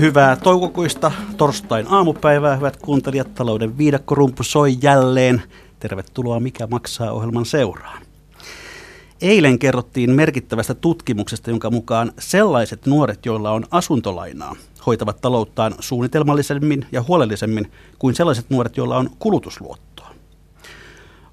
Hyvää 0.00 0.36
toukokuista 0.36 1.12
torstain 1.36 1.86
aamupäivää, 1.88 2.56
hyvät 2.56 2.76
kuuntelijat. 2.76 3.34
Talouden 3.34 3.78
viidakkorumpu 3.78 4.42
soi 4.42 4.76
jälleen. 4.82 5.42
Tervetuloa 5.80 6.40
Mikä 6.40 6.66
maksaa 6.66 7.12
ohjelman 7.12 7.46
seuraan. 7.46 8.02
Eilen 9.20 9.58
kerrottiin 9.58 10.10
merkittävästä 10.10 10.74
tutkimuksesta, 10.74 11.50
jonka 11.50 11.70
mukaan 11.70 12.12
sellaiset 12.18 12.86
nuoret, 12.86 13.26
joilla 13.26 13.50
on 13.50 13.64
asuntolainaa, 13.70 14.56
hoitavat 14.86 15.20
talouttaan 15.20 15.74
suunnitelmallisemmin 15.78 16.86
ja 16.92 17.02
huolellisemmin 17.02 17.70
kuin 17.98 18.14
sellaiset 18.14 18.50
nuoret, 18.50 18.76
joilla 18.76 18.96
on 18.96 19.10
kulutusluottoa. 19.18 20.14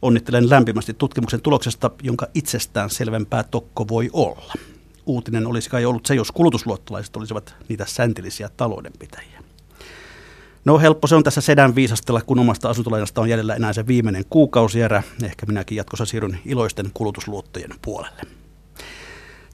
Onnittelen 0.02 0.50
lämpimästi 0.50 0.94
tutkimuksen 0.94 1.42
tuloksesta, 1.42 1.92
jonka 2.04 2.28
itsestään 2.34 2.90
selvempää 2.90 3.44
tokko 3.44 3.88
voi 3.88 4.10
olla. 4.14 4.54
Uutinen 5.06 5.48
olisi 5.48 5.70
kai 5.70 5.86
ollut 5.86 6.06
se, 6.06 6.16
jos 6.16 6.32
kulutusluottolaiset 6.32 7.16
olisivat 7.16 7.56
niitä 7.70 7.86
säntillisiä 7.88 8.50
taloudenpitäjiä. 8.58 9.42
No 10.66 10.80
helppo 10.80 11.08
se 11.08 11.16
on 11.16 11.24
tässä 11.24 11.42
sedän 11.42 11.76
viisastella, 11.76 12.22
kun 12.22 12.40
omasta 12.40 12.70
asuntolainasta 12.70 13.22
on 13.22 13.30
jäljellä 13.30 13.56
enää 13.56 13.74
se 13.74 13.88
viimeinen 13.88 14.24
kuukausierä. 14.30 15.04
Ehkä 15.24 15.46
minäkin 15.46 15.76
jatkossa 15.76 16.06
siirryn 16.06 16.40
iloisten 16.46 16.92
kulutusluottojen 16.94 17.72
puolelle. 17.82 18.22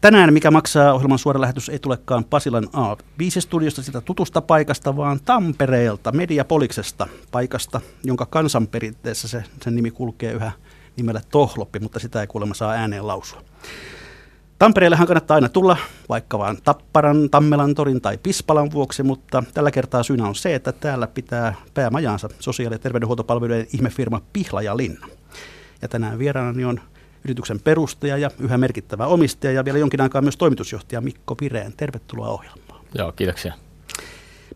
Tänään 0.02 0.34
Mikä 0.34 0.52
maksaa 0.52 0.94
ohjelman 0.94 1.20
suora 1.20 1.42
lähetys 1.42 1.70
ei 1.70 1.80
tulekaan 1.80 2.26
Pasilan 2.26 2.64
A5-studiosta 2.64 3.84
sitä 3.84 4.02
tutusta 4.02 4.42
paikasta, 4.42 4.98
vaan 4.98 5.20
Tampereelta, 5.26 6.12
Mediapoliksesta, 6.12 7.08
paikasta, 7.32 7.82
jonka 8.04 8.26
kansanperinteessä 8.26 9.28
se, 9.28 9.44
sen 9.64 9.76
nimi 9.76 9.92
kulkee 9.92 10.32
yhä 10.32 10.52
nimellä 10.96 11.22
Tohloppi, 11.32 11.80
mutta 11.80 12.00
sitä 12.00 12.22
ei 12.22 12.28
kuulemma 12.28 12.54
saa 12.54 12.72
ääneen 12.72 13.08
lausua. 13.08 13.42
Tampereellehan 14.60 15.08
kannattaa 15.08 15.36
aina 15.36 15.50
tulla, 15.50 15.78
vaikka 16.10 16.40
vain 16.40 16.58
Tapparan, 16.64 17.30
Tammelan 17.30 17.76
torin 17.76 18.02
tai 18.02 18.18
Pispalan 18.18 18.72
vuoksi, 18.72 19.04
mutta 19.04 19.44
tällä 19.54 19.72
kertaa 19.72 20.04
syynä 20.04 20.28
on 20.28 20.36
se, 20.36 20.56
että 20.56 20.72
täällä 20.72 21.08
pitää 21.08 21.56
päämajaansa 21.74 22.30
sosiaali- 22.40 22.76
ja 22.76 22.80
terveydenhuoltopalveluiden 22.80 23.68
ihmefirma 23.74 24.22
Pihla 24.34 24.62
ja 24.62 24.78
Linna. 24.78 25.08
Ja 25.82 25.88
tänään 25.88 26.20
vieraanani 26.20 26.66
on 26.66 26.80
yrityksen 27.26 27.60
perustaja 27.60 28.18
ja 28.18 28.32
yhä 28.40 28.58
merkittävä 28.58 29.08
omistaja 29.08 29.52
ja 29.54 29.66
vielä 29.66 29.78
jonkin 29.78 30.02
aikaa 30.02 30.22
myös 30.22 30.38
toimitusjohtaja 30.38 31.02
Mikko 31.02 31.36
Vireen. 31.42 31.74
Tervetuloa 31.78 32.30
ohjelmaan. 32.30 32.86
Joo, 32.94 33.12
kiitoksia. 33.12 33.54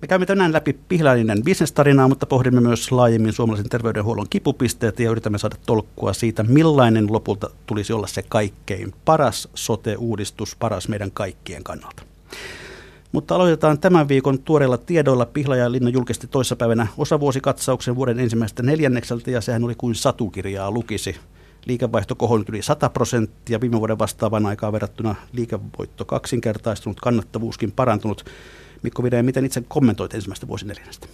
Me 0.01 0.07
käymme 0.07 0.25
tänään 0.25 0.53
läpi 0.53 0.73
Pihlainen 0.87 1.43
bisnestarinaa, 1.43 2.07
mutta 2.07 2.25
pohdimme 2.25 2.61
myös 2.61 2.91
laajemmin 2.91 3.33
suomalaisen 3.33 3.69
terveydenhuollon 3.69 4.29
kipupisteet 4.29 4.99
ja 4.99 5.11
yritämme 5.11 5.37
saada 5.37 5.55
tolkkua 5.65 6.13
siitä, 6.13 6.43
millainen 6.43 7.13
lopulta 7.13 7.49
tulisi 7.65 7.93
olla 7.93 8.07
se 8.07 8.23
kaikkein 8.29 8.93
paras 9.05 9.49
sote-uudistus, 9.55 10.55
paras 10.55 10.87
meidän 10.87 11.11
kaikkien 11.11 11.63
kannalta. 11.63 12.03
Mutta 13.11 13.35
aloitetaan 13.35 13.79
tämän 13.79 14.07
viikon 14.07 14.39
tuoreilla 14.39 14.77
tiedoilla. 14.77 15.25
Pihla 15.25 15.55
ja 15.55 15.71
Linna 15.71 15.89
julkisti 15.89 16.27
toissapäivänä 16.27 16.87
osavuosikatsauksen 16.97 17.95
vuoden 17.95 18.19
ensimmäistä 18.19 18.63
neljännekseltä 18.63 19.31
ja 19.31 19.41
sehän 19.41 19.63
oli 19.63 19.75
kuin 19.75 19.95
satukirjaa 19.95 20.71
lukisi. 20.71 21.15
Liikevaihto 21.65 22.15
kohonnut 22.15 22.49
yli 22.49 22.61
100 22.61 22.89
prosenttia, 22.89 23.61
viime 23.61 23.79
vuoden 23.79 23.99
vastaavan 23.99 24.45
aikaa 24.45 24.71
verrattuna 24.71 25.15
liikevoitto 25.33 26.05
kaksinkertaistunut, 26.05 26.99
kannattavuuskin 26.99 27.71
parantunut. 27.71 28.25
Mikko 28.83 29.03
Vireen, 29.03 29.25
miten 29.25 29.45
itse 29.45 29.63
kommentoit 29.67 30.13
ensimmäistä 30.13 30.47
vuosineljännestä? 30.47 31.07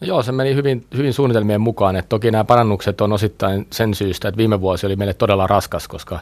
No 0.00 0.06
joo, 0.06 0.22
se 0.22 0.32
meni 0.32 0.54
hyvin, 0.54 0.86
hyvin 0.96 1.12
suunnitelmien 1.12 1.60
mukaan. 1.60 1.96
Että 1.96 2.08
toki 2.08 2.30
nämä 2.30 2.44
parannukset 2.44 3.00
on 3.00 3.12
osittain 3.12 3.66
sen 3.72 3.94
syystä, 3.94 4.28
että 4.28 4.38
viime 4.38 4.60
vuosi 4.60 4.86
oli 4.86 4.96
meille 4.96 5.14
todella 5.14 5.46
raskas, 5.46 5.88
koska 5.88 6.20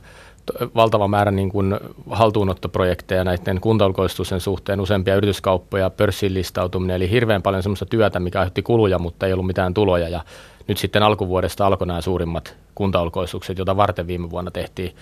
valtava 0.75 1.09
määrä 1.09 1.31
niin 1.31 1.49
kuin 1.49 1.77
haltuunottoprojekteja 2.11 3.25
näiden 3.25 3.61
kuntaulkoistusten 3.61 4.41
suhteen, 4.41 4.81
useampia 4.81 5.15
yrityskauppoja, 5.15 5.91
pörssiin 5.91 6.35
listautuminen, 6.35 6.97
eli 6.97 7.11
hirveän 7.11 7.43
paljon 7.43 7.63
sellaista 7.63 7.87
työtä, 7.87 8.21
mikä 8.21 8.39
aiheutti 8.39 8.63
kuluja, 8.63 8.99
mutta 8.99 9.27
ei 9.27 9.33
ollut 9.33 9.47
mitään 9.47 9.75
tuloja. 9.75 10.09
Ja 10.09 10.25
nyt 10.69 10.79
sitten 10.79 11.03
alkuvuodesta 11.03 11.67
alkoi 11.67 11.87
nämä 11.87 12.01
suurimmat 12.01 12.57
kuntaulkoistukset, 12.75 13.59
joita 13.59 13.77
varten 13.77 14.07
viime 14.07 14.31
vuonna 14.31 14.51
tehtiin 14.51 14.97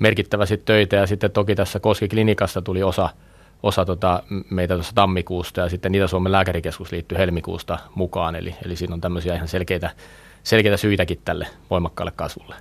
merkittävästi 0.00 0.56
töitä. 0.56 0.96
Ja 0.96 1.06
sitten 1.06 1.30
toki 1.30 1.54
tässä 1.54 1.80
Koski-klinikasta 1.80 2.62
tuli 2.62 2.82
osa– 2.82 3.08
osa 3.66 3.84
tota, 3.84 4.22
meitä 4.50 4.74
tuossa 4.74 4.94
tammikuusta 4.94 5.60
ja 5.60 5.68
sitten 5.68 5.94
Itä-Suomen 5.94 6.32
lääkärikeskus 6.32 6.92
liittyy 6.92 7.18
helmikuusta 7.18 7.78
mukaan. 7.94 8.36
Eli, 8.36 8.54
eli 8.64 8.76
siinä 8.76 8.94
on 8.94 9.00
tämmöisiä 9.00 9.34
ihan 9.34 9.48
selkeitä, 9.48 9.90
selkeitä 10.42 10.76
syitäkin 10.76 11.20
tälle 11.24 11.46
voimakkaalle 11.70 12.12
kasvulle. 12.16 12.54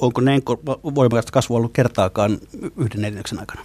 Onko 0.00 0.20
näin 0.20 0.42
voimakasta 0.94 1.32
kasvua 1.32 1.56
ollut 1.56 1.72
kertaakaan 1.72 2.38
yhden 2.76 3.02
neljänneksen 3.02 3.40
aikana? 3.40 3.60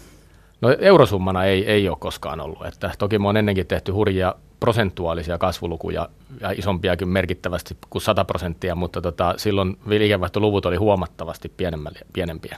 No 0.62 0.76
eurosummana 0.80 1.46
ei, 1.46 1.66
ei 1.66 1.90
ole 1.90 1.98
koskaan 2.00 2.40
ollut. 2.40 2.66
Että 2.66 2.92
toki 3.00 3.20
me 3.20 3.28
on 3.28 3.38
ennenkin 3.38 3.68
tehty 3.68 3.92
hurjia 3.92 4.36
prosentuaalisia 4.59 5.38
kasvulukuja 5.38 6.09
ja 6.42 6.52
isompiakin 6.52 7.08
merkittävästi 7.08 7.78
kuin 7.90 8.02
100 8.02 8.26
prosenttia, 8.26 8.76
mutta 8.76 9.02
tota, 9.02 9.34
silloin 9.38 9.78
liikevaihtoluvut 9.86 10.66
oli 10.66 10.76
huomattavasti 10.76 11.52
pienempiä. 12.14 12.58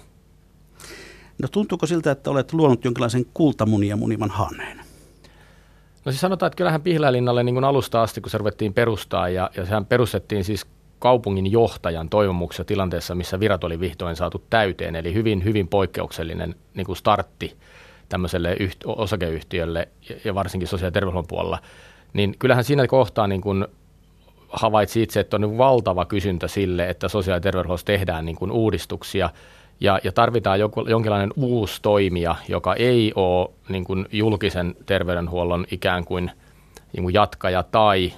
No 1.41 1.47
tuntuuko 1.51 1.85
siltä, 1.85 2.11
että 2.11 2.31
olet 2.31 2.53
luonut 2.53 2.85
jonkinlaisen 2.85 3.25
kultamunia 3.33 3.95
munivan 3.95 4.29
haneen? 4.29 4.77
No 6.05 6.11
siis 6.11 6.21
sanotaan, 6.21 6.47
että 6.47 6.57
kyllähän 6.57 6.81
Pihlajalinnalle 6.81 7.43
niin 7.43 7.55
kuin 7.55 7.63
alusta 7.63 8.01
asti, 8.01 8.21
kun 8.21 8.29
se 8.29 8.37
ruvettiin 8.37 8.73
perustaa, 8.73 9.29
ja, 9.29 9.49
ja 9.57 9.65
sehän 9.65 9.85
perustettiin 9.85 10.43
siis 10.43 10.65
kaupungin 10.99 11.51
johtajan 11.51 12.09
toivomuksessa 12.09 12.65
tilanteessa, 12.65 13.15
missä 13.15 13.39
virat 13.39 13.63
oli 13.63 13.79
vihdoin 13.79 14.15
saatu 14.15 14.43
täyteen, 14.49 14.95
eli 14.95 15.13
hyvin, 15.13 15.43
hyvin 15.43 15.67
poikkeuksellinen 15.67 16.55
niin 16.73 16.85
kuin 16.85 16.95
startti 16.95 17.57
tämmöiselle 18.09 18.55
yht, 18.59 18.77
osakeyhtiölle 18.85 19.87
ja 20.23 20.35
varsinkin 20.35 20.67
sosiaali- 20.67 20.87
ja 20.87 20.91
terveydenhuollon 20.91 21.27
puolella, 21.27 21.59
niin 22.13 22.35
kyllähän 22.39 22.63
siinä 22.63 22.87
kohtaa 22.87 23.27
niin 23.27 23.41
kuin 23.41 23.67
havaitsi 24.49 25.01
itse, 25.03 25.19
että 25.19 25.37
on 25.37 25.41
niin 25.41 25.57
valtava 25.57 26.05
kysyntä 26.05 26.47
sille, 26.47 26.89
että 26.89 27.07
sosiaali- 27.07 27.37
ja 27.37 27.41
terveydenhuollossa 27.41 27.85
tehdään 27.85 28.25
niin 28.25 28.35
kuin 28.35 28.51
uudistuksia– 28.51 29.29
ja, 29.79 29.99
ja 30.03 30.11
tarvitaan 30.11 30.59
joku, 30.59 30.85
jonkinlainen 30.87 31.33
uusi 31.35 31.81
toimija, 31.81 32.35
joka 32.49 32.75
ei 32.75 33.11
ole 33.15 33.49
niin 33.69 33.83
kuin 33.83 34.05
julkisen 34.11 34.75
terveydenhuollon 34.85 35.65
ikään 35.71 36.05
kuin, 36.05 36.31
niin 36.93 37.03
kuin 37.03 37.13
jatkaja 37.13 37.63
tai 37.63 38.13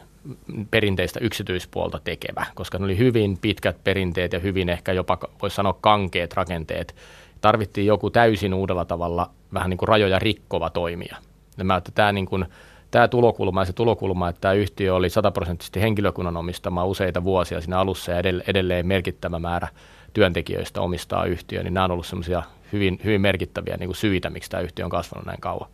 perinteistä 0.71 1.19
yksityispuolta 1.19 1.99
tekevä, 2.03 2.45
koska 2.55 2.77
ne 2.77 2.85
oli 2.85 2.97
hyvin 2.97 3.37
pitkät 3.41 3.83
perinteet 3.83 4.33
ja 4.33 4.39
hyvin 4.39 4.69
ehkä 4.69 4.93
jopa, 4.93 5.17
voisi 5.41 5.55
sanoa, 5.55 5.77
kankeet 5.81 6.33
rakenteet. 6.33 6.95
Tarvittiin 7.41 7.87
joku 7.87 8.09
täysin 8.09 8.53
uudella 8.53 8.85
tavalla 8.85 9.29
vähän 9.53 9.69
niin 9.69 9.77
kuin 9.77 9.89
rajoja 9.89 10.19
rikkova 10.19 10.69
toimija. 10.69 11.15
Ja 11.57 11.65
mä, 11.65 11.75
että 11.75 11.91
tämä, 11.95 12.11
niin 12.11 12.25
kuin, 12.25 12.45
tämä 12.91 13.07
tulokulma 13.07 13.61
ja 13.61 13.65
se 13.65 13.73
tulokulma, 13.73 14.29
että 14.29 14.41
tämä 14.41 14.53
yhtiö 14.53 14.95
oli 14.95 15.09
sataprosenttisesti 15.09 15.81
henkilökunnan 15.81 16.37
omistama 16.37 16.85
useita 16.85 17.23
vuosia 17.23 17.61
siinä 17.61 17.79
alussa 17.79 18.11
ja 18.11 18.19
edelleen 18.47 18.87
merkittävä 18.87 19.39
määrä– 19.39 19.67
työntekijöistä 20.17 20.81
omistaa 20.81 21.25
yhtiö, 21.25 21.63
niin 21.63 21.73
nämä 21.73 21.83
on 21.83 21.91
ollut 21.91 22.05
semmoisia 22.05 22.43
hyvin, 22.73 22.99
hyvin 23.03 23.21
merkittäviä 23.21 23.77
niin 23.77 23.87
kuin 23.87 23.95
syitä, 23.95 24.29
miksi 24.29 24.49
tämä 24.49 24.61
yhtiö 24.61 24.85
on 24.85 24.91
kasvanut 24.91 25.25
näin 25.25 25.41
kauan. 25.41 25.69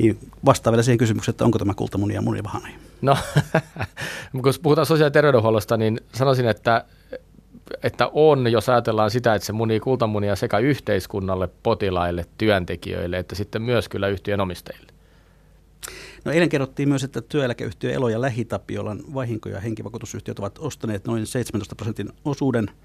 Niin, 0.00 0.18
vastaa 0.44 0.72
vielä 0.72 0.82
siihen 0.82 0.98
kysymykseen, 0.98 1.32
että 1.32 1.44
onko 1.44 1.58
tämä 1.58 1.74
kultamunia 1.74 2.22
munivahani? 2.22 2.74
No, 3.02 3.16
kun 4.42 4.52
puhutaan 4.62 4.86
sosiaali- 4.86 5.06
ja 5.06 5.10
terveydenhuollosta, 5.10 5.76
niin 5.76 6.00
sanoisin, 6.14 6.48
että, 6.48 6.84
että 7.82 8.10
on, 8.12 8.52
jos 8.52 8.68
ajatellaan 8.68 9.10
sitä, 9.10 9.34
että 9.34 9.46
se 9.46 9.52
munii 9.52 9.80
kultamunia 9.80 10.36
sekä 10.36 10.58
yhteiskunnalle, 10.58 11.48
potilaille, 11.62 12.26
työntekijöille, 12.38 13.18
että 13.18 13.34
sitten 13.34 13.62
myös 13.62 13.88
kyllä 13.88 14.08
yhtiön 14.08 14.40
omistajille. 14.40 14.92
No 16.24 16.32
eilen 16.32 16.48
kerrottiin 16.48 16.88
myös, 16.88 17.04
että 17.04 17.20
työeläkeyhtiö 17.20 17.92
Elo 17.92 18.08
ja 18.08 18.20
Lähitapiolan 18.20 19.00
vahinko- 19.14 19.48
ja 19.48 19.60
henkivakuutusyhtiöt 19.60 20.38
ovat 20.38 20.58
ostaneet 20.58 21.06
noin 21.06 21.26
17 21.26 21.74
prosentin 21.74 22.12
osuuden– 22.24 22.70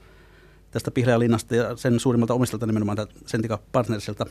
tästä 0.73 0.91
Pihlajalinnasta 0.91 1.55
ja 1.55 1.77
sen 1.77 1.99
suurimmalta 1.99 2.33
omistalta 2.33 2.65
nimenomaan 2.65 2.97
Sentika 3.25 3.59
Partnersilta. 3.71 4.25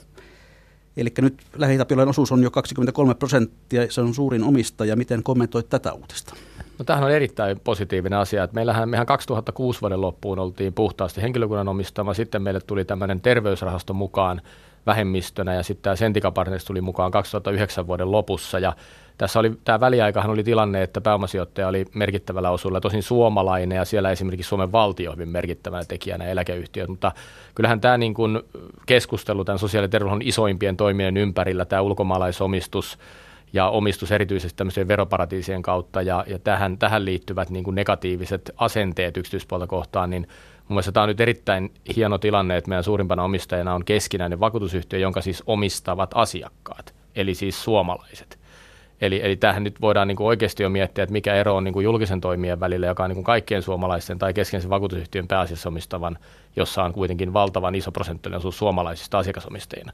Eli 0.96 1.12
nyt 1.20 1.42
lähi 1.56 1.78
osuus 2.08 2.32
on 2.32 2.42
jo 2.42 2.50
23 2.50 3.14
prosenttia, 3.14 3.90
se 3.90 4.00
on 4.00 4.14
suurin 4.14 4.44
omistaja. 4.44 4.96
Miten 4.96 5.22
kommentoit 5.22 5.68
tätä 5.68 5.92
uutista? 5.92 6.34
No 6.78 6.84
tämähän 6.84 7.04
on 7.04 7.10
erittäin 7.10 7.60
positiivinen 7.60 8.18
asia. 8.18 8.44
Että 8.44 8.54
meillähän, 8.54 8.88
mehän 8.88 9.06
2006 9.06 9.80
vuoden 9.80 10.00
loppuun 10.00 10.38
oltiin 10.38 10.72
puhtaasti 10.72 11.22
henkilökunnan 11.22 11.68
omistama, 11.68 12.14
sitten 12.14 12.42
meille 12.42 12.60
tuli 12.60 12.84
tämmöinen 12.84 13.20
terveysrahasto 13.20 13.94
mukaan 13.94 14.42
vähemmistönä 14.86 15.54
ja 15.54 15.62
sitten 15.62 15.82
tämä 15.82 15.96
Sentika 15.96 16.30
Partners 16.30 16.64
tuli 16.64 16.80
mukaan 16.80 17.10
2009 17.10 17.86
vuoden 17.86 18.12
lopussa 18.12 18.58
ja 18.58 18.76
tässä 19.22 19.38
oli, 19.38 19.52
tämä 19.64 19.80
väliaikahan 19.80 20.30
oli 20.30 20.44
tilanne, 20.44 20.82
että 20.82 21.00
pääomasijoittaja 21.00 21.68
oli 21.68 21.84
merkittävällä 21.94 22.50
osuudella 22.50 22.80
tosin 22.80 23.02
suomalainen 23.02 23.76
ja 23.76 23.84
siellä 23.84 24.10
esimerkiksi 24.10 24.48
Suomen 24.48 24.72
valtio 24.72 25.12
hyvin 25.12 25.28
merkittävänä 25.28 25.84
tekijänä 25.84 26.24
eläkeyhtiöt, 26.24 26.88
mutta 26.88 27.12
kyllähän 27.54 27.80
tämä 27.80 27.98
niin 27.98 28.14
kuin 28.14 28.42
keskustelu 28.86 29.44
tämän 29.44 29.58
sosiaali- 29.58 29.84
ja 29.84 29.88
terveydenhuollon 29.88 30.28
isoimpien 30.28 30.76
toimien 30.76 31.16
ympärillä, 31.16 31.64
tämä 31.64 31.82
ulkomaalaisomistus, 31.82 32.98
ja 33.52 33.68
omistus 33.68 34.12
erityisesti 34.12 34.56
tämmöisien 34.56 34.88
veroparatiisien 34.88 35.62
kautta 35.62 36.02
ja, 36.02 36.24
ja 36.26 36.38
tähän, 36.38 36.78
tähän 36.78 37.04
liittyvät 37.04 37.50
niin 37.50 37.64
kuin 37.64 37.74
negatiiviset 37.74 38.50
asenteet 38.56 39.16
yksityispuolta 39.16 39.66
kohtaan, 39.66 40.10
niin 40.10 40.22
mun 40.58 40.74
mielestä 40.74 40.92
tämä 40.92 41.02
on 41.02 41.08
nyt 41.08 41.20
erittäin 41.20 41.70
hieno 41.96 42.18
tilanne, 42.18 42.56
että 42.56 42.68
meidän 42.68 42.84
suurimpana 42.84 43.24
omistajana 43.24 43.74
on 43.74 43.84
keskinäinen 43.84 44.40
vakuutusyhtiö, 44.40 44.98
jonka 44.98 45.20
siis 45.20 45.42
omistavat 45.46 46.10
asiakkaat, 46.14 46.94
eli 47.16 47.34
siis 47.34 47.64
suomalaiset. 47.64 48.41
Eli, 49.02 49.20
eli 49.22 49.36
tähän 49.36 49.64
nyt 49.64 49.80
voidaan 49.80 50.08
niin 50.08 50.16
kuin 50.16 50.26
oikeasti 50.26 50.62
jo 50.62 50.68
miettiä, 50.68 51.04
että 51.04 51.12
mikä 51.12 51.34
ero 51.34 51.56
on 51.56 51.64
niin 51.64 51.72
kuin 51.72 51.84
julkisen 51.84 52.20
toimijan 52.20 52.60
välillä, 52.60 52.86
joka 52.86 53.04
on 53.04 53.10
niin 53.10 53.16
kuin 53.16 53.24
kaikkien 53.24 53.62
suomalaisten 53.62 54.18
tai 54.18 54.34
keskeisen 54.34 54.70
vakuutusyhtiön 54.70 55.28
pääasiassa 55.28 55.68
omistavan, 55.68 56.18
jossa 56.56 56.82
on 56.82 56.92
kuitenkin 56.92 57.32
valtavan 57.32 57.74
iso 57.74 57.92
prosenttinen 57.92 58.36
osuus 58.36 58.58
suomalaisista 58.58 59.18
asiakasomistajina. 59.18 59.92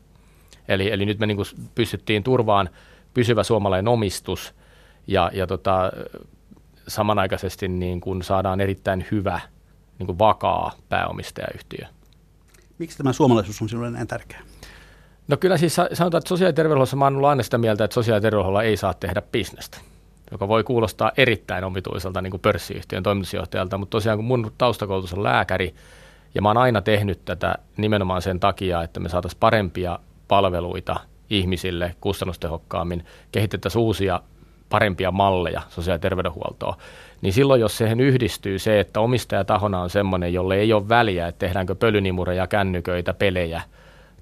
Eli, 0.68 0.92
eli 0.92 1.06
nyt 1.06 1.18
me 1.18 1.26
niin 1.26 1.36
kuin 1.36 1.46
pystyttiin 1.74 2.22
turvaan 2.22 2.68
pysyvä 3.14 3.42
suomalainen 3.42 3.88
omistus 3.88 4.54
ja, 5.06 5.30
ja 5.34 5.46
tota, 5.46 5.92
samanaikaisesti 6.88 7.68
niin 7.68 8.00
kuin 8.00 8.22
saadaan 8.22 8.60
erittäin 8.60 9.06
hyvä, 9.10 9.40
niin 9.98 10.06
kuin 10.06 10.18
vakaa 10.18 10.72
pääomistajayhtiö. 10.88 11.86
Miksi 12.78 12.98
tämä 12.98 13.12
suomalaisuus 13.12 13.62
on 13.62 13.68
sinulle 13.68 13.90
näin 13.90 14.06
tärkeää? 14.06 14.47
No 15.28 15.36
kyllä 15.36 15.56
siis 15.56 15.74
sanotaan, 15.74 16.18
että 16.18 16.28
sosiaali- 16.28 16.48
ja 16.48 16.52
terveydenhuollossa 16.52 16.96
mä 16.96 17.04
oon 17.04 17.24
aina 17.24 17.42
sitä 17.42 17.58
mieltä, 17.58 17.84
että 17.84 17.94
sosiaali- 17.94 18.16
ja 18.16 18.20
terveydenhuollolla 18.20 18.62
ei 18.62 18.76
saa 18.76 18.94
tehdä 18.94 19.22
bisnestä 19.32 19.78
joka 20.30 20.48
voi 20.48 20.64
kuulostaa 20.64 21.12
erittäin 21.16 21.64
omituiselta 21.64 22.22
niin 22.22 22.30
kuin 22.30 22.40
pörssiyhtiön 22.40 23.02
toimitusjohtajalta, 23.02 23.78
mutta 23.78 23.90
tosiaan 23.90 24.18
kun 24.18 24.24
mun 24.24 24.52
taustakoulutus 24.58 25.12
on 25.12 25.22
lääkäri, 25.22 25.74
ja 26.34 26.42
mä 26.42 26.48
oon 26.48 26.56
aina 26.56 26.82
tehnyt 26.82 27.24
tätä 27.24 27.54
nimenomaan 27.76 28.22
sen 28.22 28.40
takia, 28.40 28.82
että 28.82 29.00
me 29.00 29.08
saataisiin 29.08 29.40
parempia 29.40 29.98
palveluita 30.28 30.96
ihmisille 31.30 31.94
kustannustehokkaammin, 32.00 33.04
kehitettäisiin 33.32 33.82
uusia 33.82 34.20
parempia 34.68 35.10
malleja 35.10 35.62
sosiaali- 35.68 35.94
ja 35.94 35.98
terveydenhuoltoa, 35.98 36.76
niin 37.20 37.32
silloin 37.32 37.60
jos 37.60 37.78
siihen 37.78 38.00
yhdistyy 38.00 38.58
se, 38.58 38.80
että 38.80 39.00
omistajatahona 39.00 39.80
on 39.80 39.90
semmoinen, 39.90 40.32
jolle 40.32 40.56
ei 40.56 40.72
ole 40.72 40.88
väliä, 40.88 41.28
että 41.28 41.38
tehdäänkö 41.38 41.74
pölynimureja, 41.74 42.46
kännyköitä, 42.46 43.14
pelejä 43.14 43.62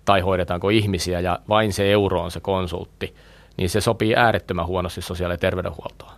tai 0.07 0.21
hoidetaanko 0.21 0.69
ihmisiä 0.69 1.21
ja 1.21 1.39
vain 1.49 1.73
se 1.73 1.93
euro 1.93 2.23
on 2.23 2.31
se 2.31 2.41
konsultti, 2.41 3.15
niin 3.57 3.71
se 3.71 3.81
sopii 3.81 4.15
äärettömän 4.15 4.67
huonosti 4.67 5.03
sosiaali- 5.03 5.35
ja 5.35 5.39
terveydenhuoltoa. 5.39 6.13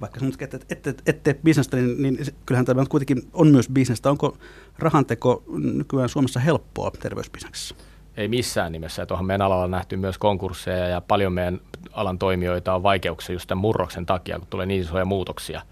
Vaikka 0.00 0.20
sanot, 0.20 0.42
että 0.42 0.56
ette, 0.56 0.90
ette, 0.90 1.02
ette 1.06 1.36
bisnestä, 1.44 1.76
niin, 1.76 2.02
niin 2.02 2.26
kyllähän 2.46 2.64
tämä 2.64 2.84
kuitenkin 2.88 3.22
on 3.32 3.48
myös 3.48 3.68
bisnestä. 3.68 4.10
Onko 4.10 4.36
rahanteko 4.78 5.42
nykyään 5.58 6.08
Suomessa 6.08 6.40
helppoa 6.40 6.90
terveysbisneksessä? 6.90 7.74
Ei 8.16 8.28
missään 8.28 8.72
nimessä. 8.72 9.06
Tuohon 9.06 9.26
meidän 9.26 9.46
alalla 9.46 9.64
on 9.64 9.70
nähty 9.70 9.96
myös 9.96 10.18
konkursseja 10.18 10.88
ja 10.88 11.00
paljon 11.00 11.32
meidän 11.32 11.60
alan 11.92 12.18
toimijoita 12.18 12.74
on 12.74 12.82
vaikeuksia 12.82 13.32
just 13.32 13.48
tämän 13.48 13.60
murroksen 13.60 14.06
takia, 14.06 14.38
kun 14.38 14.48
tulee 14.50 14.66
niin 14.66 14.80
isoja 14.80 15.04
muutoksia 15.04 15.62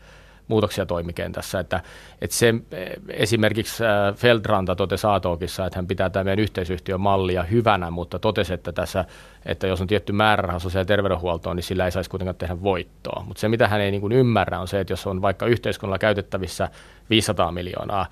muutoksia 0.51 0.87
toimikentässä. 0.87 1.61
Että, 1.61 1.81
että 2.21 2.37
se, 2.37 2.55
esimerkiksi 3.09 3.85
äh, 3.85 4.15
Feldranta 4.17 4.77
totesi 4.77 5.07
Aatokissa, 5.07 5.67
että 5.67 5.79
hän 5.79 5.87
pitää 5.87 6.11
tämän 6.11 6.27
meidän 6.27 6.43
yhteisyhtiön 6.43 7.01
mallia 7.01 7.43
hyvänä, 7.43 7.91
mutta 7.91 8.19
totesi, 8.19 8.55
että, 8.55 8.73
tässä, 8.73 9.05
että 9.47 9.67
jos 9.67 9.81
on 9.81 9.87
tietty 9.87 10.13
määräraha 10.13 10.59
sosiaali- 10.59 10.83
ja 10.83 10.87
terveydenhuoltoon, 10.87 11.57
niin 11.57 11.65
sillä 11.65 11.85
ei 11.85 11.91
saisi 11.91 12.11
kuitenkaan 12.11 12.37
tehdä 12.37 12.63
voittoa. 12.63 13.25
Mutta 13.27 13.41
se, 13.41 13.49
mitä 13.49 13.69
hän 13.69 13.81
ei 13.81 13.91
niin 13.91 14.01
kuin 14.01 14.13
ymmärrä, 14.13 14.61
on 14.61 14.69
se, 14.69 14.81
että 14.81 14.93
jos 14.93 15.07
on 15.07 15.23
vaikka 15.23 15.47
yhteiskunnalla 15.47 15.99
käytettävissä 15.99 16.69
500 17.11 17.53
miljoonaa 17.53 18.07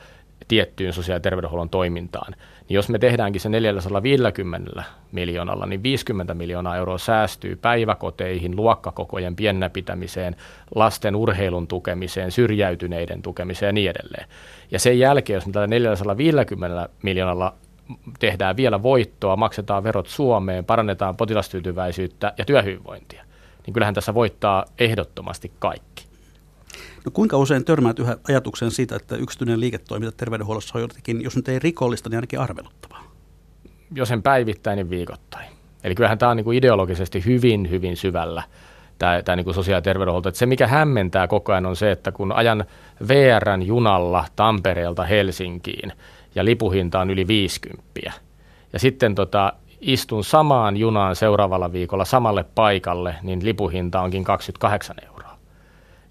tiettyyn 0.49 0.93
sosiaali- 0.93 1.17
ja 1.17 1.21
terveydenhuollon 1.21 1.71
toimintaan, 1.71 2.35
niin 2.69 2.75
jos 2.75 2.89
me 2.89 2.99
tehdäänkin 2.99 3.41
se 3.41 3.49
450 3.49 4.85
miljoonalla, 5.13 5.67
niin 5.67 5.83
50 5.83 6.35
miljoonaa 6.35 6.77
euroa 6.77 6.99
säästyy 6.99 7.57
päiväkoteihin, 7.57 8.57
luokkakokojen 8.57 9.37
piennäpitämiseen, 9.37 10.37
lasten 10.75 11.17
urheilun 11.17 11.69
tukemiseen, 11.69 12.33
syrjäytyneiden 12.33 13.23
tukemiseen 13.23 13.69
ja 13.69 13.73
niin 13.73 13.91
edelleen. 13.91 14.29
Ja 14.71 14.79
sen 14.79 14.99
jälkeen, 14.99 15.35
jos 15.35 15.47
me 15.47 15.53
tällä 15.53 15.67
450 15.67 16.89
miljoonalla 17.03 17.55
tehdään 18.19 18.57
vielä 18.57 18.83
voittoa, 18.83 19.37
maksetaan 19.37 19.85
verot 19.85 20.07
Suomeen, 20.07 20.65
parannetaan 20.65 21.17
potilastyytyväisyyttä 21.17 22.33
ja 22.39 22.45
työhyvinvointia, 22.45 23.25
niin 23.67 23.75
kyllähän 23.75 23.95
tässä 23.95 24.15
voittaa 24.15 24.65
ehdottomasti 24.79 25.53
kaikki. 25.59 26.08
No 27.05 27.11
kuinka 27.11 27.37
usein 27.37 27.65
törmäät 27.65 27.99
yhä 27.99 28.17
ajatuksen 28.29 28.71
siitä, 28.71 28.97
että 28.97 29.17
yksityinen 29.17 29.61
liiketoiminta 29.61 30.17
terveydenhuollossa 30.17 30.79
on 30.79 30.83
jotenkin, 30.83 31.23
jos 31.23 31.37
nyt 31.37 31.49
ei 31.49 31.59
rikollista, 31.59 32.09
niin 32.09 32.17
ainakin 32.17 32.41
arveluttavaa? 32.41 33.05
Jos 33.95 34.11
en 34.11 34.23
päivittäin, 34.23 34.77
niin 34.77 34.91
viikoittain. 34.91 35.47
Eli 35.85 35.95
kyllähän 35.95 36.19
tämä 36.19 36.31
on 36.31 36.37
niin 36.37 36.45
kuin 36.45 36.59
ideologisesti 36.59 37.25
hyvin, 37.25 37.71
hyvin 37.71 37.97
syvällä, 37.97 38.43
tämä, 38.99 39.23
tämä 39.23 39.37
niin 39.37 39.45
kuin 39.45 39.55
sosiaali- 39.55 39.79
ja 39.79 39.83
terveydenhuolto. 39.83 40.29
Että 40.29 40.39
se, 40.39 40.47
mikä 40.47 40.67
hämmentää 40.67 41.29
koko 41.29 41.53
ajan, 41.53 41.67
on 41.67 41.77
se, 41.77 41.91
että 41.91 42.13
kun 42.13 42.33
ajan 42.33 42.65
VRn 43.09 43.63
junalla 43.63 44.25
Tampereelta 44.37 45.05
Helsinkiin 45.05 45.93
ja 46.35 46.45
lipuhinta 46.45 47.01
on 47.01 47.11
yli 47.11 47.27
50, 47.27 47.85
ja 48.73 48.79
sitten 48.79 49.15
tota, 49.15 49.53
istun 49.81 50.25
samaan 50.25 50.77
junaan 50.77 51.17
seuraavalla 51.17 51.73
viikolla 51.73 52.05
samalle 52.05 52.45
paikalle, 52.55 53.15
niin 53.23 53.45
lipuhinta 53.45 54.01
onkin 54.01 54.25
28 54.25 54.97
euroa. 55.03 55.08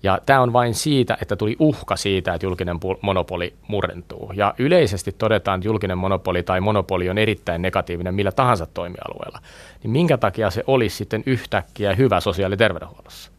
Ja 0.03 0.19
tämä 0.25 0.41
on 0.41 0.53
vain 0.53 0.73
siitä, 0.73 1.17
että 1.21 1.35
tuli 1.35 1.55
uhka 1.59 1.95
siitä, 1.95 2.33
että 2.33 2.45
julkinen 2.45 2.79
monopoli 3.01 3.53
murentuu. 3.67 4.31
Ja 4.35 4.53
yleisesti 4.57 5.11
todetaan, 5.11 5.59
että 5.59 5.67
julkinen 5.67 5.97
monopoli 5.97 6.44
tai 6.44 6.61
monopoli 6.61 7.09
on 7.09 7.17
erittäin 7.17 7.61
negatiivinen 7.61 8.15
millä 8.15 8.31
tahansa 8.31 8.65
toimialueella. 8.65 9.39
Niin 9.83 9.91
minkä 9.91 10.17
takia 10.17 10.49
se 10.49 10.63
olisi 10.67 10.95
sitten 10.95 11.23
yhtäkkiä 11.25 11.95
hyvä 11.95 12.19
sosiaali- 12.19 12.53
ja 12.53 12.57
terveydenhuollossa? 12.57 13.31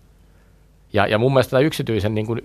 Ja, 0.93 1.06
ja 1.06 1.19
mun 1.19 1.32
mielestä 1.32 1.50
tämä 1.50 1.60
yksityisen 1.60 2.14
niin 2.14 2.26
kuin 2.26 2.43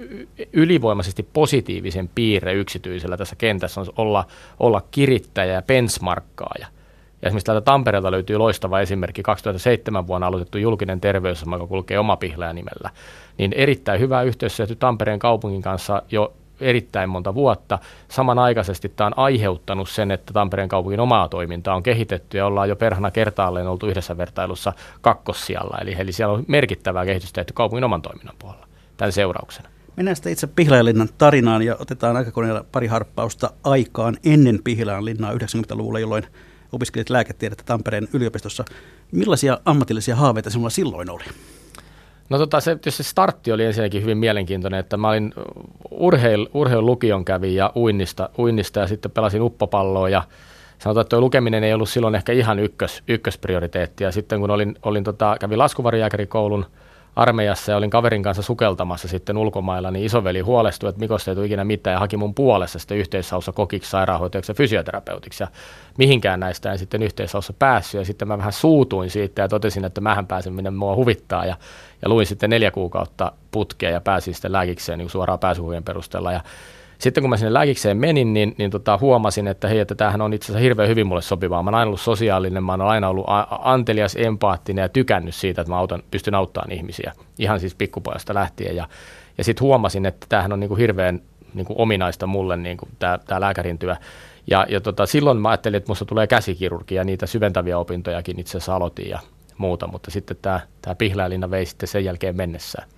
ylivoimaisesti 0.53 1.23
positiivisen 1.33 2.09
piirre 2.15 2.53
yksityisellä 2.53 3.17
tässä 3.17 3.35
kentässä 3.35 3.81
on 3.81 3.87
olla, 3.97 4.25
olla 4.59 4.81
kirittäjä 4.91 5.53
ja 5.53 5.61
benchmarkkaaja– 5.61 6.67
ja 7.23 7.27
esimerkiksi 7.27 7.45
täältä 7.45 7.65
Tampereelta 7.65 8.11
löytyy 8.11 8.37
loistava 8.37 8.79
esimerkki, 8.79 9.23
2007 9.23 10.07
vuonna 10.07 10.27
aloitettu 10.27 10.57
julkinen 10.57 11.01
terveys, 11.01 11.43
joka 11.51 11.67
kulkee 11.67 11.99
oma 11.99 12.17
pihlää 12.17 12.53
nimellä. 12.53 12.89
Niin 13.37 13.53
erittäin 13.53 13.99
hyvä 13.99 14.21
yhteys 14.21 14.57
Tampereen 14.79 15.19
kaupungin 15.19 15.61
kanssa 15.61 16.01
jo 16.11 16.33
erittäin 16.61 17.09
monta 17.09 17.35
vuotta. 17.35 17.79
Samanaikaisesti 18.07 18.89
tämä 18.89 19.07
on 19.07 19.17
aiheuttanut 19.17 19.89
sen, 19.89 20.11
että 20.11 20.33
Tampereen 20.33 20.69
kaupungin 20.69 20.99
omaa 20.99 21.29
toimintaa 21.29 21.75
on 21.75 21.83
kehitetty 21.83 22.37
ja 22.37 22.45
ollaan 22.45 22.69
jo 22.69 22.75
perhana 22.75 23.11
kertaalleen 23.11 23.67
oltu 23.67 23.87
yhdessä 23.87 24.17
vertailussa 24.17 24.73
kakkossijalla. 25.01 25.77
Eli, 25.81 25.95
eli 25.99 26.11
siellä 26.11 26.33
on 26.33 26.43
merkittävää 26.47 27.05
kehitystä 27.05 27.35
tehty 27.35 27.53
kaupungin 27.53 27.83
oman 27.83 28.01
toiminnan 28.01 28.35
puolella 28.39 28.67
tämän 28.97 29.11
seurauksena. 29.11 29.69
Mennään 29.95 30.15
sitten 30.15 30.33
itse 30.33 30.47
Pihlajalinnan 30.47 31.09
tarinaan 31.17 31.61
ja 31.61 31.75
otetaan 31.79 32.17
aikakoneella 32.17 32.65
pari 32.71 32.87
harppausta 32.87 33.51
aikaan 33.63 34.17
ennen 34.23 34.59
Pihlajanlinnaa 34.63 35.33
90-luvulla, 35.33 35.99
jolloin 35.99 36.23
opiskelit 36.73 37.09
lääketiedettä 37.09 37.63
Tampereen 37.65 38.07
yliopistossa. 38.13 38.65
Millaisia 39.11 39.57
ammatillisia 39.65 40.15
haaveita 40.15 40.49
sinulla 40.49 40.69
silloin 40.69 41.09
oli? 41.09 41.23
No 42.29 42.37
tota, 42.37 42.59
se, 42.59 42.77
se 42.89 43.03
startti 43.03 43.51
oli 43.51 43.65
ensinnäkin 43.65 44.01
hyvin 44.01 44.17
mielenkiintoinen, 44.17 44.79
että 44.79 44.97
mä 44.97 45.09
olin 45.09 45.33
urheil, 45.91 46.47
urheilulukion 46.53 47.25
kävi 47.25 47.55
ja 47.55 47.71
uinnista, 47.75 48.29
uinnista 48.37 48.79
ja 48.79 48.87
sitten 48.87 49.11
pelasin 49.11 49.41
uppopalloa 49.41 50.09
ja 50.09 50.23
sanotaan, 50.79 51.01
että 51.01 51.09
tuo 51.09 51.21
lukeminen 51.21 51.63
ei 51.63 51.73
ollut 51.73 51.89
silloin 51.89 52.15
ehkä 52.15 52.31
ihan 52.31 52.59
ykkös, 52.59 53.03
ykkösprioriteetti. 53.07 54.03
Ja 54.03 54.11
sitten 54.11 54.39
kun 54.39 54.51
olin, 54.51 54.75
olin 54.83 55.03
tota, 55.03 55.37
kävin 55.39 55.59
laskuvarijääkärikoulun 55.59 56.65
armeijassa 57.15 57.71
ja 57.71 57.77
olin 57.77 57.89
kaverin 57.89 58.23
kanssa 58.23 58.43
sukeltamassa 58.43 59.07
sitten 59.07 59.37
ulkomailla, 59.37 59.91
niin 59.91 60.05
isoveli 60.05 60.39
huolestui, 60.39 60.89
että 60.89 60.99
Mikosta 60.99 61.31
ei 61.31 61.35
tule 61.35 61.45
ikinä 61.45 61.63
mitään 61.63 61.93
ja 61.93 61.99
haki 61.99 62.17
mun 62.17 62.35
puolesta 62.35 62.79
sitten 62.79 62.97
yhteishaussa 62.97 63.51
kokiksi, 63.51 63.89
sairaanhoitajaksi 63.89 64.51
ja 64.51 64.55
fysioterapeutiksi. 64.55 65.43
Ja 65.43 65.47
mihinkään 65.97 66.39
näistä 66.39 66.71
en 66.71 66.77
sitten 66.79 67.03
yhteishaussa 67.03 67.53
päässyt. 67.53 67.99
Ja 67.99 68.05
sitten 68.05 68.27
mä 68.27 68.37
vähän 68.37 68.53
suutuin 68.53 69.09
siitä 69.09 69.41
ja 69.41 69.47
totesin, 69.47 69.85
että 69.85 70.01
mähän 70.01 70.27
pääsen 70.27 70.53
minne 70.53 70.71
mua 70.71 70.95
huvittaa. 70.95 71.45
Ja, 71.45 71.55
ja 72.01 72.09
luin 72.09 72.25
sitten 72.25 72.49
neljä 72.49 72.71
kuukautta 72.71 73.31
putkea 73.51 73.89
ja 73.89 74.01
pääsin 74.01 74.33
sitten 74.33 74.51
lääkikseen 74.51 74.99
niin 74.99 75.09
suoraan 75.09 75.39
pääsykuvien 75.39 75.83
perusteella. 75.83 76.31
Ja 76.31 76.41
sitten 77.03 77.23
kun 77.23 77.29
mä 77.29 77.37
sinne 77.37 77.53
lääkikseen 77.53 77.97
menin, 77.97 78.33
niin, 78.33 78.55
niin 78.57 78.71
tota, 78.71 78.97
huomasin, 79.01 79.47
että 79.47 79.67
hei, 79.67 79.79
että 79.79 79.95
tämähän 79.95 80.21
on 80.21 80.33
itse 80.33 80.45
asiassa 80.45 80.63
hirveän 80.63 80.89
hyvin 80.89 81.07
mulle 81.07 81.21
sopivaa. 81.21 81.63
Mä 81.63 81.67
oon 81.67 81.75
aina 81.75 81.87
ollut 81.87 82.01
sosiaalinen, 82.01 82.63
mä 82.63 82.71
oon 82.71 82.81
aina 82.81 83.09
ollut 83.09 83.25
antelias, 83.59 84.15
empaattinen 84.19 84.83
ja 84.83 84.89
tykännyt 84.89 85.35
siitä, 85.35 85.61
että 85.61 85.71
mä 85.71 85.77
autan, 85.77 86.03
pystyn 86.11 86.35
auttamaan 86.35 86.71
ihmisiä. 86.71 87.13
Ihan 87.39 87.59
siis 87.59 87.75
pikkupojasta 87.75 88.33
lähtien. 88.33 88.75
Ja, 88.75 88.87
ja 89.37 89.43
sitten 89.43 89.61
huomasin, 89.61 90.05
että 90.05 90.25
tämähän 90.29 90.53
on 90.53 90.59
niin 90.59 90.67
kuin 90.67 90.79
hirveän 90.79 91.21
niin 91.53 91.65
kuin 91.65 91.79
ominaista 91.79 92.27
mulle 92.27 92.57
niin 92.57 92.77
tämä, 92.99 93.19
lääkärin 93.39 93.79
työ. 93.79 93.95
Ja, 94.47 94.65
ja 94.69 94.81
tota, 94.81 95.05
silloin 95.05 95.37
mä 95.37 95.49
ajattelin, 95.49 95.77
että 95.77 95.87
minusta 95.87 96.05
tulee 96.05 96.27
käsikirurgia 96.27 97.01
ja 97.01 97.03
niitä 97.03 97.25
syventäviä 97.25 97.77
opintojakin 97.77 98.39
itse 98.39 98.51
asiassa 98.51 98.75
aloitin 98.75 99.09
ja 99.09 99.19
muuta, 99.57 99.87
mutta 99.87 100.11
sitten 100.11 100.37
tämä, 100.41 100.59
tämä 100.81 100.95
Pihlajalinna 100.95 101.51
vei 101.51 101.65
sitten 101.65 101.89
sen 101.89 102.05
jälkeen 102.05 102.35
mennessään. 102.35 102.89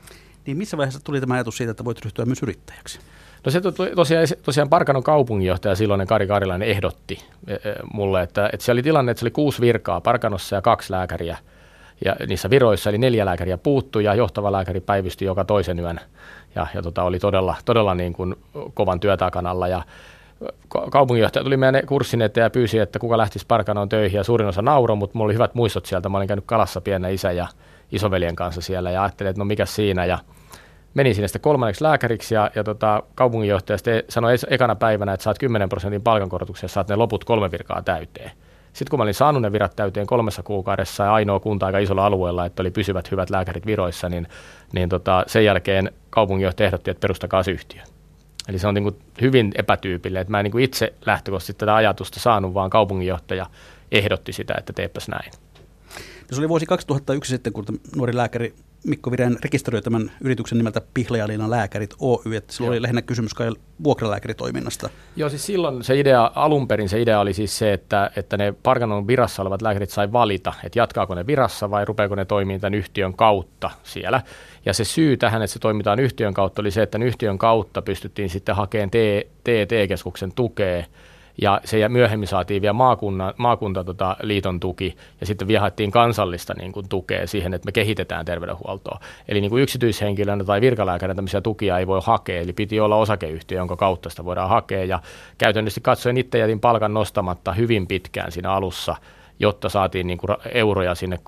Niin 0.45 0.57
missä 0.57 0.77
vaiheessa 0.77 1.03
tuli 1.03 1.19
tämä 1.19 1.33
ajatus 1.33 1.57
siitä, 1.57 1.71
että 1.71 1.85
voit 1.85 2.05
ryhtyä 2.05 2.25
myös 2.25 2.43
yrittäjäksi? 2.43 2.99
No 3.45 3.51
se 3.51 3.61
tosiaan, 3.95 4.27
tosiaan 4.43 4.69
Parkanon 4.69 5.03
kaupunginjohtaja 5.03 5.75
silloinen 5.75 6.07
Kari 6.07 6.27
Karilainen 6.27 6.69
ehdotti 6.69 7.17
e, 7.47 7.53
e, 7.53 7.59
mulle, 7.93 8.21
että, 8.21 8.49
että 8.53 8.65
se 8.65 8.71
oli 8.71 8.83
tilanne, 8.83 9.11
että 9.11 9.19
se 9.19 9.23
oli 9.23 9.31
kuusi 9.31 9.61
virkaa 9.61 10.01
Parkanossa 10.01 10.55
ja 10.55 10.61
kaksi 10.61 10.93
lääkäriä. 10.93 11.37
Ja 12.05 12.15
niissä 12.27 12.49
viroissa 12.49 12.89
eli 12.89 12.97
neljä 12.97 13.25
lääkäriä 13.25 13.57
puuttu 13.57 13.99
ja 13.99 14.15
johtava 14.15 14.51
lääkäri 14.51 14.79
päivystyi 14.79 15.25
joka 15.25 15.45
toisen 15.45 15.79
yön. 15.79 15.99
Ja, 16.55 16.67
ja 16.73 16.81
tota, 16.81 17.03
oli 17.03 17.19
todella, 17.19 17.55
todella 17.65 17.95
niin 17.95 18.13
kuin 18.13 18.35
kovan 18.73 18.99
työtakanalla 18.99 19.67
ja 19.67 19.81
kaupunginjohtaja 20.91 21.43
tuli 21.43 21.57
meidän 21.57 21.85
kurssin 21.85 22.21
eteen 22.21 22.43
ja 22.43 22.49
pyysi, 22.49 22.79
että 22.79 22.99
kuka 22.99 23.17
lähtisi 23.17 23.45
Parkanoon 23.47 23.89
töihin 23.89 24.17
ja 24.17 24.23
suurin 24.23 24.47
osa 24.47 24.61
nauroi, 24.61 24.97
mutta 24.97 25.17
mulla 25.17 25.25
oli 25.25 25.33
hyvät 25.33 25.55
muistot 25.55 25.85
sieltä. 25.85 26.09
Mä 26.09 26.17
olin 26.17 26.27
käynyt 26.27 26.45
kalassa 26.45 26.81
pienen 26.81 27.13
isä 27.13 27.31
ja 27.31 27.47
isoveljen 27.91 28.35
kanssa 28.35 28.61
siellä 28.61 28.91
ja 28.91 29.03
ajattelin, 29.03 29.29
että 29.29 29.39
no 29.39 29.45
mikä 29.45 29.65
siinä 29.65 30.05
ja 30.05 30.19
menin 30.95 31.15
sinne 31.15 31.27
sitten 31.27 31.41
kolmanneksi 31.41 31.83
lääkäriksi 31.83 32.35
ja, 32.35 32.51
ja 32.55 32.63
tota, 32.63 33.03
kaupunginjohtaja 33.15 33.77
sitten 33.77 34.03
sanoi 34.09 34.35
ekana 34.49 34.75
päivänä, 34.75 35.13
että 35.13 35.23
saat 35.23 35.39
10 35.39 35.69
prosentin 35.69 36.01
palkankorotuksen 36.01 36.67
ja 36.67 36.69
saat 36.69 36.87
ne 36.87 36.95
loput 36.95 37.23
kolme 37.23 37.51
virkaa 37.51 37.81
täyteen. 37.81 38.31
Sitten 38.73 38.89
kun 38.89 38.99
mä 38.99 39.03
olin 39.03 39.13
saanut 39.13 39.41
ne 39.41 39.51
virat 39.51 39.75
täyteen 39.75 40.07
kolmessa 40.07 40.43
kuukaudessa 40.43 41.03
ja 41.03 41.13
ainoa 41.13 41.39
kunta 41.39 41.65
aika 41.65 41.79
isolla 41.79 42.05
alueella, 42.05 42.45
että 42.45 42.63
oli 42.63 42.71
pysyvät 42.71 43.11
hyvät 43.11 43.29
lääkärit 43.29 43.65
viroissa, 43.65 44.09
niin, 44.09 44.27
niin 44.73 44.89
tota, 44.89 45.23
sen 45.27 45.45
jälkeen 45.45 45.91
kaupunginjohtaja 46.09 46.67
ehdotti, 46.67 46.91
että 46.91 47.01
perustakaa 47.01 47.43
se 47.43 47.51
yhtiö. 47.51 47.81
Eli 48.47 48.59
se 48.59 48.67
on 48.67 48.73
niin 48.73 48.83
kuin 48.83 48.95
hyvin 49.21 49.51
epätyypillinen, 49.55 50.21
että 50.21 50.31
mä 50.31 50.39
en 50.39 50.43
niin 50.43 50.51
kuin 50.51 50.63
itse 50.63 50.93
lähtökohtaisesti 51.05 51.53
tätä 51.53 51.75
ajatusta 51.75 52.19
saanut, 52.19 52.53
vaan 52.53 52.69
kaupunginjohtaja 52.69 53.45
ehdotti 53.91 54.33
sitä, 54.33 54.53
että 54.57 54.73
teepäs 54.73 55.07
näin. 55.07 55.31
Se 56.31 56.41
oli 56.41 56.49
vuosi 56.49 56.65
2001 56.65 57.29
sitten, 57.29 57.53
kun 57.53 57.65
nuori 57.95 58.15
lääkäri 58.15 58.53
Mikko 58.85 59.11
Viren 59.11 59.37
rekisteröi 59.43 59.81
tämän 59.81 60.11
yrityksen 60.21 60.57
nimeltä 60.57 60.81
Pihlajaliinan 60.93 61.49
lääkärit 61.49 61.93
Oy, 61.99 62.35
että 62.35 62.53
silloin 62.53 62.67
Joo. 62.67 62.73
oli 62.73 62.81
lähinnä 62.81 63.01
kysymys 63.01 63.33
kai 63.33 63.51
vuokralääkäritoiminnasta. 63.83 64.89
Joo, 65.15 65.29
siis 65.29 65.45
silloin 65.45 65.83
se 65.83 65.99
idea, 65.99 66.31
alun 66.35 66.67
perin 66.67 66.89
se 66.89 67.01
idea 67.01 67.19
oli 67.19 67.33
siis 67.33 67.57
se, 67.57 67.73
että, 67.73 68.11
että 68.15 68.37
ne 68.37 68.53
Parkanon 68.63 69.07
virassa 69.07 69.41
olevat 69.41 69.61
lääkärit 69.61 69.89
sai 69.89 70.11
valita, 70.11 70.53
että 70.63 70.79
jatkaako 70.79 71.15
ne 71.15 71.27
virassa 71.27 71.71
vai 71.71 71.85
rupeako 71.85 72.15
ne 72.15 72.25
toimimaan 72.25 72.61
tämän 72.61 72.73
yhtiön 72.73 73.13
kautta 73.13 73.69
siellä. 73.83 74.21
Ja 74.65 74.73
se 74.73 74.83
syy 74.83 75.17
tähän, 75.17 75.41
että 75.41 75.53
se 75.53 75.59
toimitaan 75.59 75.99
yhtiön 75.99 76.33
kautta, 76.33 76.61
oli 76.61 76.71
se, 76.71 76.81
että 76.81 76.97
yhtiön 76.97 77.37
kautta 77.37 77.81
pystyttiin 77.81 78.29
sitten 78.29 78.55
hakemaan 78.55 78.91
TET-keskuksen 79.43 80.31
tukea 80.35 80.83
ja 81.41 81.61
se 81.65 81.89
myöhemmin 81.89 82.27
saatiin 82.27 82.61
vielä 82.61 82.73
maakunnan, 82.73 83.33
maakuntaliiton 83.37 84.59
tota, 84.59 84.67
tuki 84.67 84.97
ja 85.21 85.25
sitten 85.27 85.47
vielä 85.47 85.61
haettiin 85.61 85.91
kansallista 85.91 86.53
niin 86.57 86.71
kuin, 86.71 86.89
tukea 86.89 87.27
siihen, 87.27 87.53
että 87.53 87.65
me 87.65 87.71
kehitetään 87.71 88.25
terveydenhuoltoa. 88.25 88.99
Eli 89.27 89.41
niin 89.41 89.49
kuin 89.49 89.63
yksityishenkilönä 89.63 90.43
tai 90.43 90.61
virkalääkärinä 90.61 91.15
tämmöisiä 91.15 91.41
tukia 91.41 91.79
ei 91.79 91.87
voi 91.87 92.01
hakea, 92.03 92.41
eli 92.41 92.53
piti 92.53 92.79
olla 92.79 92.95
osakeyhtiö, 92.95 93.57
jonka 93.57 93.75
kautta 93.75 94.09
sitä 94.09 94.25
voidaan 94.25 94.49
hakea 94.49 94.85
ja 94.85 94.99
käytännössä 95.37 95.81
katsoen 95.81 96.17
itse 96.17 96.37
jätin 96.37 96.59
palkan 96.59 96.93
nostamatta 96.93 97.53
hyvin 97.53 97.87
pitkään 97.87 98.31
siinä 98.31 98.51
alussa, 98.51 98.95
jotta 99.39 99.69
saatiin 99.69 100.07
niin 100.07 100.17
kuin 100.17 100.37
euroja 100.53 100.95
sinne 100.95 101.19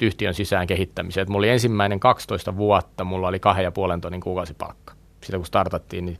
yhtiön 0.00 0.34
sisään 0.34 0.66
kehittämiseen. 0.66 1.22
Et 1.22 1.28
mulla 1.28 1.44
oli 1.44 1.48
ensimmäinen 1.48 2.00
12 2.00 2.56
vuotta, 2.56 3.04
mulla 3.04 3.28
oli 3.28 3.38
kahden 3.38 3.64
ja 3.64 3.72
puolen 3.72 4.00
tonnin 4.00 4.20
kuukausipalkka. 4.20 4.94
Sitä 5.20 5.36
kun 5.36 5.46
startattiin, 5.46 6.04
niin 6.06 6.18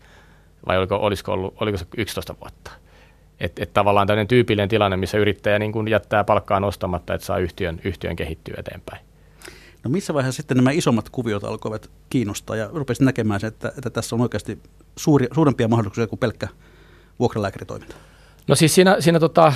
vai 0.66 0.78
oliko, 0.78 0.96
olisiko, 0.96 1.32
ollut, 1.32 1.54
oliko 1.60 1.78
se 1.78 1.86
11 1.96 2.34
vuotta? 2.40 2.70
Että 3.40 3.62
et 3.62 3.72
tavallaan 3.72 4.06
tämmöinen 4.06 4.28
tyypillinen 4.28 4.68
tilanne, 4.68 4.96
missä 4.96 5.18
yrittäjä 5.18 5.58
niin 5.58 5.72
kun 5.72 5.88
jättää 5.88 6.24
palkkaa 6.24 6.60
nostamatta, 6.60 7.14
että 7.14 7.26
saa 7.26 7.38
yhtiön, 7.38 7.80
yhtiön 7.84 8.16
kehittyä 8.16 8.54
eteenpäin. 8.58 9.06
No 9.84 9.90
missä 9.90 10.14
vaiheessa 10.14 10.36
sitten 10.36 10.56
nämä 10.56 10.70
isommat 10.70 11.08
kuviot 11.08 11.44
alkoivat 11.44 11.90
kiinnostaa 12.10 12.56
ja 12.56 12.70
rupesit 12.72 13.04
näkemään 13.04 13.40
se, 13.40 13.46
että, 13.46 13.68
että 13.68 13.90
tässä 13.90 14.16
on 14.16 14.22
oikeasti 14.22 14.58
suuri, 14.96 15.26
suurempia 15.34 15.68
mahdollisuuksia 15.68 16.06
kuin 16.06 16.18
pelkkä 16.18 16.48
vuokralääkäritoiminta? 17.18 17.96
No 18.48 18.54
siis 18.54 18.74
siinä, 18.74 18.96
siinä 19.00 19.20
tota, 19.20 19.52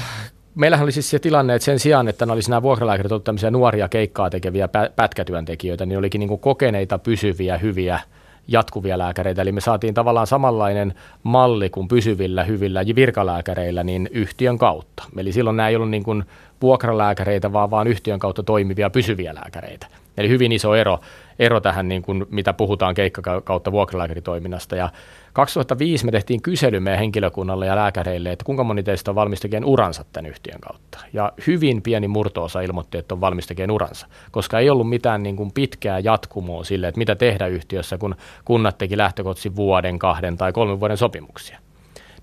meillähän 0.55 0.85
oli 0.85 0.93
siis 0.93 1.11
se 1.11 1.19
tilanne, 1.19 1.55
että 1.55 1.65
sen 1.65 1.79
sijaan, 1.79 2.09
että 2.09 2.27
ne 2.27 2.33
olisi 2.33 2.51
nämä 2.51 2.63
vuokralääkärit 2.63 3.13
ollut 3.13 3.25
tämmöisiä 3.25 3.51
nuoria 3.51 3.89
keikkaa 3.89 4.31
tekeviä 4.31 4.69
pätkätyöntekijöitä, 4.97 5.87
niin 5.87 5.99
olikin 5.99 6.19
niin 6.19 6.29
kuin 6.29 6.41
kokeneita, 6.41 6.99
pysyviä, 6.99 7.59
hyviä 7.59 8.01
jatkuvia 8.51 8.99
lääkäreitä. 8.99 9.43
Eli 9.43 9.53
me 9.53 9.61
saatiin 9.61 9.95
tavallaan 9.95 10.27
samanlainen 10.27 10.95
malli 11.23 11.71
kuin 11.71 11.89
pysyvillä, 11.89 12.45
hyvillä 12.45 12.85
virkalääkäreillä 12.95 13.85
niin 13.85 14.09
yhtiön 14.13 14.59
kautta. 14.59 15.03
Eli 15.17 15.33
silloin 15.33 15.57
nämä 15.57 15.69
ei 15.69 15.77
ollut 15.77 15.91
niin 15.91 16.03
kuin 16.03 16.25
vuokralääkäreitä, 16.63 17.53
vaan, 17.53 17.71
vaan 17.71 17.87
yhtiön 17.87 18.19
kautta 18.19 18.43
toimivia 18.43 18.91
pysyviä 18.91 19.35
lääkäreitä. 19.35 19.87
Eli 20.17 20.29
hyvin 20.29 20.53
iso 20.53 20.75
ero, 20.75 20.99
ero 21.39 21.61
tähän, 21.61 21.89
niin 21.89 22.03
kuin, 22.03 22.27
mitä 22.31 22.53
puhutaan 22.53 22.95
keikka 22.95 23.41
kautta 23.41 23.73
vuokralääkäritoiminnasta. 23.73 24.77
Ja 24.77 24.89
2005 25.33 26.05
me 26.05 26.11
tehtiin 26.11 26.43
kysely 26.43 26.81
meidän 26.81 26.99
henkilökunnalle 26.99 27.67
ja 27.67 27.77
lääkäreille, 27.77 28.33
että 28.33 28.45
kuinka 28.45 28.65
moni 28.65 28.83
teistä 28.83 29.11
on 29.11 29.15
valmis 29.15 29.41
tekemään 29.41 29.69
uransa 29.71 30.05
tämän 30.13 30.31
yhtiön 30.31 30.61
kautta. 30.61 30.99
Ja 31.13 31.33
hyvin 31.47 31.83
pieni 31.83 32.09
murtoosa 32.09 32.61
ilmoitti, 32.61 32.99
että 32.99 33.15
on 33.15 33.21
valmis 33.21 33.47
tekemään 33.47 33.71
uransa, 33.71 34.07
koska 34.31 34.59
ei 34.59 34.71
ollut 34.71 34.89
mitään 34.89 35.23
niin 35.23 35.37
kuin 35.37 35.53
pitkää 35.53 35.99
jatkumoa 35.99 36.65
sille, 36.65 36.89
että 36.89 36.99
mitä 36.99 37.15
tehdä 37.15 37.47
yhtiössä, 37.47 37.99
kun 37.99 38.15
kunnat 38.45 38.79
teki 38.79 38.97
lähtökohtaisesti 38.97 39.57
vuoden, 39.57 39.99
kahden 39.99 40.37
tai 40.37 40.53
kolmen 40.53 40.81
vuoden 40.81 40.97
sopimuksia 40.97 41.59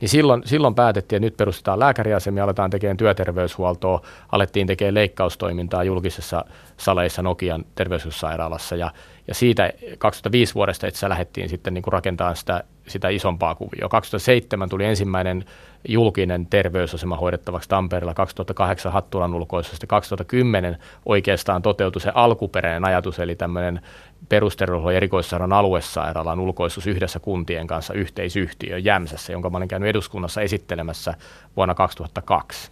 niin 0.02 0.10
silloin, 0.10 0.42
silloin 0.46 0.76
päätettiin, 0.76 1.18
että 1.18 1.26
nyt 1.26 1.38
perustetaan 1.38 1.80
lääkäriasemia, 1.80 2.44
aletaan 2.44 2.70
tekemään 2.70 2.98
työterveyshuoltoa, 2.98 4.02
alettiin 4.32 4.68
tekemään 4.68 4.94
leikkaustoimintaa 4.94 5.84
julkisessa 5.84 6.46
saleissa 6.78 7.22
Nokian 7.22 7.66
terveyssairaalassa 7.76 8.76
ja, 8.76 8.92
ja 9.28 9.34
siitä 9.34 9.74
2005 9.98 10.56
vuodesta 10.56 10.88
itse 10.88 11.10
lähdettiin 11.10 11.50
sitten 11.50 11.74
niin 11.74 11.84
rakentamaan 11.88 12.36
sitä, 12.36 12.64
sitä 12.88 13.10
isompaa 13.10 13.56
kuvioa. 13.56 13.90
2007 13.90 14.70
tuli 14.70 14.86
ensimmäinen 14.86 15.46
julkinen 15.88 16.48
terveysasema 16.48 17.18
hoidettavaksi 17.18 17.70
Tampereella 17.70 18.14
2008 18.14 18.92
Hattulan 18.92 19.34
ulkoisesta. 19.34 19.88
2010 19.88 20.78
oikeastaan 21.06 21.62
toteutui 21.62 22.02
se 22.02 22.12
alkuperäinen 22.14 22.86
ajatus, 22.86 23.20
eli 23.20 23.36
tämmöinen 23.36 23.82
perusterveydenhuollon 24.30 24.94
ja 24.94 24.98
erikoissairaalan 24.98 25.58
aluesairaalan 25.58 26.40
ulkoistus 26.40 26.88
yhdessä 26.88 27.20
kuntien 27.20 27.68
kanssa 27.68 27.94
yhteisyhtiö 27.94 28.78
Jämsässä, 28.78 29.34
jonka 29.34 29.50
mä 29.50 29.58
olen 29.58 29.68
käynyt 29.68 29.90
eduskunnassa 29.90 30.42
esittelemässä 30.42 31.14
vuonna 31.56 31.76
2002. 31.76 32.72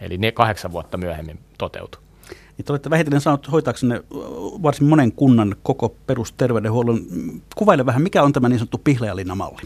Eli 0.00 0.18
ne 0.18 0.32
kahdeksan 0.32 0.72
vuotta 0.72 0.96
myöhemmin 0.96 1.38
toteutui. 1.58 2.02
Niin 2.56 2.64
te 2.64 2.72
olette 2.72 2.90
vähitellen 2.90 3.20
saanut 3.20 3.52
hoitaaksenne 3.52 4.02
varsin 4.62 4.86
monen 4.86 5.12
kunnan 5.12 5.56
koko 5.62 5.96
perusterveydenhuollon. 6.06 7.00
Kuvaile 7.56 7.86
vähän, 7.86 8.02
mikä 8.02 8.22
on 8.22 8.32
tämä 8.32 8.48
niin 8.48 8.58
sanottu 8.58 8.78
Pihlajalinna-malli? 8.78 9.62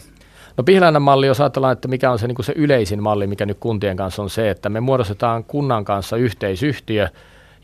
No 0.57 0.63
Pihlajalinnan 0.63 1.01
malli, 1.01 1.27
jos 1.27 1.41
ajatellaan, 1.41 1.73
että 1.73 1.87
mikä 1.87 2.11
on 2.11 2.19
se, 2.19 2.27
niin 2.27 2.35
kuin 2.35 2.45
se 2.45 2.53
yleisin 2.55 3.03
malli, 3.03 3.27
mikä 3.27 3.45
nyt 3.45 3.57
kuntien 3.59 3.97
kanssa 3.97 4.21
on 4.21 4.29
se, 4.29 4.49
että 4.49 4.69
me 4.69 4.79
muodostetaan 4.79 5.43
kunnan 5.43 5.85
kanssa 5.85 6.17
yhteisyhtiö, 6.17 7.09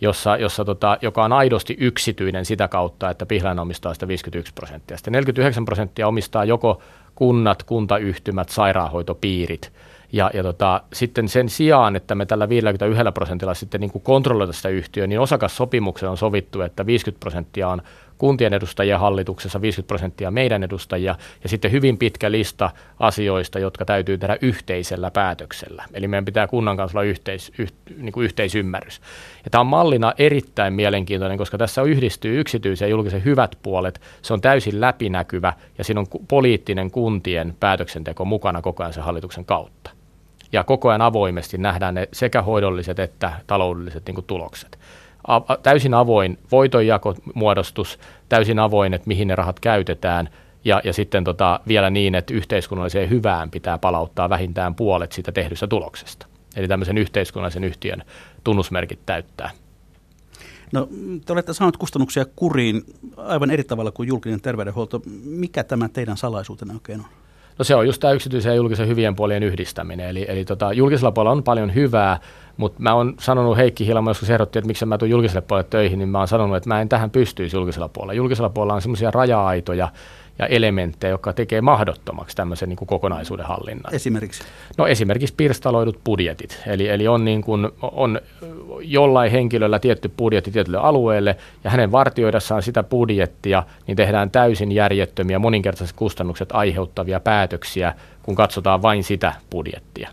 jossa, 0.01 0.37
jossa 0.37 0.65
tota, 0.65 0.97
joka 1.01 1.23
on 1.23 1.33
aidosti 1.33 1.77
yksityinen 1.79 2.45
sitä 2.45 2.67
kautta, 2.67 3.09
että 3.09 3.25
Pihlajan 3.25 3.59
omistaa 3.59 3.93
sitä 3.93 4.07
51 4.07 4.53
prosenttia. 4.53 4.97
Sitten 4.97 5.11
49 5.11 5.65
prosenttia 5.65 6.07
omistaa 6.07 6.45
joko 6.45 6.81
kunnat, 7.15 7.63
kuntayhtymät, 7.63 8.49
sairaanhoitopiirit. 8.49 9.71
Ja, 10.11 10.31
ja 10.33 10.43
tota, 10.43 10.81
sitten 10.93 11.27
sen 11.27 11.49
sijaan, 11.49 11.95
että 11.95 12.15
me 12.15 12.25
tällä 12.25 12.49
51 12.49 13.11
prosentilla 13.13 13.53
sitten 13.53 13.81
niin 13.81 13.91
kontrolloida 14.03 14.53
sitä 14.53 14.69
yhtiöä, 14.69 15.07
niin 15.07 15.19
osakassopimuksen 15.19 16.09
on 16.09 16.17
sovittu, 16.17 16.61
että 16.61 16.85
50 16.85 17.19
prosenttia 17.19 17.69
on 17.69 17.81
kuntien 18.17 18.53
edustajia 18.53 18.99
hallituksessa, 18.99 19.61
50 19.61 19.87
prosenttia 19.87 20.31
meidän 20.31 20.63
edustajia 20.63 21.15
ja 21.43 21.49
sitten 21.49 21.71
hyvin 21.71 21.97
pitkä 21.97 22.31
lista 22.31 22.69
asioista, 22.99 23.59
jotka 23.59 23.85
täytyy 23.85 24.17
tehdä 24.17 24.37
yhteisellä 24.41 25.11
päätöksellä. 25.11 25.83
Eli 25.93 26.07
meidän 26.07 26.25
pitää 26.25 26.47
kunnan 26.47 26.77
kanssa 26.77 26.97
olla 26.97 27.09
yhteis, 27.09 27.51
yh, 27.57 27.73
niin 27.97 28.11
kuin 28.11 28.23
yhteisymmärrys. 28.23 29.01
Ja 29.43 29.51
tämä 29.51 29.59
on 29.59 29.67
mallina 29.67 30.13
erittäin 30.17 30.73
mielenkiintoinen, 30.73 31.37
koska 31.37 31.57
tässä 31.57 31.81
yhdistyy 31.81 32.39
yksityisen 32.39 32.85
ja 32.85 32.89
julkisen 32.89 33.25
hyvät 33.25 33.55
puolet. 33.63 34.01
Se 34.21 34.33
on 34.33 34.41
täysin 34.41 34.81
läpinäkyvä 34.81 35.53
ja 35.77 35.83
siinä 35.83 35.99
on 35.99 36.07
poliittinen 36.27 36.91
kuntien 36.91 37.55
päätöksenteko 37.59 38.25
mukana 38.25 38.61
koko 38.61 38.83
ajan 38.83 38.93
sen 38.93 39.03
hallituksen 39.03 39.45
kautta. 39.45 39.91
Ja 40.51 40.63
koko 40.63 40.89
ajan 40.89 41.01
avoimesti 41.01 41.57
nähdään 41.57 41.95
ne 41.95 42.09
sekä 42.13 42.41
hoidolliset 42.41 42.99
että 42.99 43.31
taloudelliset 43.47 44.05
niin 44.05 44.15
kuin 44.15 44.25
täysin 45.63 45.93
avoin 45.93 46.37
voitonjakomuodostus, 46.51 47.99
täysin 48.29 48.59
avoin, 48.59 48.93
että 48.93 49.07
mihin 49.07 49.27
ne 49.27 49.35
rahat 49.35 49.59
käytetään, 49.59 50.29
ja, 50.65 50.81
ja 50.83 50.93
sitten 50.93 51.23
tota, 51.23 51.59
vielä 51.67 51.89
niin, 51.89 52.15
että 52.15 52.33
yhteiskunnalliseen 52.33 53.09
hyvään 53.09 53.51
pitää 53.51 53.77
palauttaa 53.77 54.29
vähintään 54.29 54.75
puolet 54.75 55.11
siitä 55.11 55.31
tehdystä 55.31 55.67
tuloksesta. 55.67 56.27
Eli 56.55 56.67
tämmöisen 56.67 56.97
yhteiskunnallisen 56.97 57.63
yhtiön 57.63 58.03
tunnusmerkit 58.43 58.99
täyttää. 59.05 59.51
No, 60.71 60.87
te 61.25 61.33
olette 61.33 61.53
saaneet 61.53 61.77
kustannuksia 61.77 62.25
kuriin 62.35 62.83
aivan 63.17 63.51
eri 63.51 63.63
tavalla 63.63 63.91
kuin 63.91 64.07
julkinen 64.07 64.41
terveydenhuolto. 64.41 65.01
Mikä 65.23 65.63
tämä 65.63 65.89
teidän 65.89 66.17
salaisuutena 66.17 66.73
oikein 66.73 66.99
on? 66.99 67.05
No 67.59 67.65
se 67.65 67.75
on 67.75 67.85
just 67.85 67.99
tämä 67.99 68.13
yksityisen 68.13 68.49
ja 68.49 68.55
julkisen 68.55 68.87
hyvien 68.87 69.15
puolien 69.15 69.43
yhdistäminen. 69.43 70.09
Eli, 70.09 70.25
eli 70.27 70.45
tota, 70.45 70.73
julkisella 70.73 71.11
puolella 71.11 71.31
on 71.31 71.43
paljon 71.43 71.75
hyvää, 71.75 72.19
mutta 72.57 72.81
mä 72.81 72.93
oon 72.93 73.13
sanonut, 73.19 73.57
Heikki 73.57 73.87
Hilma 73.87 74.09
joskus 74.09 74.29
ehdotti, 74.29 74.59
että 74.59 74.67
miksi 74.67 74.85
mä 74.85 74.97
tuun 74.97 75.11
julkiselle 75.11 75.41
puolelle 75.41 75.67
töihin, 75.69 75.99
niin 75.99 76.09
mä 76.09 76.17
oon 76.17 76.27
sanonut, 76.27 76.57
että 76.57 76.69
mä 76.69 76.81
en 76.81 76.89
tähän 76.89 77.11
pystyisi 77.11 77.55
julkisella 77.55 77.89
puolella. 77.89 78.13
Julkisella 78.13 78.49
puolella 78.49 78.73
on 78.73 78.81
semmoisia 78.81 79.11
raja-aitoja, 79.11 79.89
ja 80.39 80.45
elementtejä, 80.45 81.11
jotka 81.11 81.33
tekee 81.33 81.61
mahdottomaksi 81.61 82.35
tämmöisen 82.35 82.69
niin 82.69 82.77
kuin 82.77 82.87
kokonaisuuden 82.87 83.45
hallinnan. 83.45 83.93
Esimerkiksi? 83.93 84.43
No 84.77 84.87
esimerkiksi 84.87 85.35
pirstaloidut 85.37 85.99
budjetit. 86.03 86.61
Eli, 86.67 86.89
eli 86.89 87.07
on, 87.07 87.25
niin 87.25 87.41
kuin, 87.41 87.69
on 87.81 88.19
jollain 88.81 89.31
henkilöllä 89.31 89.79
tietty 89.79 90.11
budjetti 90.17 90.51
tietylle 90.51 90.77
alueelle, 90.77 91.37
ja 91.63 91.69
hänen 91.69 91.91
vartioidessaan 91.91 92.63
sitä 92.63 92.83
budjettia, 92.83 93.63
niin 93.87 93.97
tehdään 93.97 94.31
täysin 94.31 94.71
järjettömiä, 94.71 95.39
moninkertaiset 95.39 95.95
kustannukset 95.95 96.49
aiheuttavia 96.51 97.19
päätöksiä, 97.19 97.93
kun 98.23 98.35
katsotaan 98.35 98.81
vain 98.81 99.03
sitä 99.03 99.33
budjettia. 99.49 100.09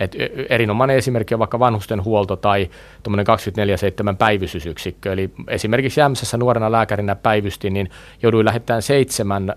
Et 0.00 0.16
erinomainen 0.48 0.96
esimerkki 0.96 1.34
on 1.34 1.38
vaikka 1.38 1.58
vanhustenhuolto 1.58 2.36
tai 2.36 2.70
24-7 4.12 4.16
päivystysyksikkö. 4.18 5.12
Eli 5.12 5.30
esimerkiksi 5.48 6.00
Jämsässä 6.00 6.36
nuorena 6.36 6.72
lääkärinä 6.72 7.14
päivystin, 7.14 7.74
niin 7.74 7.90
jouduin 8.22 8.46
lähettämään 8.46 8.82
seitsemän 8.82 9.54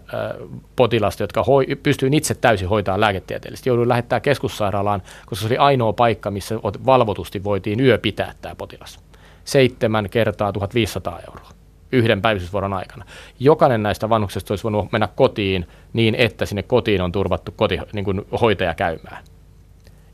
potilasta, 0.75 1.23
jotka 1.23 1.43
hoi, 1.43 1.65
pystyin 1.83 2.13
itse 2.13 2.35
täysin 2.35 2.69
hoitamaan 2.69 3.01
lääketieteellisesti. 3.01 3.69
Jouduin 3.69 3.89
lähettämään 3.89 4.21
keskussairaalaan, 4.21 5.01
koska 5.25 5.41
se 5.41 5.47
oli 5.47 5.57
ainoa 5.57 5.93
paikka, 5.93 6.31
missä 6.31 6.55
valvotusti 6.63 7.43
voitiin 7.43 7.79
yö 7.79 7.97
pitää 7.97 8.33
tämä 8.41 8.55
potilas. 8.55 8.99
Seitsemän 9.43 10.09
kertaa 10.09 10.53
1500 10.53 11.19
euroa 11.27 11.49
yhden 11.91 12.21
päivystysvuoron 12.21 12.73
aikana. 12.73 13.05
Jokainen 13.39 13.83
näistä 13.83 14.09
vanhuksista 14.09 14.51
olisi 14.51 14.63
voinut 14.63 14.91
mennä 14.91 15.07
kotiin 15.15 15.67
niin, 15.93 16.15
että 16.15 16.45
sinne 16.45 16.63
kotiin 16.63 17.01
on 17.01 17.11
turvattu 17.11 17.53
koti, 17.55 17.79
niin 17.93 18.05
kuin 18.05 18.25
hoitaja 18.41 18.73
käymään 18.73 19.23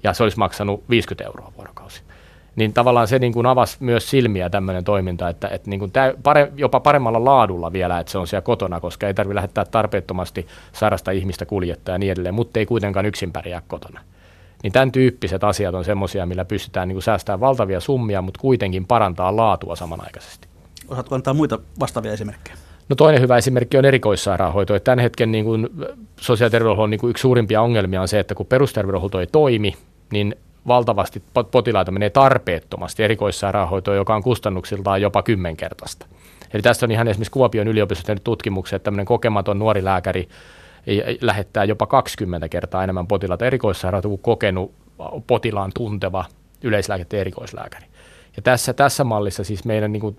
ja 0.03 0.13
se 0.13 0.23
olisi 0.23 0.39
maksanut 0.39 0.83
50 0.89 1.23
euroa 1.23 1.53
vuorokausi. 1.57 2.01
Niin 2.55 2.73
tavallaan 2.73 3.07
se 3.07 3.19
niin 3.19 3.33
kuin 3.33 3.45
avasi 3.45 3.77
myös 3.79 4.09
silmiä 4.09 4.49
tämmöinen 4.49 4.83
toiminta, 4.83 5.29
että, 5.29 5.47
että 5.47 5.69
niin 5.69 5.79
kuin 5.79 5.91
tä, 5.91 6.13
pare, 6.23 6.51
jopa 6.55 6.79
paremmalla 6.79 7.25
laadulla 7.25 7.73
vielä, 7.73 7.99
että 7.99 8.11
se 8.11 8.17
on 8.17 8.27
siellä 8.27 8.41
kotona, 8.41 8.79
koska 8.79 9.07
ei 9.07 9.13
tarvitse 9.13 9.35
lähettää 9.35 9.65
tarpeettomasti 9.65 10.47
sairasta 10.73 11.11
ihmistä 11.11 11.45
kuljettaa 11.45 11.95
ja 11.95 11.99
niin 11.99 12.11
edelleen, 12.11 12.35
mutta 12.35 12.59
ei 12.59 12.65
kuitenkaan 12.65 13.05
yksin 13.05 13.31
pärjää 13.31 13.61
kotona. 13.67 13.99
Niin 14.63 14.73
tämän 14.73 14.91
tyyppiset 14.91 15.43
asiat 15.43 15.75
on 15.75 15.85
semmoisia, 15.85 16.25
millä 16.25 16.45
pystytään 16.45 16.87
niin 16.87 16.95
kuin 16.95 17.03
säästämään 17.03 17.39
valtavia 17.39 17.79
summia, 17.79 18.21
mutta 18.21 18.39
kuitenkin 18.39 18.85
parantaa 18.85 19.35
laatua 19.35 19.75
samanaikaisesti. 19.75 20.47
Osaatko 20.87 21.15
antaa 21.15 21.33
muita 21.33 21.59
vastaavia 21.79 22.13
esimerkkejä? 22.13 22.57
No 22.89 22.95
toinen 22.95 23.21
hyvä 23.21 23.37
esimerkki 23.37 23.77
on 23.77 23.85
erikoissairaanhoito. 23.85 24.75
Että 24.75 24.85
tämän 24.85 25.03
hetken 25.03 25.31
niin 25.31 25.45
kuin 25.45 25.69
sosiaali- 26.19 26.47
ja 26.47 26.51
terveydenhuollon 26.51 26.89
niin 26.89 26.99
kuin 26.99 27.09
yksi 27.09 27.21
suurimpia 27.21 27.61
ongelmia 27.61 28.01
on 28.01 28.07
se, 28.07 28.19
että 28.19 28.35
kun 28.35 28.45
perusterveydenhuolto 28.45 29.19
ei 29.19 29.27
toimi, 29.27 29.73
niin 30.13 30.35
valtavasti 30.67 31.23
potilaita 31.51 31.91
menee 31.91 32.09
tarpeettomasti 32.09 33.03
erikoissairaanhoitoon, 33.03 33.97
joka 33.97 34.15
on 34.15 34.23
kustannuksiltaan 34.23 35.01
jopa 35.01 35.23
kymmenkertaista. 35.23 36.05
Eli 36.53 36.61
tästä 36.61 36.85
on 36.85 36.91
ihan 36.91 37.07
esimerkiksi 37.07 37.31
Kuopion 37.31 37.67
yliopistossa 37.67 38.07
tehnyt 38.07 38.75
että 38.75 38.83
tämmöinen 38.83 39.05
kokematon 39.05 39.59
nuori 39.59 39.83
lääkäri 39.83 40.27
lähettää 41.21 41.63
jopa 41.63 41.87
20 41.87 42.49
kertaa 42.49 42.83
enemmän 42.83 43.07
potilaita 43.07 43.45
erikoissairaanhoitoon 43.45 44.19
kuin 44.19 44.21
kokenut 44.21 44.71
potilaan 45.27 45.71
tunteva 45.75 46.25
yleislääketieteen 46.63 47.21
erikoislääkäri. 47.21 47.85
Ja 48.35 48.41
tässä, 48.41 48.73
tässä 48.73 49.03
mallissa 49.03 49.43
siis 49.43 49.65
meidän 49.65 49.91
niin 49.91 50.01
kuin, 50.01 50.17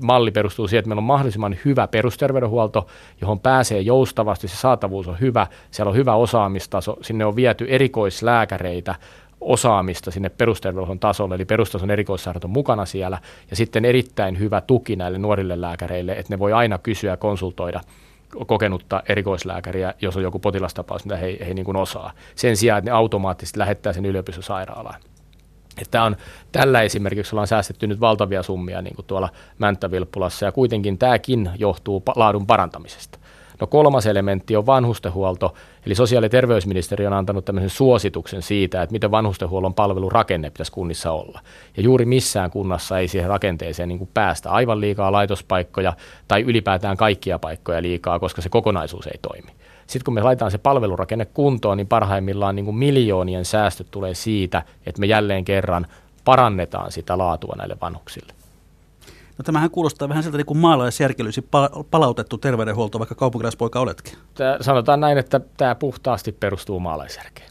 malli 0.00 0.30
perustuu 0.30 0.68
siihen, 0.68 0.78
että 0.78 0.88
meillä 0.88 1.00
on 1.00 1.04
mahdollisimman 1.04 1.56
hyvä 1.64 1.88
perusterveydenhuolto, 1.88 2.86
johon 3.20 3.40
pääsee 3.40 3.80
joustavasti, 3.80 4.48
se 4.48 4.56
saatavuus 4.56 5.08
on 5.08 5.20
hyvä, 5.20 5.46
siellä 5.70 5.90
on 5.90 5.96
hyvä 5.96 6.14
osaamistaso, 6.14 6.96
sinne 7.02 7.24
on 7.24 7.36
viety 7.36 7.66
erikoislääkäreitä, 7.68 8.94
osaamista 9.40 10.10
sinne 10.10 10.28
perusterveydenhuollon 10.28 10.98
tasolle, 10.98 11.34
eli 11.34 11.44
perustason 11.44 11.90
erikoissairaat 11.90 12.44
mukana 12.48 12.84
siellä, 12.84 13.18
ja 13.50 13.56
sitten 13.56 13.84
erittäin 13.84 14.38
hyvä 14.38 14.60
tuki 14.60 14.96
näille 14.96 15.18
nuorille 15.18 15.60
lääkäreille, 15.60 16.12
että 16.12 16.34
ne 16.34 16.38
voi 16.38 16.52
aina 16.52 16.78
kysyä 16.78 17.10
ja 17.10 17.16
konsultoida 17.16 17.80
kokenutta 18.46 19.02
erikoislääkäriä, 19.08 19.94
jos 20.00 20.16
on 20.16 20.22
joku 20.22 20.38
potilastapaus, 20.38 21.04
mitä 21.04 21.16
he, 21.16 21.38
he 21.48 21.54
niin 21.54 21.64
kuin 21.64 21.76
osaa. 21.76 22.12
Sen 22.34 22.56
sijaan, 22.56 22.78
että 22.78 22.90
ne 22.90 22.96
automaattisesti 22.96 23.58
lähettää 23.58 23.92
sen 23.92 24.06
yliopistosairaalaan. 24.06 25.00
Että 25.82 26.02
on, 26.02 26.16
tällä 26.52 26.82
esimerkiksi 26.82 27.34
ollaan 27.34 27.46
säästetty 27.46 27.86
nyt 27.86 28.00
valtavia 28.00 28.42
summia 28.42 28.82
niin 28.82 28.96
kuin 28.96 29.06
tuolla 29.06 29.28
Mänttävilppulassa 29.58 30.44
ja 30.44 30.52
kuitenkin 30.52 30.98
tämäkin 30.98 31.50
johtuu 31.58 32.02
laadun 32.16 32.46
parantamisesta. 32.46 33.18
No 33.60 33.66
kolmas 33.66 34.06
elementti 34.06 34.56
on 34.56 34.66
vanhustenhuolto, 34.66 35.54
eli 35.86 35.94
sosiaali- 35.94 36.26
ja 36.26 36.30
terveysministeriö 36.30 37.06
on 37.06 37.12
antanut 37.12 37.44
tämmöisen 37.44 37.70
suosituksen 37.70 38.42
siitä, 38.42 38.82
että 38.82 38.92
miten 38.92 39.10
vanhustenhuollon 39.10 39.74
palvelurakenne 39.74 40.50
pitäisi 40.50 40.72
kunnissa 40.72 41.12
olla. 41.12 41.40
Ja 41.76 41.82
juuri 41.82 42.04
missään 42.04 42.50
kunnassa 42.50 42.98
ei 42.98 43.08
siihen 43.08 43.30
rakenteeseen 43.30 43.88
niin 43.88 43.98
kuin 43.98 44.10
päästä 44.14 44.50
aivan 44.50 44.80
liikaa 44.80 45.12
laitospaikkoja 45.12 45.92
tai 46.28 46.42
ylipäätään 46.42 46.96
kaikkia 46.96 47.38
paikkoja 47.38 47.82
liikaa, 47.82 48.18
koska 48.18 48.42
se 48.42 48.48
kokonaisuus 48.48 49.06
ei 49.06 49.18
toimi. 49.22 49.50
Sitten 49.86 50.04
kun 50.04 50.14
me 50.14 50.22
laitetaan 50.22 50.50
se 50.50 50.58
palvelurakenne 50.58 51.24
kuntoon, 51.24 51.76
niin 51.76 51.86
parhaimmillaan 51.86 52.56
niin 52.56 52.64
kuin 52.64 52.76
miljoonien 52.76 53.44
säästöt 53.44 53.86
tulee 53.90 54.14
siitä, 54.14 54.62
että 54.86 55.00
me 55.00 55.06
jälleen 55.06 55.44
kerran 55.44 55.86
parannetaan 56.24 56.92
sitä 56.92 57.18
laatua 57.18 57.54
näille 57.58 57.76
vanhuksille. 57.80 58.35
No 59.38 59.42
tämähän 59.44 59.70
kuulostaa 59.70 60.08
vähän 60.08 60.22
siltä 60.22 60.38
niin 60.38 60.46
kuin 60.46 60.58
maalaisjärkelyisi 60.58 61.48
palautettu 61.90 62.38
terveydenhuolto, 62.38 62.98
vaikka 62.98 63.14
kaupunkilaispoika 63.14 63.80
oletkin. 63.80 64.18
Tää, 64.34 64.62
sanotaan 64.62 65.00
näin, 65.00 65.18
että 65.18 65.40
tämä 65.56 65.74
puhtaasti 65.74 66.32
perustuu 66.32 66.80
maalaisjärkeen. 66.80 67.50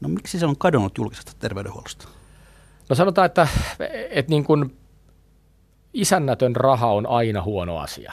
No 0.00 0.08
miksi 0.08 0.38
se 0.38 0.46
on 0.46 0.56
kadonnut 0.58 0.98
julkisesta 0.98 1.32
terveydenhuollosta? 1.38 2.08
No 2.88 2.96
sanotaan, 2.96 3.26
että, 3.26 3.48
että 4.10 4.30
niin 4.30 4.44
kuin 4.44 4.76
isännätön 5.94 6.56
raha 6.56 6.92
on 6.92 7.06
aina 7.06 7.42
huono 7.42 7.78
asia. 7.78 8.12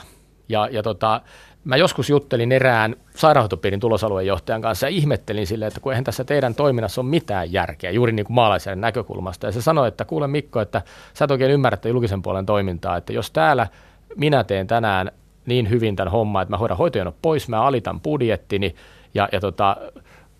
Ja, 0.50 0.68
ja 0.72 0.84
tota, 0.84 1.22
Mä 1.66 1.78
joskus 1.78 2.10
juttelin 2.10 2.52
erään 2.52 2.96
sairaanhoitopiirin 3.16 3.80
tulosalueen 3.80 4.28
johtajan 4.28 4.62
kanssa 4.62 4.86
ja 4.86 4.90
ihmettelin 4.90 5.48
sille, 5.48 5.68
että 5.68 5.80
kun 5.80 5.92
eihän 5.92 6.04
tässä 6.04 6.24
teidän 6.24 6.56
toiminnassa 6.56 7.02
ole 7.02 7.10
mitään 7.10 7.54
järkeä, 7.54 7.92
juuri 7.92 8.12
niin 8.12 8.26
kuin 8.26 8.36
maalaisen 8.36 8.82
näkökulmasta. 8.82 9.46
Ja 9.46 9.52
se 9.52 9.62
sanoi, 9.62 9.88
että 9.88 10.06
kuule 10.06 10.28
Mikko, 10.28 10.62
että 10.62 10.82
sä 11.14 11.26
et 11.26 11.32
oikein 11.32 11.52
ymmärrä 11.52 11.78
julkisen 11.86 12.22
puolen 12.22 12.46
toimintaa, 12.46 12.98
että 12.98 13.14
jos 13.14 13.32
täällä 13.32 13.68
minä 14.16 14.44
teen 14.44 14.68
tänään 14.68 15.12
niin 15.46 15.70
hyvin 15.70 15.96
tämän 15.96 16.12
homman, 16.12 16.42
että 16.42 16.54
mä 16.54 16.58
hoidan 16.58 16.78
hoitojonot 16.78 17.16
pois, 17.22 17.50
mä 17.50 17.62
alitan 17.62 18.02
budjettini 18.02 18.76
ja, 19.14 19.30
ja 19.32 19.40
tota, 19.40 19.78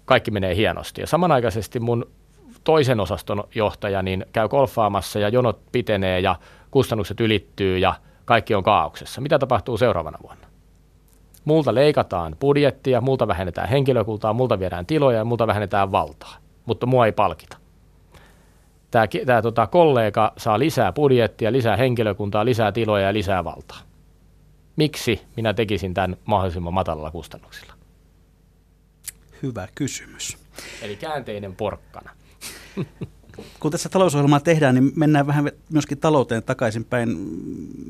kaikki 0.06 0.32
menee 0.32 0.56
hienosti. 0.56 1.02
Ja 1.02 1.08
samanaikaisesti 1.08 1.80
mun 1.80 2.08
toisen 2.64 3.00
osaston 3.00 3.44
johtaja 3.56 4.02
niin 4.02 4.26
käy 4.34 4.48
golfaamassa 4.48 5.20
ja 5.20 5.30
jonot 5.30 5.60
pitenee 5.72 6.20
ja 6.20 6.36
kustannukset 6.72 7.20
ylittyy 7.20 7.78
ja 7.78 7.94
kaikki 8.26 8.56
on 8.56 8.64
kaauksessa. 8.64 9.22
Mitä 9.22 9.40
tapahtuu 9.40 9.78
seuraavana 9.78 10.18
vuonna? 10.24 10.55
Multa 11.46 11.76
leikataan 11.76 12.36
budjettia, 12.40 13.02
multa 13.02 13.28
vähennetään 13.28 13.70
henkilökuntaa, 13.70 14.34
multa 14.34 14.60
viedään 14.60 14.86
tiloja 14.86 15.18
ja 15.18 15.26
multa 15.26 15.48
vähennetään 15.48 15.92
valtaa, 15.92 16.38
mutta 16.66 16.86
mua 16.86 17.06
ei 17.06 17.12
palkita. 17.12 17.58
Tämä, 18.92 19.08
tämä 19.26 19.42
tota, 19.42 19.68
kollega 19.68 20.34
saa 20.38 20.60
lisää 20.60 20.92
budjettia, 20.92 21.52
lisää 21.52 21.78
henkilökuntaa, 21.78 22.46
lisää 22.46 22.72
tiloja 22.72 23.06
ja 23.06 23.14
lisää 23.14 23.44
valtaa. 23.44 23.80
Miksi 24.76 25.22
minä 25.36 25.54
tekisin 25.54 25.94
tämän 25.94 26.18
mahdollisimman 26.26 26.74
matalalla 26.74 27.12
kustannuksilla? 27.12 27.74
Hyvä 29.44 29.68
kysymys. 29.76 30.38
Eli 30.82 30.96
käänteinen 30.96 31.56
porkkana. 31.56 32.10
kun 33.60 33.72
tässä 33.72 33.90
talousohjelmaa 33.90 34.40
tehdään, 34.40 34.76
niin 34.76 34.92
mennään 34.96 35.28
vähän 35.28 35.52
myöskin 35.70 35.98
talouteen 35.98 36.44
takaisinpäin. 36.44 37.18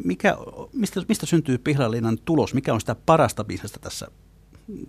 Mikä, 0.03 0.37
mistä, 0.73 1.01
mistä 1.07 1.25
syntyy 1.25 1.57
Pihlalinnan 1.57 2.17
tulos? 2.25 2.53
Mikä 2.53 2.73
on 2.73 2.79
sitä 2.79 2.95
parasta 3.05 3.43
bisnestä 3.43 3.79
tässä 3.79 4.07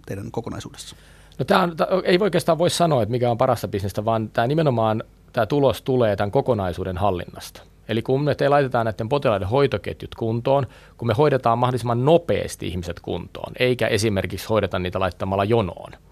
teidän 0.06 0.30
kokonaisuudessa? 0.30 0.96
No 1.38 1.44
tämä 1.44 1.62
on, 1.62 1.76
tämä 1.76 1.88
ei 2.04 2.18
oikeastaan 2.20 2.58
voi 2.58 2.70
sanoa, 2.70 3.02
että 3.02 3.10
mikä 3.10 3.30
on 3.30 3.38
parasta 3.38 3.68
bisnestä, 3.68 4.04
vaan 4.04 4.28
tämä 4.28 4.46
nimenomaan 4.46 5.04
tämä 5.32 5.46
tulos 5.46 5.82
tulee 5.82 6.16
tämän 6.16 6.30
kokonaisuuden 6.30 6.96
hallinnasta. 6.96 7.62
Eli 7.88 8.02
kun 8.02 8.24
me 8.24 8.34
te 8.34 8.48
laitetaan 8.48 8.86
näiden 8.86 9.08
potilaiden 9.08 9.48
hoitoketjut 9.48 10.14
kuntoon, 10.14 10.66
kun 10.96 11.08
me 11.08 11.14
hoidetaan 11.14 11.58
mahdollisimman 11.58 12.04
nopeasti 12.04 12.66
ihmiset 12.66 13.00
kuntoon, 13.00 13.52
eikä 13.58 13.86
esimerkiksi 13.86 14.48
hoideta 14.48 14.78
niitä 14.78 15.00
laittamalla 15.00 15.44
jonoon– 15.44 15.92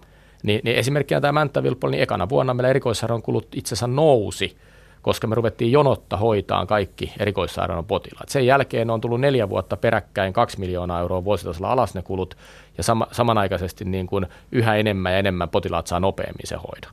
niin, 0.45 0.61
niin 0.63 0.77
esimerkkinä 0.77 1.21
tämä 1.21 1.31
Mänttävilppol, 1.31 1.89
niin 1.89 2.03
ekana 2.03 2.29
vuonna 2.29 2.53
meillä 2.53 2.69
erikoissairaanhoidon 2.69 3.25
kulut 3.25 3.47
itse 3.55 3.69
asiassa 3.69 3.87
nousi, 3.87 4.57
koska 5.01 5.27
me 5.27 5.35
ruvettiin 5.35 5.71
jonotta 5.71 6.17
hoitaan 6.17 6.67
kaikki 6.67 7.13
erikoissairaanhoidon 7.19 7.87
potilaat. 7.87 8.29
Sen 8.29 8.45
jälkeen 8.45 8.89
on 8.89 9.01
tullut 9.01 9.21
neljä 9.21 9.49
vuotta 9.49 9.77
peräkkäin 9.77 10.33
kaksi 10.33 10.59
miljoonaa 10.59 10.99
euroa 10.99 11.23
vuositasolla 11.23 11.71
alas 11.71 11.95
ne 11.95 12.01
kulut, 12.01 12.37
ja 12.77 12.83
sama, 12.83 13.07
samanaikaisesti 13.11 13.85
niin 13.85 14.07
kuin 14.07 14.27
yhä 14.51 14.75
enemmän 14.75 15.11
ja 15.11 15.19
enemmän 15.19 15.49
potilaat 15.49 15.87
saa 15.87 15.99
nopeammin 15.99 16.47
se 16.47 16.55
hoidon. 16.55 16.91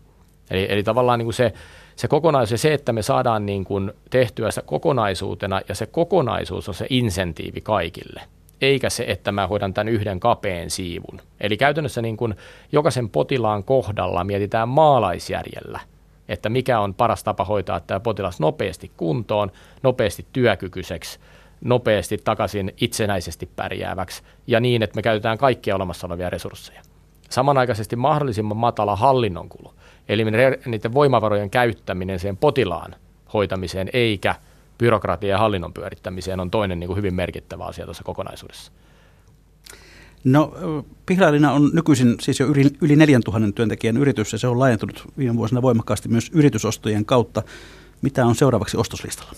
Eli, 0.51 0.67
eli 0.69 0.83
tavallaan 0.83 1.19
niin 1.19 1.27
kuin 1.27 1.35
se, 1.35 1.53
se 1.97 2.09
kokonaisuus 2.09 2.53
ja 2.53 2.59
se, 2.59 2.75
että 2.75 2.93
me 2.93 3.03
saadaan 3.03 3.47
niin 3.47 3.65
kuin 3.65 3.93
tehtyä 4.11 4.51
sitä 4.51 4.67
kokonaisuutena, 4.67 5.61
ja 5.69 5.75
se 5.75 5.87
kokonaisuus 5.87 6.69
on 6.69 6.75
se 6.75 6.87
insentiivi 6.91 7.61
kaikille– 7.61 8.21
eikä 8.63 8.91
se, 8.91 9.05
että 9.09 9.33
mä 9.33 9.47
hoidan 9.47 9.75
tämän 9.75 9.93
yhden 9.93 10.21
kapeen 10.21 10.71
siivun. 10.71 11.21
Eli 11.41 11.57
käytännössä 11.57 12.03
niin 12.03 12.17
kuin 12.17 12.35
jokaisen 12.73 13.11
potilaan 13.11 13.65
kohdalla 13.65 14.25
mietitään 14.25 14.69
maalaisjärjellä, 14.69 15.81
että 16.29 16.49
mikä 16.49 16.81
on 16.81 16.95
paras 16.95 17.25
tapa 17.25 17.45
hoitaa 17.45 17.81
tämä 17.81 18.01
potilas 18.01 18.41
nopeasti 18.41 18.91
kuntoon, 18.97 19.53
nopeasti 19.83 20.27
työkykyiseksi, 20.33 21.19
nopeasti 21.65 22.19
takaisin 22.25 22.75
itsenäisesti 22.81 23.51
pärjääväksi 23.57 24.23
ja 24.47 24.61
niin, 24.61 24.83
että 24.83 24.97
me 24.97 25.03
käytetään 25.03 25.39
kaikkia 25.39 25.77
olemassa 25.77 26.07
olevia 26.07 26.31
resursseja. 26.31 26.83
Samanaikaisesti 27.31 27.97
mahdollisimman 27.97 28.57
matala 28.57 28.97
hallinnon 28.97 29.49
kulu, 29.49 29.75
eli 30.09 30.25
niiden 30.67 30.95
voimavarojen 30.95 31.51
käyttäminen 31.51 32.19
sen 32.19 32.37
potilaan 32.37 32.95
hoitamiseen 33.33 33.91
eikä 33.93 34.35
byrokratia 34.83 35.31
ja 35.31 35.39
hallinnon 35.39 35.73
pyörittämiseen 35.73 36.41
on 36.41 36.51
toinen 36.51 36.81
niin 36.81 36.89
kuin 36.89 36.97
hyvin 36.97 37.15
merkittävä 37.15 37.65
asia 37.65 37.85
tuossa 37.85 38.05
kokonaisuudessa. 38.05 38.73
No 40.25 40.55
Pihlailina 41.07 41.53
on 41.53 41.71
nykyisin 41.73 42.15
siis 42.21 42.41
jo 42.41 42.47
yli, 42.47 42.71
yli 42.81 42.97
4000 42.97 43.53
työntekijän 43.55 43.97
yritys 43.97 44.33
ja 44.33 44.39
se 44.39 44.47
on 44.47 44.59
laajentunut 44.59 45.05
viime 45.19 45.37
vuosina 45.37 45.63
voimakkaasti 45.63 46.09
myös 46.09 46.31
yritysostojen 46.35 47.05
kautta. 47.05 47.43
Mitä 48.03 48.27
on 48.27 48.35
seuraavaksi 48.35 48.77
ostoslistalla? 48.77 49.33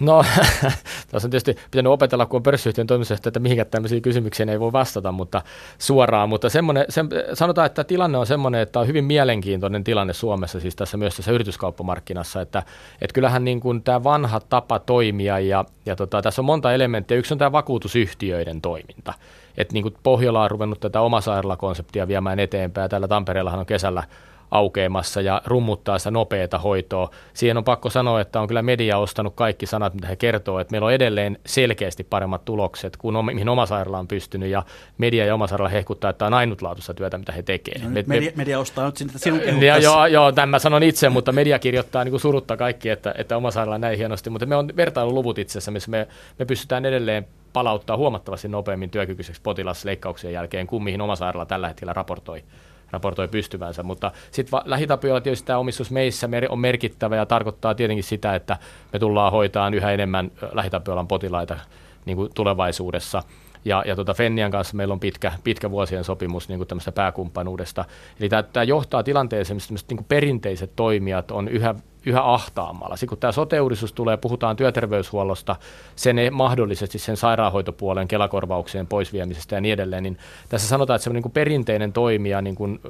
No, 0.00 0.24
tässä 1.10 1.26
on 1.26 1.30
tietysti 1.30 1.56
pitänyt 1.70 1.92
opetella, 1.92 2.26
kun 2.26 2.38
on 2.38 2.42
pörssiyhtiön 2.42 2.86
toimitusjohtaja, 2.86 3.28
että 3.28 3.40
mihinkä 3.40 3.64
tämmöisiä 3.64 4.00
kysymyksiä 4.00 4.46
ei 4.50 4.60
voi 4.60 4.72
vastata 4.72 5.12
mutta 5.12 5.42
suoraan, 5.78 6.28
mutta 6.28 6.48
semmoinen, 6.48 6.84
se, 6.88 7.04
sanotaan, 7.34 7.66
että 7.66 7.84
tilanne 7.84 8.18
on 8.18 8.26
semmoinen, 8.26 8.60
että 8.60 8.80
on 8.80 8.86
hyvin 8.86 9.04
mielenkiintoinen 9.04 9.84
tilanne 9.84 10.12
Suomessa, 10.12 10.60
siis 10.60 10.76
tässä 10.76 10.96
myös 10.96 11.16
tässä 11.16 11.32
yrityskauppamarkkinassa, 11.32 12.40
että, 12.40 12.62
että 13.00 13.14
kyllähän 13.14 13.44
niin 13.44 13.60
kuin 13.60 13.82
tämä 13.82 14.04
vanha 14.04 14.40
tapa 14.40 14.78
toimia 14.78 15.38
ja, 15.38 15.64
ja 15.86 15.96
tota, 15.96 16.22
tässä 16.22 16.42
on 16.42 16.46
monta 16.46 16.72
elementtiä, 16.72 17.16
yksi 17.16 17.34
on 17.34 17.38
tämä 17.38 17.52
vakuutusyhtiöiden 17.52 18.60
toiminta, 18.60 19.12
että 19.56 19.74
niin 19.74 19.82
kuin 19.82 19.94
Pohjola 20.02 20.42
on 20.42 20.50
ruvennut 20.50 20.80
tätä 20.80 21.00
omasairaalakonseptia 21.00 22.08
viemään 22.08 22.38
eteenpäin, 22.38 22.90
täällä 22.90 23.08
Tampereellahan 23.08 23.60
on 23.60 23.66
kesällä 23.66 24.02
aukeamassa 24.50 25.20
ja 25.20 25.42
rummuttaa 25.44 25.98
sitä 25.98 26.10
nopeata 26.10 26.58
hoitoa. 26.58 27.10
Siihen 27.34 27.56
on 27.56 27.64
pakko 27.64 27.90
sanoa, 27.90 28.20
että 28.20 28.40
on 28.40 28.48
kyllä 28.48 28.62
media 28.62 28.98
ostanut 28.98 29.34
kaikki 29.34 29.66
sanat, 29.66 29.94
mitä 29.94 30.06
he 30.06 30.16
kertoo, 30.16 30.58
että 30.58 30.70
meillä 30.70 30.86
on 30.86 30.92
edelleen 30.92 31.38
selkeästi 31.46 32.04
paremmat 32.04 32.44
tulokset 32.44 32.96
kuin 32.96 33.24
mihin 33.24 33.48
oma 33.48 33.66
sairaala 33.66 33.98
on 33.98 34.08
pystynyt 34.08 34.48
ja 34.48 34.62
media 34.98 35.26
ja 35.26 35.34
oma 35.34 35.46
sairaala 35.46 35.68
hehkuttaa, 35.68 36.10
että 36.10 36.26
on 36.26 36.34
ainutlaatuista 36.34 36.94
työtä, 36.94 37.18
mitä 37.18 37.32
he 37.32 37.42
tekevät. 37.42 37.82
No, 37.82 37.90
me, 37.90 38.04
media, 38.06 38.32
media, 38.36 38.58
ostaa 38.58 38.86
nyt 38.86 38.96
sinun 39.16 39.62
ja, 39.62 39.78
joo, 39.78 40.06
joo, 40.06 40.32
tämän 40.32 40.48
mä 40.48 40.58
sanon 40.58 40.82
itse, 40.82 41.08
mutta 41.08 41.32
media 41.32 41.58
kirjoittaa 41.58 42.04
niin 42.04 42.10
kuin 42.10 42.20
surutta 42.20 42.56
kaikki, 42.56 42.88
että, 42.88 43.14
että 43.18 43.36
oma 43.36 43.50
sairaala 43.50 43.78
näin 43.78 43.98
hienosti, 43.98 44.30
mutta 44.30 44.46
me 44.46 44.56
on 44.56 44.72
vertailuluvut 44.76 45.38
itse 45.38 45.52
asiassa, 45.52 45.70
missä 45.70 45.90
me, 45.90 46.08
me 46.38 46.44
pystytään 46.44 46.84
edelleen 46.84 47.26
palauttaa 47.52 47.96
huomattavasti 47.96 48.48
nopeammin 48.48 48.90
työkykyiseksi 48.90 49.42
potilasleikkauksien 49.42 50.32
jälkeen 50.32 50.66
kuin 50.66 50.82
mihin 50.82 51.00
oma 51.00 51.16
sairaala 51.16 51.46
tällä 51.46 51.68
hetkellä 51.68 51.92
raportoi 51.92 52.42
raportoi 52.90 53.28
pystyvänsä. 53.28 53.82
Mutta 53.82 54.12
sitten 54.30 54.60
lähitapioilla 54.64 55.20
tietysti 55.20 55.46
tämä 55.46 55.58
omistus 55.58 55.90
meissä 55.90 56.28
on 56.48 56.58
merkittävä 56.58 57.16
ja 57.16 57.26
tarkoittaa 57.26 57.74
tietenkin 57.74 58.04
sitä, 58.04 58.34
että 58.34 58.56
me 58.92 58.98
tullaan 58.98 59.32
hoitaan 59.32 59.74
yhä 59.74 59.92
enemmän 59.92 60.30
lähitapiolan 60.52 61.08
potilaita 61.08 61.58
niin 62.04 62.16
kuin 62.16 62.30
tulevaisuudessa. 62.34 63.22
Ja, 63.66 63.82
ja 63.86 63.94
tuota 63.94 64.14
Fennian 64.14 64.50
kanssa 64.50 64.76
meillä 64.76 64.92
on 64.92 65.00
pitkä, 65.00 65.32
pitkä 65.44 65.70
vuosien 65.70 66.04
sopimus 66.04 66.48
niin 66.48 66.58
kuin 66.58 66.68
tämmöistä 66.68 66.92
pääkumppanuudesta. 66.92 67.84
Eli 68.20 68.28
tämä, 68.52 68.62
johtaa 68.62 69.02
tilanteeseen, 69.02 69.56
missä 69.56 69.86
niin 69.88 69.96
kuin 69.96 70.06
perinteiset 70.08 70.72
toimijat 70.76 71.30
on 71.30 71.48
yhä 71.48 71.74
yhä 72.06 72.22
ahtaammalla. 72.22 72.96
Sitten 72.96 73.08
kun 73.08 73.18
tämä 73.18 73.32
sote 73.32 73.56
tulee, 73.94 74.16
puhutaan 74.16 74.56
työterveyshuollosta, 74.56 75.56
sen 75.96 76.16
mahdollisesti 76.32 76.98
sen 76.98 77.16
sairaanhoitopuolen 77.16 78.08
kelakorvauksien 78.08 78.86
poisviemisestä 78.86 79.54
ja 79.54 79.60
niin 79.60 79.72
edelleen, 79.72 80.02
niin 80.02 80.18
tässä 80.48 80.68
sanotaan, 80.68 80.94
että 80.94 81.04
se 81.04 81.10
niin 81.10 81.32
perinteinen 81.32 81.92
toimija 81.92 82.42
niin 82.42 82.54
kuin 82.54 82.80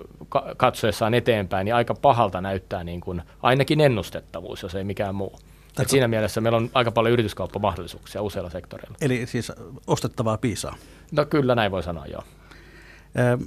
katsoessaan 0.57 1.15
eteenpäin, 1.15 1.65
niin 1.65 1.75
aika 1.75 1.95
pahalta 1.95 2.41
näyttää 2.41 2.85
niin 2.85 3.01
kuin, 3.01 3.23
ainakin 3.43 3.81
ennustettavuus, 3.81 4.63
jos 4.63 4.75
ei 4.75 4.85
mikään 4.85 5.15
muu. 5.15 5.39
Et 5.83 5.91
siinä 5.91 6.09
mielessä 6.09 6.41
meillä 6.41 6.57
on 6.57 6.71
aika 6.75 6.91
paljon 6.91 7.13
yrityskauppamahdollisuuksia 7.13 8.23
useilla 8.23 8.51
sektoreilla. 8.51 8.97
Eli 9.01 9.27
siis 9.27 9.53
ostettavaa 9.87 10.39
piisaa? 10.39 10.77
No 11.13 11.25
kyllä, 11.25 11.55
näin 11.55 11.71
voi 11.71 11.83
sanoa, 11.83 12.07
joo. 12.07 12.23
Ö, 13.19 13.39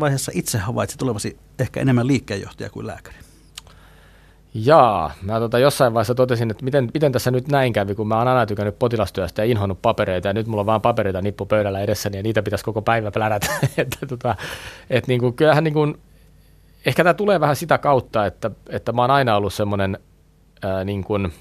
vaiheessa 0.00 0.32
itse 0.34 0.58
havaitsit 0.58 0.98
tulevasi 0.98 1.38
ehkä 1.58 1.80
enemmän 1.80 2.06
liikkeenjohtaja 2.06 2.70
kuin 2.70 2.86
lääkäri? 2.86 3.16
Jaa, 4.54 5.12
mä 5.22 5.38
tota 5.38 5.58
jossain 5.58 5.94
vaiheessa 5.94 6.14
totesin, 6.14 6.50
että 6.50 6.64
miten, 6.64 6.90
miten 6.94 7.12
tässä 7.12 7.30
nyt 7.30 7.48
näin 7.48 7.72
kävi, 7.72 7.94
kun 7.94 8.08
mä 8.08 8.18
oon 8.18 8.28
aina 8.28 8.46
tykännyt 8.46 8.78
potilastyöstä 8.78 9.42
ja 9.42 9.50
inhonnut 9.50 9.82
papereita 9.82 10.28
ja 10.28 10.34
nyt 10.34 10.46
mulla 10.46 10.60
on 10.60 10.66
vaan 10.66 10.80
papereita 10.80 11.22
nippu 11.22 11.46
pöydällä 11.46 11.80
edessäni 11.80 12.16
ja 12.16 12.22
niitä 12.22 12.42
pitäisi 12.42 12.64
koko 12.64 12.82
päivä 12.82 13.10
plänätä. 13.10 13.46
että 13.76 14.06
tota, 14.06 14.36
et 14.90 15.06
niin 15.06 15.20
kuin, 15.20 15.34
kyllähän 15.34 15.64
niin 15.64 15.74
kuin, 15.74 15.98
ehkä 16.86 17.04
tämä 17.04 17.14
tulee 17.14 17.40
vähän 17.40 17.56
sitä 17.56 17.78
kautta, 17.78 18.26
että, 18.26 18.50
että 18.68 18.92
mä 18.92 19.02
oon 19.02 19.10
aina 19.10 19.36
ollut 19.36 19.54
semmoinen 19.54 19.98
niin 20.84 21.04
kuin, 21.04 21.32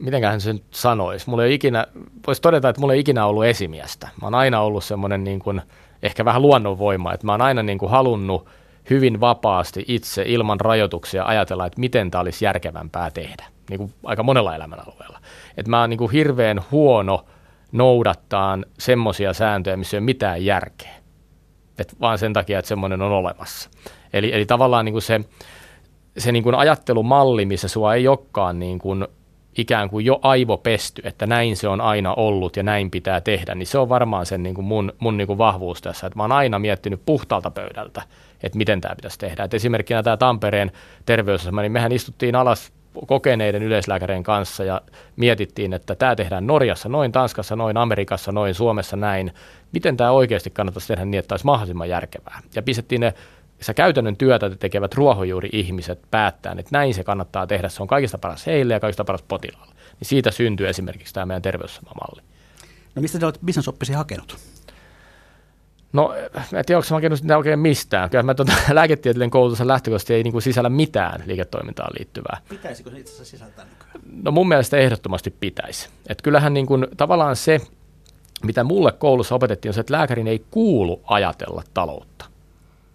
mitenköhän 0.00 0.40
se 0.40 0.52
nyt 0.52 0.64
sanoisi, 0.70 1.30
mulla 1.30 1.44
ei 1.44 1.54
ikinä, 1.54 1.86
voisi 2.26 2.42
todeta, 2.42 2.68
että 2.68 2.80
mulla 2.80 2.94
ei 2.94 3.00
ikinä 3.00 3.26
ollut 3.26 3.44
esimiestä. 3.44 4.08
Mä 4.20 4.26
oon 4.26 4.34
aina 4.34 4.60
ollut 4.60 4.84
semmoinen 4.84 5.24
niin 5.24 5.38
kuin, 5.38 5.62
ehkä 6.02 6.24
vähän 6.24 6.42
luonnonvoima, 6.42 7.12
että 7.12 7.26
mä 7.26 7.32
oon 7.32 7.42
aina 7.42 7.62
niin 7.62 7.78
kuin 7.78 7.90
halunnut– 7.90 8.46
hyvin 8.90 9.20
vapaasti 9.20 9.84
itse 9.88 10.22
ilman 10.26 10.60
rajoituksia 10.60 11.24
ajatella, 11.24 11.66
että 11.66 11.80
miten 11.80 12.10
tämä 12.10 12.22
olisi 12.22 12.44
järkevämpää 12.44 13.10
tehdä, 13.10 13.44
niin 13.70 13.78
kuin 13.78 13.94
aika 14.04 14.22
monella 14.22 14.54
elämänalueella. 14.54 15.18
Että 15.56 15.70
mä 15.70 15.80
oon 15.80 15.90
niin 15.90 15.98
kuin 15.98 16.10
hirveän 16.10 16.60
huono 16.70 17.24
noudattaa 17.72 18.58
semmoisia 18.78 19.32
sääntöjä, 19.32 19.76
missä 19.76 19.96
ei 19.96 19.98
ole 19.98 20.04
mitään 20.04 20.44
järkeä, 20.44 20.94
Et 21.78 22.00
vaan 22.00 22.18
sen 22.18 22.32
takia, 22.32 22.58
että 22.58 22.68
semmoinen 22.68 23.02
on 23.02 23.12
olemassa. 23.12 23.70
Eli, 24.12 24.34
eli 24.34 24.46
tavallaan 24.46 24.84
niin 24.84 24.92
kuin 24.92 25.02
se, 25.02 25.20
se 26.18 26.32
niin 26.32 26.42
kuin 26.42 26.54
ajattelumalli, 26.54 27.46
missä 27.46 27.68
sua 27.68 27.94
ei 27.94 28.08
olekaan 28.08 28.58
niin 28.58 28.78
kuin 28.78 29.06
ikään 29.58 29.90
kuin 29.90 30.06
jo 30.06 30.18
aivopesty, 30.22 31.02
että 31.04 31.26
näin 31.26 31.56
se 31.56 31.68
on 31.68 31.80
aina 31.80 32.14
ollut 32.14 32.56
ja 32.56 32.62
näin 32.62 32.90
pitää 32.90 33.20
tehdä, 33.20 33.54
niin 33.54 33.66
se 33.66 33.78
on 33.78 33.88
varmaan 33.88 34.26
sen 34.26 34.42
niin 34.42 34.54
kuin 34.54 34.64
mun, 34.64 34.92
mun 34.98 35.16
niin 35.16 35.26
kuin 35.26 35.38
vahvuus 35.38 35.82
tässä, 35.82 36.06
että 36.06 36.18
mä 36.18 36.22
oon 36.22 36.32
aina 36.32 36.58
miettinyt 36.58 37.02
puhtaalta 37.06 37.50
pöydältä, 37.50 38.02
että 38.42 38.58
miten 38.58 38.80
tämä 38.80 38.96
pitäisi 38.96 39.18
tehdä. 39.18 39.44
Et 39.44 39.54
esimerkkinä 39.54 40.02
tämä 40.02 40.16
Tampereen 40.16 40.72
terveysasema, 41.06 41.62
niin 41.62 41.72
mehän 41.72 41.92
istuttiin 41.92 42.36
alas 42.36 42.72
kokeneiden 43.06 43.62
yleislääkäreiden 43.62 44.22
kanssa 44.22 44.64
ja 44.64 44.80
mietittiin, 45.16 45.72
että 45.72 45.94
tämä 45.94 46.16
tehdään 46.16 46.46
Norjassa 46.46 46.88
noin, 46.88 47.12
Tanskassa 47.12 47.56
noin, 47.56 47.76
Amerikassa 47.76 48.32
noin, 48.32 48.54
Suomessa 48.54 48.96
näin. 48.96 49.32
Miten 49.72 49.96
tämä 49.96 50.10
oikeasti 50.10 50.50
kannattaisi 50.50 50.88
tehdä 50.88 51.04
niin, 51.04 51.18
että 51.18 51.32
olisi 51.32 51.46
mahdollisimman 51.46 51.88
järkevää. 51.88 52.40
Ja 52.54 52.62
pistettiin 52.62 53.00
ne 53.00 53.14
se 53.60 53.74
käytännön 53.74 54.16
työtä 54.16 54.50
tekevät 54.50 54.94
ruohonjuuri-ihmiset 54.94 56.00
päättää, 56.10 56.52
että 56.58 56.70
näin 56.72 56.94
se 56.94 57.04
kannattaa 57.04 57.46
tehdä, 57.46 57.68
se 57.68 57.82
on 57.82 57.88
kaikista 57.88 58.18
paras 58.18 58.46
heille 58.46 58.74
ja 58.74 58.80
kaikista 58.80 59.04
paras 59.04 59.22
potilaalle. 59.22 59.74
Niin 59.74 60.08
siitä 60.08 60.30
syntyy 60.30 60.68
esimerkiksi 60.68 61.14
tämä 61.14 61.26
meidän 61.26 61.42
terveysasemamalli. 61.42 62.22
No 62.94 63.02
mistä 63.02 63.18
te 63.18 63.24
olette 63.24 63.40
bisnesoppisi 63.44 63.92
hakenut? 63.92 64.36
No, 65.92 66.14
mä 66.52 66.58
en 66.58 66.64
tiedä, 66.64 66.78
onko 66.78 66.94
hakenut 66.94 67.18
sitä 67.18 67.36
oikein 67.36 67.58
mistään. 67.58 68.10
Kyllä 68.10 68.22
mä 68.22 68.34
tuota, 68.34 68.52
lääketieteellinen 68.72 69.30
koulutus 69.30 69.60
lähtökohtaisesti 69.60 70.14
ei 70.14 70.22
niin 70.22 70.32
kuin 70.32 70.42
sisällä 70.42 70.68
mitään 70.68 71.22
liiketoimintaan 71.26 71.90
liittyvää. 71.98 72.40
Pitäisikö 72.48 72.90
se 72.90 72.98
itse 72.98 73.12
asiassa 73.12 73.30
sisältää 73.30 73.64
nykyään? 73.64 74.22
No 74.22 74.30
mun 74.30 74.48
mielestä 74.48 74.76
ehdottomasti 74.76 75.30
pitäisi. 75.40 75.88
Et 76.06 76.22
kyllähän 76.22 76.54
niin 76.54 76.66
kuin, 76.66 76.86
tavallaan 76.96 77.36
se, 77.36 77.60
mitä 78.44 78.64
mulle 78.64 78.92
koulussa 78.92 79.34
opetettiin, 79.34 79.70
on 79.70 79.74
se, 79.74 79.80
että 79.80 79.92
lääkärin 79.92 80.26
ei 80.26 80.44
kuulu 80.50 81.00
ajatella 81.04 81.62
taloutta. 81.74 82.29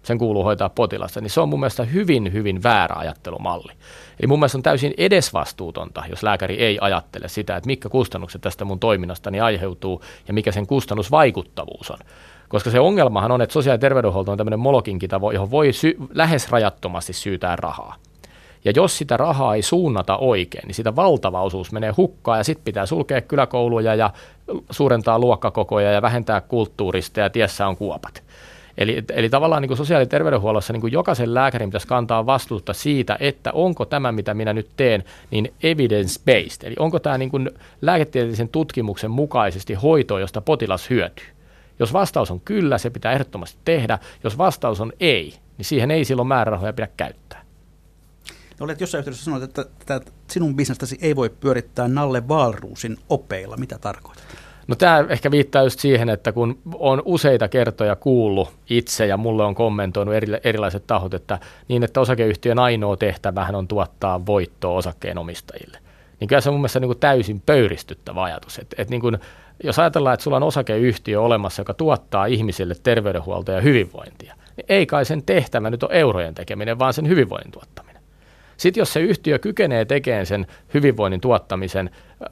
Sen 0.05 0.17
kuuluu 0.17 0.43
hoitaa 0.43 0.69
potilasta, 0.69 1.21
niin 1.21 1.29
se 1.29 1.41
on 1.41 1.49
mun 1.49 1.59
mielestä 1.59 1.83
hyvin, 1.83 2.33
hyvin 2.33 2.63
väärä 2.63 2.95
ajattelumalli. 2.95 3.71
Eli 4.19 4.27
mun 4.27 4.39
mielestä 4.39 4.57
on 4.57 4.63
täysin 4.63 4.93
edesvastuutonta, 4.97 6.03
jos 6.09 6.23
lääkäri 6.23 6.55
ei 6.55 6.77
ajattele 6.81 7.27
sitä, 7.27 7.55
että 7.55 7.67
mitkä 7.67 7.89
kustannukset 7.89 8.41
tästä 8.41 8.65
mun 8.65 8.79
toiminnastani 8.79 9.39
aiheutuu 9.39 10.01
ja 10.27 10.33
mikä 10.33 10.51
sen 10.51 10.67
kustannusvaikuttavuus 10.67 11.91
on. 11.91 11.97
Koska 12.47 12.69
se 12.69 12.79
ongelmahan 12.79 13.31
on, 13.31 13.41
että 13.41 13.53
sosiaali- 13.53 13.75
ja 13.75 13.79
terveydenhuolto 13.79 14.31
on 14.31 14.37
tämmöinen 14.37 14.59
molokinkita, 14.59 15.19
johon 15.33 15.51
voi 15.51 15.73
sy- 15.73 15.97
lähes 16.13 16.49
rajattomasti 16.49 17.13
syytää 17.13 17.55
rahaa. 17.55 17.95
Ja 18.65 18.71
jos 18.75 18.97
sitä 18.97 19.17
rahaa 19.17 19.55
ei 19.55 19.61
suunnata 19.61 20.17
oikein, 20.17 20.67
niin 20.67 20.75
sitä 20.75 20.95
valtava 20.95 21.41
osuus 21.41 21.71
menee 21.71 21.93
hukkaan 21.97 22.37
ja 22.39 22.43
sitten 22.43 22.65
pitää 22.65 22.85
sulkea 22.85 23.21
kyläkouluja 23.21 23.95
ja 23.95 24.09
suurentaa 24.69 25.19
luokkakokoja 25.19 25.91
ja 25.91 26.01
vähentää 26.01 26.41
kulttuurista 26.41 27.19
ja 27.19 27.29
tiessä 27.29 27.67
on 27.67 27.77
kuopat. 27.77 28.23
Eli, 28.77 29.03
eli 29.13 29.29
tavallaan 29.29 29.61
niin 29.61 29.67
kuin 29.67 29.77
sosiaali- 29.77 30.03
ja 30.03 30.07
terveydenhuollossa 30.07 30.73
niin 30.73 30.81
kuin 30.81 30.93
jokaisen 30.93 31.33
lääkärin 31.33 31.69
pitäisi 31.69 31.87
kantaa 31.87 32.25
vastuuta 32.25 32.73
siitä, 32.73 33.17
että 33.19 33.51
onko 33.51 33.85
tämä, 33.85 34.11
mitä 34.11 34.33
minä 34.33 34.53
nyt 34.53 34.69
teen, 34.77 35.03
niin 35.31 35.53
evidence-based. 35.63 36.67
Eli 36.67 36.75
onko 36.79 36.99
tämä 36.99 37.17
niin 37.17 37.31
kuin 37.31 37.49
lääketieteellisen 37.81 38.49
tutkimuksen 38.49 39.11
mukaisesti 39.11 39.73
hoito, 39.73 40.19
josta 40.19 40.41
potilas 40.41 40.89
hyötyy. 40.89 41.25
Jos 41.79 41.93
vastaus 41.93 42.31
on 42.31 42.39
kyllä, 42.39 42.77
se 42.77 42.89
pitää 42.89 43.13
ehdottomasti 43.13 43.59
tehdä. 43.65 43.99
Jos 44.23 44.37
vastaus 44.37 44.81
on 44.81 44.93
ei, 44.99 45.33
niin 45.57 45.65
siihen 45.65 45.91
ei 45.91 46.05
silloin 46.05 46.27
määrärahoja 46.27 46.73
pidä 46.73 46.87
käyttää. 46.97 47.45
Olet 48.59 48.81
jossain 48.81 48.99
yhteydessä 48.99 49.25
sanonut, 49.25 49.43
että 49.43 49.65
tätä 49.85 50.11
sinun 50.31 50.55
bisnestäsi 50.55 50.97
ei 51.01 51.15
voi 51.15 51.29
pyörittää 51.29 51.87
Nalle 51.87 52.27
Valruusin 52.27 52.97
opeilla. 53.09 53.57
Mitä 53.57 53.77
tarkoitat? 53.77 54.44
No 54.67 54.75
tämä 54.75 55.05
ehkä 55.09 55.31
viittaa 55.31 55.63
just 55.63 55.79
siihen, 55.79 56.09
että 56.09 56.31
kun 56.31 56.57
on 56.73 57.01
useita 57.05 57.47
kertoja 57.47 57.95
kuullut 57.95 58.53
itse 58.69 59.05
ja 59.05 59.17
mulle 59.17 59.43
on 59.43 59.55
kommentoinut 59.55 60.15
eri, 60.15 60.27
erilaiset 60.43 60.87
tahot, 60.87 61.13
että 61.13 61.39
niin, 61.67 61.83
että 61.83 62.01
osakeyhtiön 62.01 62.59
ainoa 62.59 62.97
tehtävähän 62.97 63.55
on 63.55 63.67
tuottaa 63.67 64.25
voittoa 64.25 64.77
osakkeenomistajille. 64.77 65.77
Niin 66.19 66.27
kyllä 66.27 66.41
se 66.41 66.49
on 66.49 66.53
mun 66.53 66.61
mielestä 66.61 66.79
niin 66.79 66.89
kuin 66.89 66.99
täysin 66.99 67.41
pöyristyttävä 67.45 68.23
ajatus. 68.23 68.59
Että, 68.59 68.75
että 68.79 68.91
niin 68.91 69.01
kuin, 69.01 69.17
jos 69.63 69.79
ajatellaan, 69.79 70.13
että 70.13 70.23
sulla 70.23 70.37
on 70.37 70.43
osakeyhtiö 70.43 71.21
olemassa, 71.21 71.61
joka 71.61 71.73
tuottaa 71.73 72.25
ihmisille 72.25 72.75
terveydenhuoltoa 72.83 73.55
ja 73.55 73.61
hyvinvointia, 73.61 74.35
niin 74.57 74.65
ei 74.69 74.85
kai 74.85 75.05
sen 75.05 75.23
tehtävä 75.23 75.69
nyt 75.69 75.83
ole 75.83 75.93
eurojen 75.93 76.35
tekeminen, 76.35 76.79
vaan 76.79 76.93
sen 76.93 77.07
hyvinvoinnin 77.07 77.51
tuottaminen. 77.51 78.01
Sitten 78.57 78.81
jos 78.81 78.93
se 78.93 78.99
yhtiö 78.99 79.39
kykenee 79.39 79.85
tekemään 79.85 80.25
sen 80.25 80.47
hyvinvoinnin 80.73 81.21
tuottamisen 81.21 81.89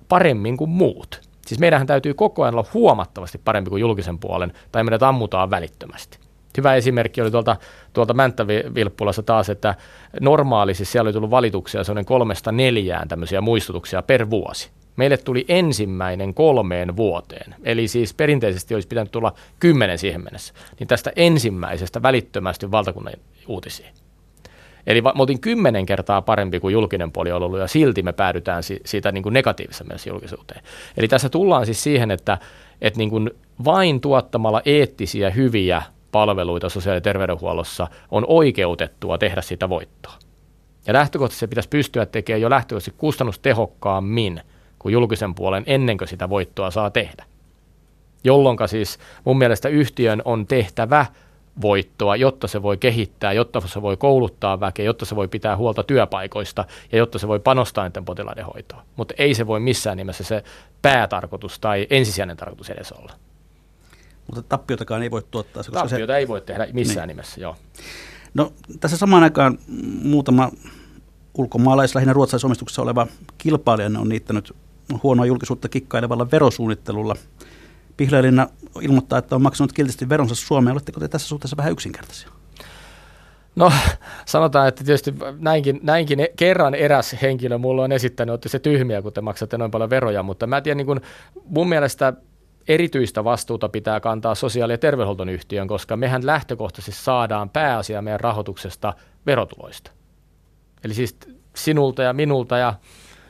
paremmin 0.09 0.57
kuin 0.57 0.69
muut, 0.69 1.32
siis 1.47 1.59
meidän 1.59 1.87
täytyy 1.87 2.13
koko 2.13 2.43
ajan 2.43 2.55
olla 2.55 2.69
huomattavasti 2.73 3.41
parempi 3.45 3.69
kuin 3.69 3.81
julkisen 3.81 4.19
puolen, 4.19 4.53
tai 4.71 4.83
meidät 4.83 5.03
ammutaan 5.03 5.49
välittömästi. 5.49 6.17
Hyvä 6.57 6.75
esimerkki 6.75 7.21
oli 7.21 7.31
tuolta, 7.31 7.55
tuolta 7.93 8.13
Mänttävilppulassa 8.13 9.23
taas, 9.23 9.49
että 9.49 9.75
normaalisti 10.21 10.85
siellä 10.85 11.07
oli 11.07 11.13
tullut 11.13 11.31
valituksia 11.31 11.83
sellainen 11.83 12.05
kolmesta 12.05 12.51
neljään 12.51 13.07
tämmöisiä 13.07 13.41
muistutuksia 13.41 14.01
per 14.01 14.29
vuosi. 14.29 14.69
Meille 14.95 15.17
tuli 15.17 15.45
ensimmäinen 15.47 16.33
kolmeen 16.33 16.95
vuoteen, 16.95 17.55
eli 17.63 17.87
siis 17.87 18.13
perinteisesti 18.13 18.73
olisi 18.73 18.87
pitänyt 18.87 19.11
tulla 19.11 19.33
kymmenen 19.59 19.97
siihen 19.97 20.23
mennessä, 20.23 20.53
niin 20.79 20.87
tästä 20.87 21.11
ensimmäisestä 21.15 22.01
välittömästi 22.01 22.71
valtakunnan 22.71 23.13
uutisiin. 23.47 24.02
Eli 24.87 25.01
me 25.01 25.11
oltiin 25.19 25.39
kymmenen 25.39 25.85
kertaa 25.85 26.21
parempi 26.21 26.59
kuin 26.59 26.73
julkinen 26.73 27.11
puoli 27.11 27.31
on 27.31 27.43
ollut, 27.43 27.59
ja 27.59 27.67
silti 27.67 28.03
me 28.03 28.13
päädytään 28.13 28.63
siitä 28.85 29.11
niin 29.11 29.23
kuin 29.23 29.33
negatiivisessa 29.33 29.83
mielessä 29.83 30.09
julkisuuteen. 30.09 30.63
Eli 30.97 31.07
tässä 31.07 31.29
tullaan 31.29 31.65
siis 31.65 31.83
siihen, 31.83 32.11
että, 32.11 32.37
että 32.81 32.97
niin 32.97 33.09
kuin 33.09 33.31
vain 33.65 34.01
tuottamalla 34.01 34.61
eettisiä, 34.65 35.29
hyviä 35.29 35.83
palveluita 36.11 36.69
sosiaali- 36.69 36.97
ja 36.97 37.01
terveydenhuollossa 37.01 37.87
on 38.11 38.25
oikeutettua 38.27 39.17
tehdä 39.17 39.41
sitä 39.41 39.69
voittoa. 39.69 40.13
Ja 40.87 40.93
lähtökohtaisesti 40.93 41.39
se 41.39 41.47
pitäisi 41.47 41.69
pystyä 41.69 42.05
tekemään 42.05 42.41
jo 42.41 42.49
lähtökohtaisesti 42.49 42.97
kustannustehokkaammin 42.97 44.41
kuin 44.79 44.93
julkisen 44.93 45.35
puolen 45.35 45.63
ennen 45.65 45.97
kuin 45.97 46.07
sitä 46.07 46.29
voittoa 46.29 46.71
saa 46.71 46.89
tehdä. 46.89 47.25
Jolloin 48.23 48.57
siis 48.65 48.99
mun 49.23 49.37
mielestä 49.37 49.69
yhtiön 49.69 50.21
on 50.25 50.47
tehtävä 50.47 51.05
voittoa, 51.61 52.15
jotta 52.15 52.47
se 52.47 52.61
voi 52.61 52.77
kehittää, 52.77 53.33
jotta 53.33 53.61
se 53.61 53.81
voi 53.81 53.97
kouluttaa 53.97 54.59
väkeä, 54.59 54.85
jotta 54.85 55.05
se 55.05 55.15
voi 55.15 55.27
pitää 55.27 55.57
huolta 55.57 55.83
työpaikoista 55.83 56.65
ja 56.91 56.97
jotta 56.97 57.19
se 57.19 57.27
voi 57.27 57.39
panostaa 57.39 57.83
näiden 57.83 58.05
potilaiden 58.05 58.45
hoitoon. 58.45 58.81
Mutta 58.95 59.13
ei 59.17 59.33
se 59.33 59.47
voi 59.47 59.59
missään 59.59 59.97
nimessä 59.97 60.23
se 60.23 60.43
päätarkoitus 60.81 61.59
tai 61.59 61.87
ensisijainen 61.89 62.37
tarkoitus 62.37 62.69
edes 62.69 62.91
olla. 62.91 63.13
Mutta 64.27 64.41
tappiotakaan 64.41 65.03
ei 65.03 65.11
voi 65.11 65.23
tuottaa. 65.31 65.59
Koska 65.59 65.79
Tappiota 65.79 66.13
se... 66.13 66.17
ei 66.17 66.27
voi 66.27 66.41
tehdä 66.41 66.67
missään 66.73 67.07
niin. 67.07 67.15
nimessä, 67.15 67.41
joo. 67.41 67.55
No, 68.33 68.53
tässä 68.79 68.97
samaan 68.97 69.23
aikaan 69.23 69.57
muutama 70.03 70.51
ulkomaalais, 71.33 71.95
lähinnä 71.95 72.13
ruotsalaisomistuksessa 72.13 72.81
oleva 72.81 73.07
kilpailija 73.37 73.99
on 73.99 74.09
niittänyt 74.09 74.55
huonoa 75.03 75.25
julkisuutta 75.25 75.69
kikkailevalla 75.69 76.31
verosuunnittelulla. 76.31 77.15
Pihlajalinna 77.97 78.47
ilmoittaa, 78.81 79.19
että 79.19 79.35
on 79.35 79.41
maksanut 79.41 79.73
kiltisti 79.73 80.09
veronsa 80.09 80.35
Suomeen. 80.35 80.73
Oletteko 80.73 80.99
te 80.99 81.07
tässä 81.07 81.27
suhteessa 81.27 81.57
vähän 81.57 81.71
yksinkertaisia? 81.71 82.29
No 83.55 83.71
sanotaan, 84.25 84.67
että 84.67 84.83
tietysti 84.83 85.13
näinkin, 85.39 85.79
näinkin 85.83 86.27
kerran 86.35 86.75
eräs 86.75 87.15
henkilö 87.21 87.57
mulla 87.57 87.83
on 87.83 87.91
esittänyt, 87.91 88.35
että 88.35 88.49
se 88.49 88.59
tyhmiä, 88.59 89.01
kun 89.01 89.13
te 89.13 89.21
maksatte 89.21 89.57
noin 89.57 89.71
paljon 89.71 89.89
veroja, 89.89 90.23
mutta 90.23 90.47
mä 90.47 90.61
tiedän, 90.61 90.77
niin 90.77 90.85
kun 90.85 91.01
mun 91.45 91.69
mielestä 91.69 92.13
erityistä 92.67 93.23
vastuuta 93.23 93.69
pitää 93.69 93.99
kantaa 93.99 94.35
sosiaali- 94.35 94.73
ja 94.73 94.77
terveydenhuoltoyhtiön, 94.77 95.67
koska 95.67 95.97
mehän 95.97 96.25
lähtökohtaisesti 96.25 97.03
saadaan 97.03 97.49
pääasia 97.49 98.01
meidän 98.01 98.19
rahoituksesta 98.19 98.93
verotuloista. 99.25 99.91
Eli 100.83 100.93
siis 100.93 101.17
sinulta 101.55 102.03
ja 102.03 102.13
minulta 102.13 102.57
ja, 102.57 102.73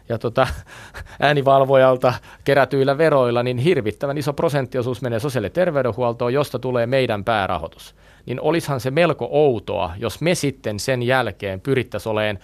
ja 0.10 0.18
tota, 0.18 0.48
äänivalvojalta 1.20 2.14
kerätyillä 2.44 2.98
veroilla, 2.98 3.44
niin 3.44 3.58
hirvittävän 3.58 4.18
iso 4.18 4.34
prosenttiosuus 4.34 5.02
menee 5.02 5.20
sosiaali- 5.20 5.46
ja 5.46 5.50
terveydenhuoltoon, 5.50 6.34
josta 6.34 6.60
tulee 6.60 6.88
meidän 6.88 7.24
päärahoitus. 7.24 7.96
Niin 8.26 8.42
olisihan 8.42 8.80
se 8.80 8.92
melko 8.92 9.28
outoa, 9.32 9.94
jos 9.98 10.22
me 10.22 10.36
sitten 10.36 10.80
sen 10.80 11.04
jälkeen 11.04 11.62
pyrittäisiin 11.62 12.12
olemaan 12.12 12.40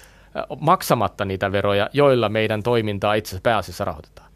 maksamatta 0.59 1.25
niitä 1.25 1.51
veroja, 1.51 1.89
joilla 1.93 2.29
meidän 2.29 2.63
toimintaa 2.63 3.13
itse 3.13 3.29
asiassa 3.29 3.43
pääasiassa 3.43 3.85
rahoitetaan. 3.85 4.29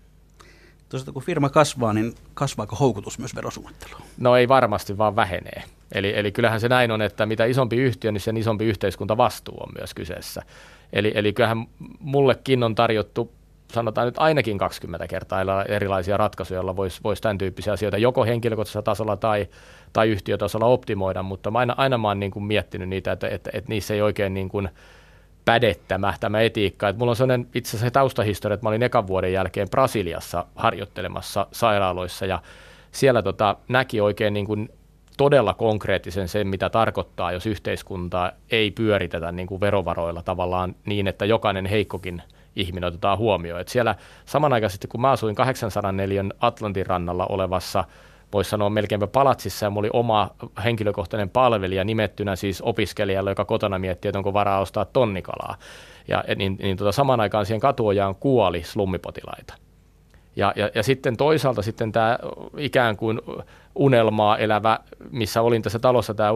Toisaalta 0.89 1.11
kun 1.11 1.23
firma 1.23 1.49
kasvaa, 1.49 1.93
niin 1.93 2.13
kasvaako 2.33 2.75
houkutus 2.75 3.19
myös 3.19 3.35
verosuunnitteluun? 3.35 4.01
No 4.17 4.35
ei 4.35 4.47
varmasti, 4.47 4.97
vaan 4.97 5.15
vähenee. 5.15 5.63
Eli, 5.91 6.13
eli 6.15 6.31
kyllähän 6.31 6.59
se 6.59 6.69
näin 6.69 6.91
on, 6.91 7.01
että 7.01 7.25
mitä 7.25 7.45
isompi 7.45 7.75
yhtiö, 7.75 8.11
niin 8.11 8.21
sen 8.21 8.37
isompi 8.37 8.65
yhteiskuntavastuu 8.65 9.57
on 9.59 9.69
myös 9.77 9.93
kyseessä. 9.93 10.41
Eli, 10.93 11.11
eli 11.15 11.33
kyllähän 11.33 11.65
mullekin 11.99 12.63
on 12.63 12.75
tarjottu 12.75 13.31
sanotaan 13.73 14.07
nyt 14.07 14.15
ainakin 14.17 14.57
20 14.57 15.07
kertaa 15.07 15.63
erilaisia 15.63 16.17
ratkaisuja, 16.17 16.57
joilla 16.57 16.75
voisi 16.75 16.99
vois 17.03 17.21
tämän 17.21 17.37
tyyppisiä 17.37 17.73
asioita 17.73 17.97
joko 17.97 18.25
henkilökohtaisella 18.25 18.83
tasolla 18.83 19.17
tai, 19.17 19.47
tai 19.93 20.09
yhtiötasolla 20.09 20.65
optimoida, 20.65 21.23
mutta 21.23 21.51
mä 21.51 21.59
aina, 21.59 21.73
aina 21.77 21.97
mä 21.97 22.07
oon 22.07 22.19
niin 22.19 22.31
kuin 22.31 22.43
miettinyt 22.43 22.89
niitä, 22.89 23.11
että, 23.11 23.27
että, 23.27 23.49
että 23.53 23.69
niissä 23.69 23.93
ei 23.93 24.01
oikein 24.01 24.33
niin 24.33 24.49
kuin– 24.49 24.69
pädettämä 25.45 26.13
tämä 26.19 26.41
etiikka. 26.41 26.89
Et 26.89 26.97
mulla 26.97 27.09
on 27.09 27.15
sellainen 27.15 27.47
itse 27.55 27.69
asiassa 27.69 27.91
taustahistoria, 27.91 28.53
että 28.53 28.65
mä 28.65 28.69
olin 28.69 28.83
ekan 28.83 29.07
vuoden 29.07 29.33
jälkeen 29.33 29.69
Brasiliassa 29.69 30.45
harjoittelemassa 30.55 31.47
sairaaloissa 31.51 32.25
ja 32.25 32.41
siellä 32.91 33.21
tota, 33.21 33.55
näki 33.67 34.01
oikein 34.01 34.33
niin 34.33 34.45
kuin 34.45 34.69
todella 35.17 35.53
konkreettisen 35.53 36.27
sen, 36.27 36.47
mitä 36.47 36.69
tarkoittaa, 36.69 37.31
jos 37.31 37.45
yhteiskuntaa 37.45 38.31
ei 38.51 38.71
pyöritetä 38.71 39.31
niin 39.31 39.47
kuin 39.47 39.61
verovaroilla 39.61 40.23
tavallaan 40.23 40.75
niin, 40.85 41.07
että 41.07 41.25
jokainen 41.25 41.65
heikkokin 41.65 42.21
ihminen 42.55 42.87
otetaan 42.87 43.17
huomioon. 43.17 43.61
Et 43.61 43.67
siellä 43.67 43.95
samanaikaisesti, 44.25 44.87
kun 44.87 45.01
mä 45.01 45.11
asuin 45.11 45.35
804 45.35 46.25
Atlantin 46.39 46.85
rannalla 46.85 47.25
olevassa 47.25 47.83
voisi 48.33 48.49
sanoa 48.49 48.69
melkeinpä 48.69 49.07
palatsissa, 49.07 49.65
ja 49.65 49.69
mulla 49.69 49.85
oli 49.85 49.89
oma 49.93 50.29
henkilökohtainen 50.63 51.29
palvelija 51.29 51.83
nimettynä 51.83 52.35
siis 52.35 52.61
opiskelijalle, 52.61 53.31
joka 53.31 53.45
kotona 53.45 53.79
miettii, 53.79 54.09
että 54.09 54.19
onko 54.19 54.33
varaa 54.33 54.59
ostaa 54.59 54.85
tonnikalaa. 54.85 55.55
Ja 56.07 56.23
niin, 56.35 56.57
niin 56.61 56.77
tota, 56.77 56.91
saman 56.91 57.19
aikaan 57.19 57.45
siihen 57.45 57.59
katuojaan 57.59 58.15
kuoli 58.15 58.63
slummipotilaita. 58.63 59.53
Ja, 60.35 60.53
ja, 60.55 60.69
ja 60.75 60.83
sitten 60.83 61.17
toisaalta 61.17 61.61
sitten 61.61 61.91
tämä 61.91 62.19
ikään 62.57 62.97
kuin 62.97 63.21
unelmaa 63.75 64.37
elävä, 64.37 64.79
missä 65.11 65.41
olin 65.41 65.61
tässä 65.61 65.79
talossa 65.79 66.13
tämä 66.13 66.29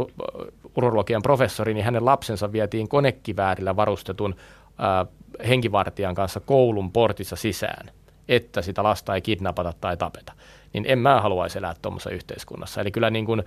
urologian 0.77 1.21
professori, 1.21 1.73
niin 1.73 1.85
hänen 1.85 2.05
lapsensa 2.05 2.51
vietiin 2.51 2.87
konekiväärillä 2.87 3.75
varustetun 3.75 4.35
ää, 4.77 5.05
henkivartijan 5.47 6.15
kanssa 6.15 6.39
koulun 6.39 6.91
portissa 6.91 7.35
sisään, 7.35 7.89
että 8.27 8.61
sitä 8.61 8.83
lasta 8.83 9.15
ei 9.15 9.21
kidnapata 9.21 9.73
tai 9.81 9.97
tapeta 9.97 10.33
niin 10.73 10.85
en 10.87 10.99
mä 10.99 11.21
haluaisi 11.21 11.57
elää 11.57 11.75
tuommoisessa 11.81 12.09
yhteiskunnassa. 12.09 12.81
Eli 12.81 12.91
kyllä 12.91 13.09
niin 13.09 13.25
kuin 13.25 13.43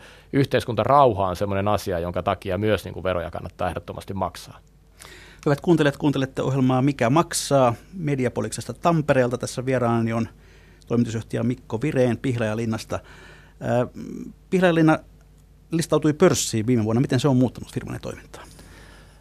rauha 0.79 1.27
on 1.27 1.37
sellainen 1.37 1.69
asia, 1.69 1.99
jonka 1.99 2.23
takia 2.23 2.59
myös 2.59 2.85
niin 2.85 2.95
kuin 2.95 3.05
veroja 3.05 3.31
kannattaa 3.31 3.69
ehdottomasti 3.69 4.15
maksaa. 4.15 4.59
Hyvät 5.47 5.61
kuuntelijat, 5.61 5.97
kuuntelette 5.97 6.43
ohjelmaa 6.43 6.83
Mikä 6.83 7.11
maksaa 7.11 7.75
Mediapoliksesta 7.95 8.75
Tampereelta. 8.75 9.39
Tässä 9.39 9.67
vieraani 9.67 10.13
on 10.13 10.29
toimitusjohtaja 10.87 11.43
Mikko 11.43 11.81
Vireen 11.83 12.19
Pihlajalinnasta. 12.19 13.01
Pihlajalinna 14.51 14.99
listautui 15.71 16.13
pörssiin 16.13 16.67
viime 16.67 16.85
vuonna. 16.85 17.01
Miten 17.01 17.21
se 17.21 17.29
on 17.29 17.37
muuttanut 17.37 17.73
firman 17.73 17.99
toimintaa? 18.03 18.43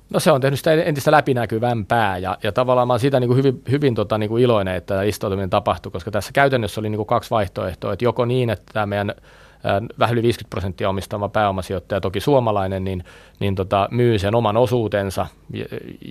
No 0.09 0.19
se 0.19 0.31
on 0.31 0.41
tehnyt 0.41 0.59
sitä 0.59 0.73
entistä 0.73 1.11
läpinäkyvämpää 1.11 2.17
ja, 2.17 2.37
ja 2.43 2.51
tavallaan 2.51 2.87
mä 2.87 2.93
olen 2.93 2.99
siitä 2.99 3.19
niin 3.19 3.27
kuin 3.27 3.37
hyvin, 3.37 3.61
hyvin 3.71 3.95
tota, 3.95 4.17
niin 4.17 4.29
kuin 4.29 4.43
iloinen, 4.43 4.75
että 4.75 4.93
tämä 4.93 5.05
listautuminen 5.05 5.49
tapahtui, 5.49 5.91
koska 5.91 6.11
tässä 6.11 6.31
käytännössä 6.31 6.81
oli 6.81 6.89
niin 6.89 6.97
kuin 6.97 7.07
kaksi 7.07 7.29
vaihtoehtoa, 7.29 7.93
että 7.93 8.05
joko 8.05 8.25
niin, 8.25 8.49
että 8.49 8.73
tämä 8.73 8.85
meidän 8.85 9.13
vähän 9.99 10.13
yli 10.13 10.23
50 10.23 10.49
prosenttia 10.49 10.89
omistama 10.89 11.29
pääomasijoittaja, 11.29 12.01
toki 12.01 12.19
suomalainen, 12.19 12.83
niin, 12.83 13.03
niin 13.39 13.55
tota, 13.55 13.87
myy 13.91 14.19
sen 14.19 14.35
oman 14.35 14.57
osuutensa. 14.57 15.27
Ja, 15.53 15.65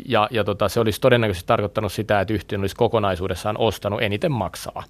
ja, 0.06 0.28
ja 0.30 0.44
tota, 0.44 0.68
se 0.68 0.80
olisi 0.80 1.00
todennäköisesti 1.00 1.46
tarkoittanut 1.46 1.92
sitä, 1.92 2.20
että 2.20 2.34
yhtiö 2.34 2.58
olisi 2.58 2.76
kokonaisuudessaan 2.76 3.58
ostanut 3.58 4.02
eniten 4.02 4.32
maksaa. 4.32 4.82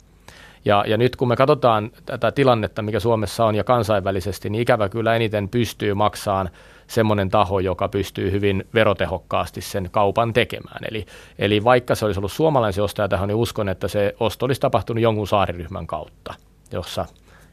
Ja, 0.64 0.84
ja 0.86 0.96
nyt 0.96 1.16
kun 1.16 1.28
me 1.28 1.36
katsotaan 1.36 1.90
tätä 2.06 2.32
tilannetta, 2.32 2.82
mikä 2.82 3.00
Suomessa 3.00 3.44
on 3.44 3.54
ja 3.54 3.64
kansainvälisesti, 3.64 4.50
niin 4.50 4.62
ikävä 4.62 4.88
kyllä 4.88 5.16
eniten 5.16 5.48
pystyy 5.48 5.94
maksamaan 5.94 6.50
semmoinen 6.86 7.28
taho, 7.28 7.60
joka 7.60 7.88
pystyy 7.88 8.30
hyvin 8.30 8.64
verotehokkaasti 8.74 9.60
sen 9.60 9.88
kaupan 9.92 10.32
tekemään. 10.32 10.84
Eli, 10.90 11.06
eli 11.38 11.64
vaikka 11.64 11.94
se 11.94 12.06
olisi 12.06 12.20
ollut 12.20 12.32
suomalainen 12.32 12.72
se 12.72 12.82
ostaja 12.82 13.26
niin 13.26 13.34
uskon, 13.34 13.68
että 13.68 13.88
se 13.88 14.14
osto 14.20 14.46
olisi 14.46 14.60
tapahtunut 14.60 15.02
jonkun 15.02 15.26
saariryhmän 15.26 15.86
kautta, 15.86 16.34
jossa 16.72 17.06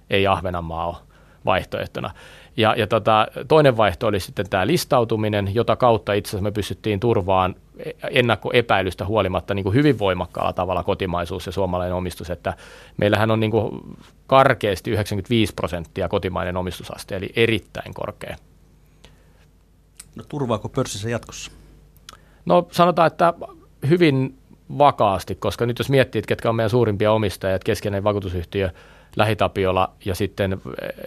ei 0.09 0.27
Ahvenanmaa 0.27 0.87
ole 0.87 0.95
vaihtoehtona. 1.45 2.11
Ja, 2.57 2.75
ja 2.77 2.87
tota, 2.87 3.27
toinen 3.47 3.77
vaihtoehto 3.77 4.07
oli 4.07 4.19
sitten 4.19 4.49
tämä 4.49 4.67
listautuminen, 4.67 5.55
jota 5.55 5.75
kautta 5.75 6.13
itse 6.13 6.29
asiassa 6.29 6.43
me 6.43 6.51
pystyttiin 6.51 6.99
turvaan 6.99 7.55
ennakkoepäilystä 8.11 9.05
huolimatta 9.05 9.53
niin 9.53 9.63
kuin 9.63 9.75
hyvin 9.75 9.99
voimakkaalla 9.99 10.53
tavalla 10.53 10.83
kotimaisuus 10.83 11.45
ja 11.45 11.51
suomalainen 11.51 11.95
omistus, 11.95 12.29
että 12.29 12.53
meillähän 12.97 13.31
on 13.31 13.39
niin 13.39 13.51
kuin 13.51 13.97
karkeasti 14.27 14.91
95 14.91 15.53
prosenttia 15.53 16.09
kotimainen 16.09 16.57
omistusaste, 16.57 17.15
eli 17.15 17.29
erittäin 17.35 17.93
korkea. 17.93 18.35
No 20.15 20.23
turvaako 20.29 20.69
pörssissä 20.69 21.09
jatkossa? 21.09 21.51
No 22.45 22.67
sanotaan, 22.71 23.07
että 23.07 23.33
hyvin 23.89 24.37
vakaasti, 24.77 25.35
koska 25.35 25.65
nyt 25.65 25.79
jos 25.79 25.89
miettii, 25.89 26.19
että 26.19 26.27
ketkä 26.27 26.49
on 26.49 26.55
meidän 26.55 26.69
suurimpia 26.69 27.11
omistajia, 27.11 27.59
keskeinen 27.59 28.03
vakuutusyhtiö 28.03 28.69
Lähitapiola 29.15 29.91
ja 30.05 30.15
sitten 30.15 30.61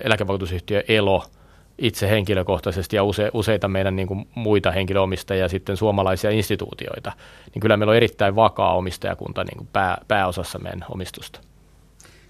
eläkevakuutusyhtiö 0.04 0.82
Elo– 0.88 1.24
itse 1.78 2.10
henkilökohtaisesti 2.10 2.96
ja 2.96 3.04
use, 3.04 3.30
useita 3.34 3.68
meidän 3.68 3.96
niin 3.96 4.08
kuin 4.08 4.28
muita 4.34 4.70
henkilöomistajia 4.70 5.44
ja 5.44 5.48
sitten 5.48 5.76
suomalaisia 5.76 6.30
instituutioita, 6.30 7.12
niin 7.54 7.60
kyllä 7.60 7.76
meillä 7.76 7.90
on 7.90 7.96
erittäin 7.96 8.36
vakaa 8.36 8.74
omistajakunta 8.74 9.44
niin 9.44 9.56
kuin 9.56 9.68
pää, 9.72 9.98
pääosassa 10.08 10.58
meidän 10.58 10.84
omistusta. 10.90 11.40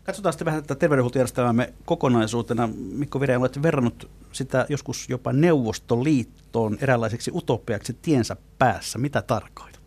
Katsotaan 0.04 0.32
sitten 0.32 0.46
vähän 0.46 0.62
tätä 0.62 0.74
terveydenhuoltojärjestelmämme 0.74 1.72
kokonaisuutena. 1.84 2.68
Mikko 2.92 3.20
Vireä, 3.20 3.38
olette 3.38 3.62
verrannut 3.62 4.11
sitä 4.32 4.66
joskus 4.68 5.08
jopa 5.08 5.32
Neuvostoliittoon 5.32 6.78
eräänlaiseksi 6.80 7.30
utopiaksi 7.34 7.96
tiensä 8.02 8.37
päässä. 8.58 8.98
Mitä 8.98 9.22
tarkoitat? 9.22 9.78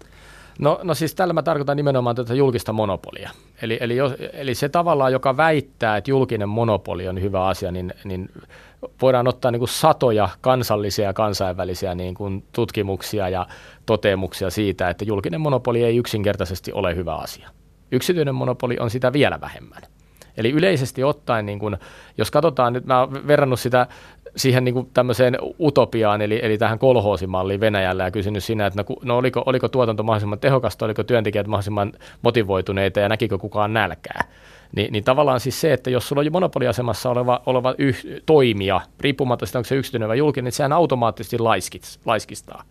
No, 0.61 0.79
no 0.83 0.93
siis 0.93 1.15
tällä 1.15 1.33
mä 1.33 1.43
tarkoitan 1.43 1.77
nimenomaan 1.77 2.15
tätä 2.15 2.33
julkista 2.33 2.73
monopolia. 2.73 3.29
Eli, 3.61 3.77
eli, 3.81 3.95
jos, 3.95 4.13
eli 4.33 4.55
se 4.55 4.69
tavallaan, 4.69 5.11
joka 5.11 5.37
väittää, 5.37 5.97
että 5.97 6.11
julkinen 6.11 6.49
monopoli 6.49 7.07
on 7.07 7.21
hyvä 7.21 7.45
asia, 7.45 7.71
niin, 7.71 7.93
niin 8.03 8.29
voidaan 9.01 9.27
ottaa 9.27 9.51
niin 9.51 9.59
kuin 9.59 9.69
satoja 9.69 10.29
kansallisia 10.41 11.05
ja 11.05 11.13
kansainvälisiä 11.13 11.95
niin 11.95 12.15
kuin 12.15 12.43
tutkimuksia 12.51 13.29
ja 13.29 13.47
toteamuksia 13.85 14.49
siitä, 14.49 14.89
että 14.89 15.05
julkinen 15.05 15.41
monopoli 15.41 15.83
ei 15.83 15.97
yksinkertaisesti 15.97 16.73
ole 16.73 16.95
hyvä 16.95 17.15
asia. 17.15 17.49
Yksityinen 17.91 18.35
monopoli 18.35 18.77
on 18.79 18.89
sitä 18.89 19.13
vielä 19.13 19.41
vähemmän. 19.41 19.81
Eli 20.37 20.51
yleisesti 20.51 21.03
ottaen, 21.03 21.45
niin 21.45 21.59
kun, 21.59 21.77
jos 22.17 22.31
katsotaan, 22.31 22.73
nyt 22.73 22.85
mä 22.85 22.99
oon 22.99 23.27
verrannut 23.27 23.59
sitä 23.59 23.87
siihen 24.35 24.63
niin 24.63 24.73
kuin 24.73 24.89
tämmöiseen 24.93 25.37
utopiaan, 25.59 26.21
eli, 26.21 26.39
eli 26.43 26.57
tähän 26.57 26.79
kolhoosimalliin 26.79 27.59
Venäjällä 27.59 28.03
ja 28.03 28.11
kysynyt 28.11 28.43
siinä, 28.43 28.65
että 28.65 28.83
no, 28.89 28.95
no 29.03 29.17
oliko, 29.17 29.43
oliko 29.45 29.67
tuotanto 29.67 30.03
mahdollisimman 30.03 30.39
tehokasta, 30.39 30.85
oliko 30.85 31.03
työntekijät 31.03 31.47
mahdollisimman 31.47 31.93
motivoituneita 32.21 32.99
ja 32.99 33.09
näkikö 33.09 33.37
kukaan 33.37 33.73
nälkää. 33.73 34.23
Ni, 34.75 34.87
niin 34.91 35.03
tavallaan 35.03 35.39
siis 35.39 35.61
se, 35.61 35.73
että 35.73 35.89
jos 35.89 36.07
sulla 36.07 36.19
on 36.19 36.31
monopoliasemassa 36.31 37.09
oleva, 37.09 37.41
oleva 37.45 37.75
yh, 37.77 38.05
toimija, 38.25 38.81
riippumatta 38.99 39.45
sitä, 39.45 39.59
onko 39.59 39.67
se 39.67 39.75
yksityinen 39.75 40.09
vai 40.09 40.17
julkinen, 40.17 40.43
niin 40.43 40.51
sehän 40.51 40.73
automaattisesti 40.73 41.39
laiskis, 41.39 41.99
laiskistaa. 42.05 42.63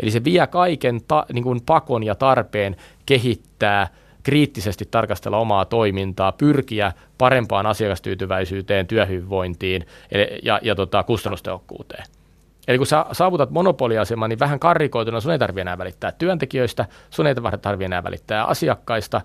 Eli 0.00 0.10
se 0.10 0.24
vie 0.24 0.46
kaiken 0.46 1.00
ta, 1.08 1.26
niin 1.32 1.44
kuin 1.44 1.60
pakon 1.66 2.04
ja 2.04 2.14
tarpeen 2.14 2.76
kehittää– 3.06 3.88
kriittisesti 4.28 4.84
tarkastella 4.90 5.38
omaa 5.38 5.64
toimintaa, 5.64 6.32
pyrkiä 6.32 6.92
parempaan 7.18 7.66
asiakastyytyväisyyteen, 7.66 8.86
työhyvinvointiin 8.86 9.86
ja, 10.42 10.60
ja 10.62 10.74
tota, 10.74 11.02
kustannustehokkuuteen. 11.02 12.04
Eli 12.68 12.78
kun 12.78 12.86
sä 12.86 13.06
saavutat 13.12 13.50
monopoliaseman, 13.50 14.30
niin 14.30 14.38
vähän 14.38 14.58
karrikoituna 14.58 15.20
sun 15.20 15.32
ei 15.32 15.38
tarvitse 15.38 15.60
enää 15.60 15.78
välittää 15.78 16.12
työntekijöistä, 16.12 16.86
sun 17.10 17.26
ei 17.26 17.34
tarvitse 17.34 17.84
enää 17.84 18.04
välittää 18.04 18.44
asiakkaista, 18.44 19.20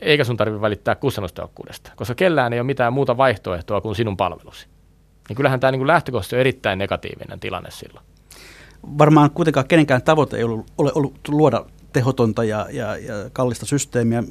eikä 0.00 0.24
sun 0.24 0.36
tarvitse 0.36 0.60
välittää 0.60 0.94
kustannustehokkuudesta, 0.94 1.92
koska 1.96 2.14
kellään 2.14 2.52
ei 2.52 2.60
ole 2.60 2.66
mitään 2.66 2.92
muuta 2.92 3.16
vaihtoehtoa 3.16 3.80
kuin 3.80 3.96
sinun 3.96 4.16
palvelusi. 4.16 4.66
Niin 5.28 5.36
kyllähän 5.36 5.60
tämä 5.60 5.70
niin 5.70 5.86
lähtökohtaisesti 5.86 6.36
on 6.36 6.40
erittäin 6.40 6.78
negatiivinen 6.78 7.40
tilanne 7.40 7.70
silloin. 7.70 8.06
Varmaan 8.98 9.30
kuitenkaan 9.30 9.68
kenenkään 9.68 10.02
tavoite 10.02 10.36
ei 10.36 10.44
ollut, 10.44 10.66
ole 10.78 10.92
ollut 10.94 11.28
luoda 11.28 11.64
tehotonta 11.98 12.44
ja, 12.44 12.66
ja, 12.70 12.96
ja 12.96 13.14
kallista 13.32 13.66
systeemiä. 13.66 14.22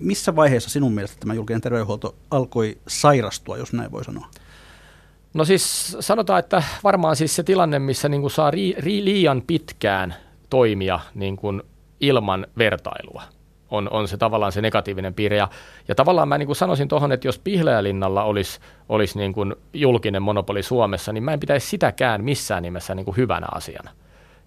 Missä 0.00 0.36
vaiheessa 0.36 0.70
sinun 0.70 0.92
mielestä 0.92 1.16
tämä 1.20 1.34
julkinen 1.34 1.60
terveydenhuolto 1.60 2.14
alkoi 2.30 2.78
sairastua, 2.88 3.56
jos 3.56 3.72
näin 3.72 3.92
voi 3.92 4.04
sanoa? 4.04 4.26
No 5.34 5.44
siis 5.44 5.96
sanotaan, 6.00 6.38
että 6.38 6.62
varmaan 6.84 7.16
siis 7.16 7.36
se 7.36 7.42
tilanne, 7.42 7.78
missä 7.78 8.08
niin 8.08 8.20
kuin 8.20 8.30
saa 8.30 8.50
ri, 8.50 8.74
ri, 8.78 9.04
liian 9.04 9.42
pitkään 9.46 10.14
toimia 10.50 11.00
niin 11.14 11.36
kuin 11.36 11.62
ilman 12.00 12.46
vertailua, 12.58 13.22
on, 13.70 13.88
on 13.90 14.08
se 14.08 14.16
tavallaan 14.16 14.52
se 14.52 14.60
negatiivinen 14.60 15.14
piirre. 15.14 15.36
Ja, 15.36 15.48
ja 15.88 15.94
tavallaan 15.94 16.28
mä 16.28 16.38
niin 16.38 16.46
kuin 16.46 16.56
sanoisin 16.56 16.88
tuohon, 16.88 17.12
että 17.12 17.28
jos 17.28 17.38
Pihlajalinnalla 17.38 18.24
olisi, 18.24 18.60
olisi 18.88 19.18
niin 19.18 19.32
kuin 19.32 19.54
julkinen 19.72 20.22
monopoli 20.22 20.62
Suomessa, 20.62 21.12
niin 21.12 21.24
mä 21.24 21.32
en 21.32 21.40
pitäisi 21.40 21.68
sitäkään 21.68 22.24
missään 22.24 22.62
nimessä 22.62 22.94
niin 22.94 23.04
kuin 23.04 23.16
hyvänä 23.16 23.46
asiana. 23.54 23.90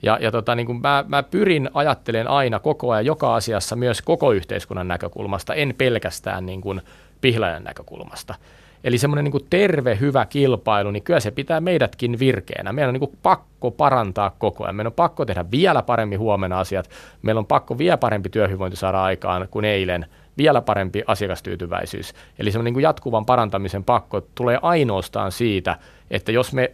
Ja, 0.05 0.17
ja 0.21 0.31
tota, 0.31 0.55
niin 0.55 0.65
kuin 0.65 0.81
mä, 0.81 1.05
mä 1.07 1.23
pyrin 1.23 1.69
ajattelemaan 1.73 2.37
aina 2.37 2.59
koko 2.59 2.91
ajan 2.91 3.05
joka 3.05 3.35
asiassa 3.35 3.75
myös 3.75 4.01
koko 4.01 4.31
yhteiskunnan 4.31 4.87
näkökulmasta, 4.87 5.53
en 5.53 5.73
pelkästään 5.77 6.45
niin 6.45 6.61
kuin 6.61 6.81
pihlajan 7.21 7.63
näkökulmasta. 7.63 8.35
Eli 8.83 8.97
semmoinen 8.97 9.25
niin 9.25 9.47
terve, 9.49 9.97
hyvä 9.99 10.25
kilpailu, 10.25 10.91
niin 10.91 11.03
kyllä 11.03 11.19
se 11.19 11.31
pitää 11.31 11.61
meidätkin 11.61 12.19
virkeänä. 12.19 12.73
Meidän 12.73 12.89
on 12.89 12.93
niin 12.93 12.99
kuin 12.99 13.17
pakko 13.23 13.71
parantaa 13.71 14.35
koko 14.39 14.63
ajan. 14.63 14.75
Meidän 14.75 14.91
on 14.91 14.95
pakko 14.95 15.25
tehdä 15.25 15.45
vielä 15.51 15.81
paremmin 15.81 16.19
huomenna 16.19 16.59
asiat. 16.59 16.89
Meillä 17.21 17.39
on 17.39 17.45
pakko 17.45 17.77
vielä 17.77 17.97
parempi 17.97 18.29
työhyvinvointi 18.29 18.77
saada 18.77 19.03
aikaan 19.03 19.47
kuin 19.51 19.65
eilen. 19.65 20.05
Vielä 20.37 20.61
parempi 20.61 21.03
asiakastyytyväisyys. 21.07 22.13
Eli 22.39 22.51
semmoinen 22.51 22.73
niin 22.73 22.83
jatkuvan 22.83 23.25
parantamisen 23.25 23.83
pakko 23.83 24.21
tulee 24.21 24.59
ainoastaan 24.61 25.31
siitä, 25.31 25.77
että 26.11 26.31
jos 26.31 26.53
me 26.53 26.71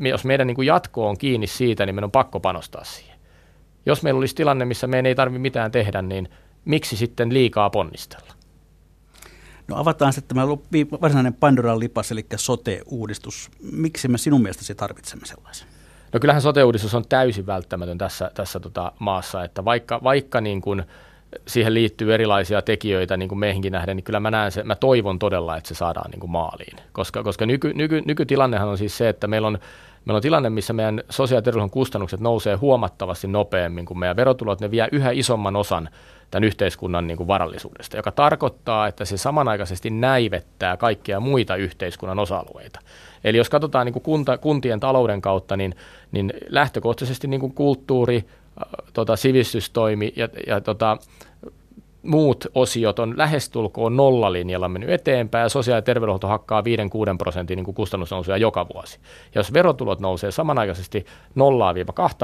jos 0.00 0.24
meidän 0.24 0.46
niin 0.46 0.54
kuin 0.54 0.66
jatko 0.66 1.08
on 1.08 1.18
kiinni 1.18 1.46
siitä, 1.46 1.86
niin 1.86 1.94
meidän 1.94 2.04
on 2.04 2.10
pakko 2.10 2.40
panostaa 2.40 2.84
siihen. 2.84 3.18
Jos 3.86 4.02
meillä 4.02 4.18
olisi 4.18 4.34
tilanne, 4.34 4.64
missä 4.64 4.86
meidän 4.86 5.06
ei 5.06 5.14
tarvitse 5.14 5.38
mitään 5.38 5.70
tehdä, 5.70 6.02
niin 6.02 6.28
miksi 6.64 6.96
sitten 6.96 7.34
liikaa 7.34 7.70
ponnistella? 7.70 8.32
No 9.68 9.76
avataan 9.76 10.12
sitten 10.12 10.36
tämä 10.36 10.48
varsinainen 11.02 11.34
Pandoran 11.34 11.80
lipas, 11.80 12.12
eli 12.12 12.26
sote-uudistus. 12.36 13.50
Miksi 13.72 14.08
me 14.08 14.18
sinun 14.18 14.42
mielestäsi 14.42 14.74
tarvitsemme 14.74 15.26
sellaisen? 15.26 15.68
No 16.12 16.20
kyllähän 16.20 16.42
sote-uudistus 16.42 16.94
on 16.94 17.08
täysin 17.08 17.46
välttämätön 17.46 17.98
tässä, 17.98 18.30
tässä 18.34 18.60
tota 18.60 18.92
maassa, 18.98 19.44
että 19.44 19.64
vaikka, 19.64 20.00
vaikka 20.02 20.40
niin 20.40 20.60
kuin– 20.60 20.82
siihen 21.46 21.74
liittyy 21.74 22.14
erilaisia 22.14 22.62
tekijöitä 22.62 23.16
niin 23.16 23.28
kuin 23.28 23.38
meihinkin 23.38 23.72
nähden, 23.72 23.96
niin 23.96 24.04
kyllä 24.04 24.20
mä 24.20 24.30
näen 24.30 24.52
se, 24.52 24.62
mä 24.62 24.74
toivon 24.74 25.18
todella, 25.18 25.56
että 25.56 25.68
se 25.68 25.74
saadaan 25.74 26.10
niin 26.10 26.20
kuin 26.20 26.30
maaliin. 26.30 26.76
Koska, 26.92 27.22
koska 27.22 27.46
nyky, 27.46 27.74
nyky, 27.74 28.02
nykytilannehan 28.06 28.68
on 28.68 28.78
siis 28.78 28.98
se, 28.98 29.08
että 29.08 29.26
meillä 29.26 29.48
on, 29.48 29.58
meillä 30.04 30.16
on 30.16 30.22
tilanne, 30.22 30.50
missä 30.50 30.72
meidän 30.72 31.02
sosiaali- 31.10 31.60
ja 31.60 31.68
kustannukset 31.68 32.20
nousee 32.20 32.54
huomattavasti 32.54 33.28
nopeammin 33.28 33.86
kuin 33.86 33.98
meidän 33.98 34.16
verotulot, 34.16 34.60
ne 34.60 34.70
vie 34.70 34.88
yhä 34.92 35.10
isomman 35.10 35.56
osan 35.56 35.88
tämän 36.30 36.44
yhteiskunnan 36.44 37.06
niin 37.06 37.16
kuin 37.16 37.26
varallisuudesta, 37.26 37.96
joka 37.96 38.12
tarkoittaa, 38.12 38.86
että 38.86 39.04
se 39.04 39.16
samanaikaisesti 39.16 39.90
näivettää 39.90 40.76
kaikkia 40.76 41.20
muita 41.20 41.56
yhteiskunnan 41.56 42.18
osa-alueita. 42.18 42.80
Eli 43.24 43.36
jos 43.36 43.48
katsotaan 43.48 43.86
niin 43.86 43.92
kuin 43.92 44.02
kunta, 44.02 44.38
kuntien 44.38 44.80
talouden 44.80 45.22
kautta, 45.22 45.56
niin, 45.56 45.74
niin 46.12 46.32
lähtökohtaisesti 46.48 47.28
niin 47.28 47.40
kuin 47.40 47.54
kulttuuri, 47.54 48.24
tota, 48.92 49.16
sivistystoimi 49.16 50.12
ja, 50.16 50.28
ja 50.46 50.60
tota, 50.60 50.98
muut 52.06 52.46
osiot 52.54 52.98
on 52.98 53.14
lähestulkoon 53.16 53.96
nollalinjalla 53.96 54.68
mennyt 54.68 54.90
eteenpäin 54.90 55.42
ja 55.42 55.48
sosiaali- 55.48 55.78
ja 55.78 55.82
terveydenhuolto 55.82 56.28
hakkaa 56.28 56.64
5-6 56.64 56.64
prosentin 57.18 57.56
niin 57.56 57.74
kustannusnousuja 57.74 58.36
joka 58.36 58.66
vuosi. 58.74 58.98
Jos 59.34 59.52
verotulot 59.52 60.00
nousee 60.00 60.30
samanaikaisesti 60.30 61.06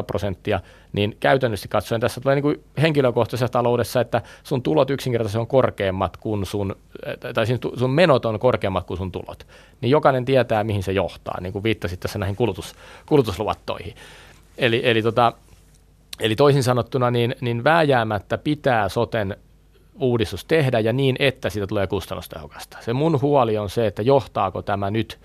0-2 0.01 0.03
prosenttia, 0.07 0.61
niin 0.93 1.17
käytännössä 1.21 1.69
katsoen 1.69 2.01
tässä 2.01 2.21
tulee 2.21 2.35
niin 2.35 2.43
kuin 2.43 2.65
henkilökohtaisessa 2.83 3.49
taloudessa, 3.49 4.01
että 4.01 4.23
sun 4.43 4.63
tulot 4.63 4.91
yksinkertaisesti 4.91 5.39
on 5.39 5.47
korkeammat 5.47 6.17
kuin 6.17 6.47
sun, 6.47 6.77
tai 7.35 7.47
siis 7.47 7.61
sun 7.77 7.91
menot 7.91 8.25
on 8.25 8.39
korkeammat 8.39 8.85
kuin 8.85 8.99
sun 8.99 9.13
tulot. 9.13 9.47
Niin 9.81 9.91
jokainen 9.91 10.25
tietää, 10.25 10.65
mihin 10.65 10.83
se 10.83 10.93
johtaa, 10.93 11.41
niin 11.41 11.53
kuin 11.53 11.63
viittasit 11.63 12.01
tässä 12.01 12.19
näihin 12.19 12.37
kulutus, 12.37 12.75
kulutusluvattoihin. 13.07 13.95
Eli, 14.59 14.81
eli 14.85 15.03
tota, 15.03 15.33
Eli 16.21 16.37
toisin 16.37 16.63
sanottuna, 16.63 17.11
niin, 17.11 17.35
niin 17.41 17.65
vääjäämättä 17.65 18.39
pitää 18.39 18.89
soten 18.89 19.37
uudistus 20.01 20.45
tehdä 20.45 20.81
ja 20.81 20.93
niin, 20.93 21.17
että 21.19 21.51
siitä 21.51 21.67
tulee 21.67 21.87
kustannustehokasta. 21.87 22.79
Se 22.81 22.93
mun 22.93 23.21
huoli 23.21 23.59
on 23.59 23.71
se, 23.71 23.87
että 23.87 24.03
johtaako 24.03 24.63
tämä 24.63 24.91
nyt 24.91 25.21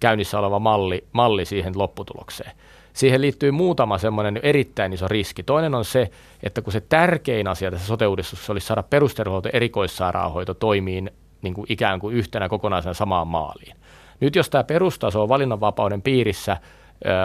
käynnissä 0.00 0.38
oleva 0.38 0.58
malli, 0.58 1.04
malli 1.12 1.44
siihen 1.44 1.78
lopputulokseen. 1.78 2.52
Siihen 2.92 3.20
liittyy 3.20 3.50
muutama 3.50 3.98
semmoinen 3.98 4.40
erittäin 4.42 4.92
iso 4.92 5.08
riski. 5.08 5.42
Toinen 5.42 5.74
on 5.74 5.84
se, 5.84 6.10
että 6.42 6.62
kun 6.62 6.72
se 6.72 6.80
tärkein 6.80 7.48
asia 7.48 7.70
tässä 7.70 7.86
sote-uudistuksessa 7.86 8.52
olisi 8.52 8.66
saada 8.66 8.82
perusterveydenhuolto 8.82 9.48
erikoissairaanhoito 9.52 10.54
toimiin 10.54 11.10
niin 11.42 11.54
kuin 11.54 11.66
ikään 11.68 12.00
kuin 12.00 12.16
yhtenä 12.16 12.48
kokonaisena 12.48 12.94
samaan 12.94 13.26
maaliin. 13.26 13.76
Nyt 14.20 14.36
jos 14.36 14.50
tämä 14.50 14.64
perustaso 14.64 15.22
on 15.22 15.28
valinnanvapauden 15.28 16.02
piirissä– 16.02 16.56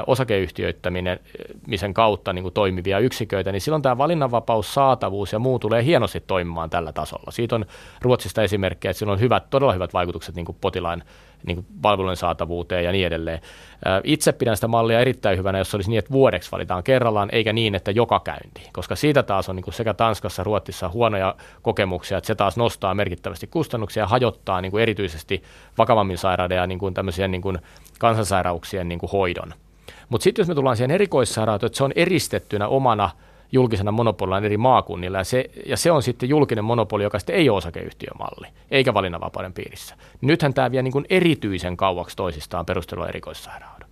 osakeyhtiöittämisen 0.08 1.94
kautta 1.94 2.34
niin 2.34 2.44
kuin 2.44 2.54
toimivia 2.54 3.00
yksiköitä, 3.00 3.52
niin 3.52 3.62
silloin 3.62 3.82
tämä 3.82 3.98
valinnanvapaus, 3.98 4.74
saatavuus 4.74 5.34
ja 5.34 5.40
muu 5.40 5.60
tulee 5.60 5.84
hienosti 5.84 6.20
toimimaan 6.20 6.70
tällä 6.70 6.94
tasolla. 6.94 7.32
Siitä 7.32 7.56
on 7.56 7.66
Ruotsista 8.02 8.44
esimerkkejä, 8.44 8.90
että 8.90 9.00
sillä 9.00 9.12
on 9.14 9.20
hyvät, 9.20 9.50
todella 9.50 9.74
hyvät 9.74 9.94
vaikutukset 9.94 10.36
niin 10.36 10.46
kuin 10.46 10.58
potilaan 10.62 11.04
niin 11.46 11.56
kuin 11.56 11.66
palvelujen 11.82 12.18
saatavuuteen 12.18 12.84
ja 12.84 12.92
niin 12.92 13.08
edelleen. 13.08 13.42
Itse 14.04 14.32
pidän 14.32 14.58
sitä 14.58 14.68
mallia 14.68 15.00
erittäin 15.00 15.38
hyvänä, 15.38 15.58
jos 15.58 15.76
olisi 15.76 15.90
niin, 15.90 16.00
että 16.00 16.12
vuodeksi 16.12 16.52
valitaan 16.52 16.84
kerrallaan, 16.84 17.30
eikä 17.32 17.54
niin, 17.54 17.76
että 17.76 17.92
joka 17.92 18.20
käynti, 18.20 18.70
koska 18.74 18.96
siitä 18.96 19.24
taas 19.24 19.50
on 19.50 19.56
niin 19.56 19.64
kuin 19.64 19.74
sekä 19.74 19.94
Tanskassa, 19.94 20.44
Ruotsissa 20.44 20.90
huonoja 20.90 21.36
kokemuksia, 21.62 22.18
että 22.18 22.28
se 22.28 22.36
taas 22.36 22.58
nostaa 22.58 22.96
merkittävästi 22.96 23.48
kustannuksia 23.48 24.04
ja 24.04 24.08
hajottaa 24.08 24.62
niin 24.62 24.72
kuin 24.72 24.82
erityisesti 24.82 25.44
vakavammin 25.78 26.18
sairaiden 26.18 26.56
ja 26.56 26.68
niin 26.68 26.80
kuin 26.80 26.94
niin 27.28 27.42
kuin 27.42 27.58
kansansairauksien 28.00 28.90
niin 28.90 29.00
kuin 29.00 29.12
hoidon. 29.12 29.54
Mutta 30.10 30.24
sitten 30.24 30.42
jos 30.44 30.48
me 30.48 30.56
tullaan 30.56 30.78
siihen 30.78 30.92
erikoissairaanhoitoon, 30.92 31.68
että 31.68 31.78
se 31.78 31.84
on 31.84 31.94
eristettynä 31.96 32.68
omana 32.68 33.10
julkisena 33.52 33.92
monopolilla 33.92 34.38
eri 34.38 34.58
maakunnilla, 34.58 35.18
ja 35.18 35.24
se, 35.24 35.46
ja 35.66 35.78
se 35.78 35.92
on 35.92 36.04
sitten 36.04 36.30
julkinen 36.30 36.66
monopoli, 36.66 37.04
joka 37.04 37.20
sitten 37.20 37.36
ei 37.36 37.50
ole 37.50 37.58
osakeyhtiömalli, 37.58 38.48
eikä 38.72 38.94
valinnanvapauden 38.94 39.54
piirissä. 39.54 39.96
Nythän 40.22 40.54
tämä 40.54 40.72
vie 40.72 40.82
niin 40.82 40.92
kuin 40.92 41.06
erityisen 41.10 41.78
kauaksi 41.78 42.16
toisistaan 42.16 42.66
perustelua 42.66 43.08
erikoissairaanhoidon. 43.08 43.90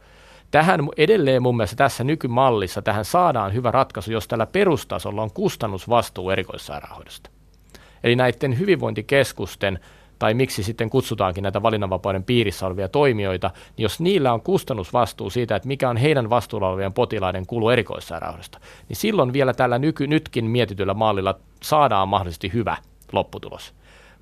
Tähän 0.52 0.90
edelleen 0.98 1.42
mun 1.42 1.58
mielestä 1.58 1.76
tässä 1.76 2.04
nykymallissa 2.04 2.82
tähän 2.82 3.06
saadaan 3.06 3.54
hyvä 3.54 3.72
ratkaisu, 3.72 4.12
jos 4.12 4.28
tällä 4.28 4.46
perustasolla 4.46 5.22
on 5.22 5.32
kustannusvastuu 5.34 6.30
erikoissairaanhoidosta. 6.30 7.30
Eli 8.04 8.16
näiden 8.16 8.60
hyvinvointikeskusten 8.60 9.80
tai 10.26 10.34
miksi 10.34 10.64
sitten 10.64 10.90
kutsutaankin 10.90 11.42
näitä 11.42 11.64
valinnanvapauden 11.64 12.24
piirissä 12.24 12.68
olevia 12.68 12.90
toimijoita, 12.90 13.52
niin 13.78 13.84
jos 13.84 14.00
niillä 14.00 14.34
on 14.34 14.42
kustannusvastuu 14.42 15.30
siitä, 15.30 15.56
että 15.56 15.68
mikä 15.68 15.90
on 15.90 15.98
heidän 15.98 16.30
vastuulla 16.30 16.70
olevien 16.70 16.94
potilaiden 16.94 17.46
kulu 17.46 17.70
erikoissairaudesta, 17.70 18.60
niin 18.90 18.98
silloin 18.98 19.34
vielä 19.34 19.54
tällä 19.54 19.80
nyky, 19.80 20.08
nytkin 20.08 20.46
mietityllä 20.46 20.94
mallilla 20.94 21.40
saadaan 21.64 22.08
mahdollisesti 22.08 22.54
hyvä 22.54 22.78
lopputulos. 23.12 23.74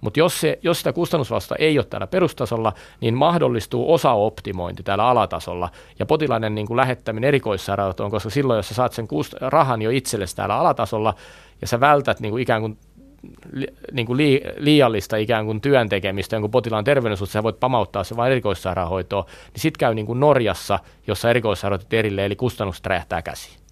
Mutta 0.02 0.20
jos, 0.20 0.40
se, 0.40 0.60
jos 0.62 0.78
sitä 0.78 0.94
kustannusvasta 0.94 1.56
ei 1.56 1.78
ole 1.78 1.86
täällä 1.86 2.08
perustasolla, 2.08 2.74
niin 3.02 3.14
mahdollistuu 3.14 3.94
osaoptimointi 3.94 4.84
täällä 4.84 5.08
alatasolla 5.08 5.70
ja 6.00 6.06
potilaiden 6.06 6.56
niin 6.56 6.68
kuin 6.68 6.78
lähettäminen 6.78 7.28
erikoissairaanhoitoon, 7.28 8.12
koska 8.12 8.30
silloin, 8.30 8.58
jos 8.58 8.68
sä 8.68 8.74
saat 8.74 8.94
sen 8.94 9.06
kust- 9.06 9.38
rahan 9.42 9.82
jo 9.82 9.90
itsellesi 9.90 10.36
täällä 10.36 10.58
alatasolla 10.58 11.14
ja 11.62 11.68
sä 11.68 11.80
vältät 11.80 12.20
niin 12.20 12.32
kuin 12.32 12.44
ikään 12.44 12.62
kuin 12.62 12.78
li, 13.52 13.68
niin 13.92 14.08
kuin 14.08 14.18
lii, 14.18 14.42
liiallista 14.58 15.18
ikään 15.18 15.46
kuin 15.46 15.62
työn 15.62 15.90
tekemistä 15.90 16.36
jonkun 16.36 16.52
potilaan 16.52 16.84
terveydensuhteen, 16.84 17.34
sä 17.34 17.44
voit 17.44 17.60
pamauttaa 17.60 18.04
se 18.04 18.16
vain 18.16 18.32
erikoissairaanhoitoon, 18.32 19.26
niin 19.26 19.62
sitten 19.62 19.80
käy 19.80 19.94
niin 19.94 20.06
kuin 20.06 20.20
Norjassa, 20.20 20.80
jossa 21.08 21.30
erikoissairaanhoito 21.30 21.96
erilleen, 21.96 22.26
eli 22.26 22.36
kustannukset 22.36 22.86
räjähtää 22.86 23.22
käsiin. 23.22 23.64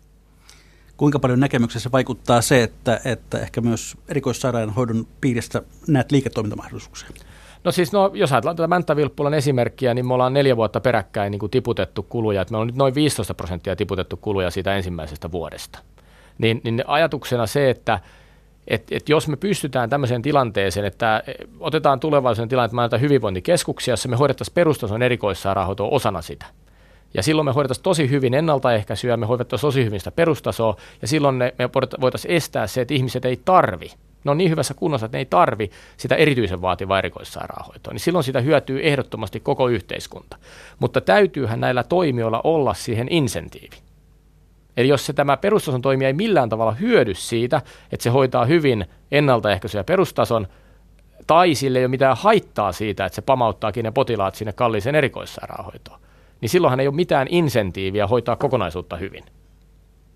Kuinka 0.98 1.20
paljon 1.20 1.40
näkemyksessä 1.40 1.92
vaikuttaa 1.92 2.42
se, 2.42 2.64
että, 2.64 3.02
että 3.06 3.40
ehkä 3.40 3.62
myös 3.62 3.98
erikoissairaanhoidon 4.08 5.08
piiristä 5.22 5.62
näet 5.88 6.12
liiketoimintamahdollisuuksia? 6.12 7.10
No 7.64 7.72
siis, 7.72 7.92
no, 7.92 8.12
jos 8.14 8.32
ajatellaan 8.32 8.56
tätä 8.56 8.68
Mänttävilppulan 8.68 9.34
esimerkkiä, 9.34 9.94
niin 9.94 10.08
me 10.08 10.14
ollaan 10.14 10.34
neljä 10.34 10.58
vuotta 10.58 10.80
peräkkäin 10.80 11.32
niin 11.32 11.40
kuin 11.40 11.50
tiputettu 11.50 12.04
kuluja. 12.04 12.42
Että 12.42 12.52
me 12.52 12.58
on 12.58 12.68
nyt 12.68 12.76
noin 12.76 12.96
15 12.96 13.34
prosenttia 13.34 13.76
tiputettu 13.76 14.18
kuluja 14.18 14.52
siitä 14.52 14.76
ensimmäisestä 14.76 15.32
vuodesta. 15.32 15.80
Niin, 16.38 16.62
niin 16.64 16.84
ajatuksena 16.88 17.48
se, 17.48 17.70
että 17.70 18.00
että 18.68 18.96
et 18.96 19.10
jos 19.10 19.28
me 19.28 19.36
pystytään 19.36 19.90
tämmöiseen 19.90 20.22
tilanteeseen, 20.22 20.86
että 20.86 21.24
otetaan 21.60 22.00
tulevaisuuden 22.00 22.50
tilanne, 22.50 22.66
että 22.66 22.76
me 22.76 22.82
annetaan 22.82 23.02
hyvinvointikeskuksia, 23.02 23.92
jossa 23.92 24.10
me 24.10 24.16
hoidettaisiin 24.16 24.54
perustason 24.54 25.02
erikoissairaanhoitoa 25.02 25.88
osana 25.88 26.22
sitä. 26.22 26.46
Ja 27.14 27.24
silloin 27.24 27.46
me 27.46 27.52
hoidettaisiin 27.52 27.84
tosi 27.84 28.10
hyvin 28.10 28.34
ennaltaehkäisyä, 28.34 29.18
me 29.18 29.26
hoidettaisiin 29.26 29.68
tosi 29.68 29.86
hyvin 29.86 30.00
sitä 30.00 30.12
perustasoa, 30.12 30.76
ja 31.02 31.08
silloin 31.08 31.40
ne, 31.40 31.54
me 31.60 31.70
voitaisiin 32.02 32.36
estää 32.36 32.68
se, 32.68 32.82
että 32.82 32.94
ihmiset 32.94 33.26
ei 33.26 33.42
tarvi 33.46 33.92
ne 34.24 34.32
on 34.32 34.38
niin 34.38 34.50
hyvässä 34.50 34.74
kunnossa, 34.74 35.06
että 35.06 35.18
ne 35.18 35.22
ei 35.22 35.26
tarvi 35.26 35.72
sitä 35.98 36.16
erityisen 36.16 36.62
vaativaa 36.62 36.98
erikoissairaanhoitoa, 36.98 37.94
niin 37.94 38.00
silloin 38.00 38.24
sitä 38.24 38.42
hyötyy 38.42 38.88
ehdottomasti 38.88 39.40
koko 39.40 39.68
yhteiskunta. 39.68 40.38
Mutta 40.80 41.02
täytyyhän 41.02 41.60
näillä 41.60 41.84
toimijoilla 41.84 42.42
olla 42.44 42.74
siihen 42.74 43.08
insentiivi. 43.10 43.76
Eli 44.78 44.88
jos 44.88 45.06
se 45.06 45.14
tämä 45.14 45.38
perustason 45.38 45.82
toimija 45.82 46.08
ei 46.08 46.14
millään 46.14 46.50
tavalla 46.50 46.72
hyödy 46.72 47.14
siitä, 47.14 47.62
että 47.92 48.04
se 48.04 48.10
hoitaa 48.10 48.46
hyvin 48.46 48.86
ennaltaehkäisyä 49.12 49.84
perustason, 49.84 50.48
tai 51.28 51.56
sille 51.56 51.80
ei 51.80 51.86
ole 51.86 51.92
mitään 51.92 52.18
haittaa 52.18 52.72
siitä, 52.72 53.06
että 53.06 53.16
se 53.16 53.22
pamauttaakin 53.22 53.84
ne 53.84 53.92
potilaat 53.92 54.36
sinne 54.36 54.54
kalliiseen 54.54 54.96
erikoissairaanhoitoon, 54.96 56.00
niin 56.42 56.50
silloinhan 56.50 56.80
ei 56.80 56.88
ole 56.88 56.96
mitään 56.96 57.28
insentiiviä 57.30 58.08
hoitaa 58.08 58.36
kokonaisuutta 58.36 58.96
hyvin. 58.96 59.24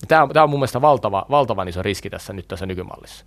Tämä 0.07 0.23
on, 0.23 0.29
tämä 0.29 0.43
on 0.43 0.49
mun 0.49 0.59
mielestä 0.59 0.81
valtava, 0.81 1.25
valtavan 1.29 1.67
iso 1.67 1.81
riski 1.81 2.09
tässä 2.09 2.33
nyt 2.33 2.47
tässä 2.47 2.65
nykymallissa. 2.65 3.25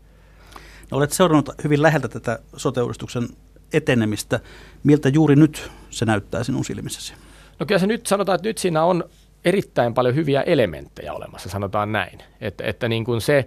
No, 0.90 0.98
olet 0.98 1.12
seurannut 1.12 1.50
hyvin 1.64 1.82
läheltä 1.82 2.08
tätä 2.08 2.38
sote 2.56 2.80
etenemistä. 3.72 4.40
Miltä 4.84 5.08
juuri 5.08 5.36
nyt 5.36 5.70
se 5.90 6.04
näyttää 6.04 6.44
sinun 6.44 6.64
silmissäsi? 6.64 7.14
No 7.58 7.66
kyllä 7.66 7.78
se 7.78 7.86
nyt 7.86 8.06
sanotaan, 8.06 8.36
että 8.36 8.48
nyt 8.48 8.58
siinä 8.58 8.84
on 8.84 9.04
erittäin 9.44 9.94
paljon 9.94 10.14
hyviä 10.14 10.42
elementtejä 10.42 11.12
olemassa, 11.12 11.48
sanotaan 11.48 11.92
näin. 11.92 12.18
Että, 12.40 12.64
että 12.64 12.88
niin 12.88 13.04
kuin 13.04 13.20
se, 13.20 13.46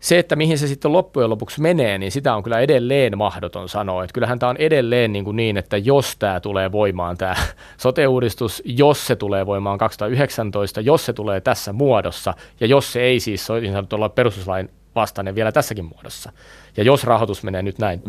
se, 0.00 0.18
että 0.18 0.36
mihin 0.36 0.58
se 0.58 0.66
sitten 0.66 0.92
loppujen 0.92 1.30
lopuksi 1.30 1.60
menee, 1.60 1.98
niin 1.98 2.12
sitä 2.12 2.34
on 2.34 2.42
kyllä 2.42 2.60
edelleen 2.60 3.18
mahdoton 3.18 3.68
sanoa. 3.68 4.04
Että 4.04 4.14
kyllähän 4.14 4.38
tämä 4.38 4.50
on 4.50 4.56
edelleen 4.56 5.12
niin, 5.12 5.24
kuin 5.24 5.36
niin 5.36 5.56
että 5.56 5.76
jos 5.76 6.16
tämä 6.18 6.40
tulee 6.40 6.72
voimaan, 6.72 7.16
tämä 7.16 7.34
sote-uudistus, 7.82 8.62
jos 8.64 9.06
se 9.06 9.16
tulee 9.16 9.46
voimaan 9.46 9.78
2019, 9.78 10.80
jos 10.80 11.06
se 11.06 11.12
tulee 11.12 11.40
tässä 11.40 11.72
muodossa, 11.72 12.34
ja 12.60 12.66
jos 12.66 12.92
se 12.92 13.00
ei 13.00 13.20
siis 13.20 13.48
niin 13.60 13.74
olla 13.92 14.08
perustuslain 14.08 14.70
vastainen 14.94 15.34
vielä 15.34 15.52
tässäkin 15.52 15.84
muodossa, 15.84 16.32
ja 16.76 16.84
jos 16.84 17.04
rahoitus 17.04 17.42
menee 17.42 17.62
nyt 17.62 17.78
näin, 17.78 18.02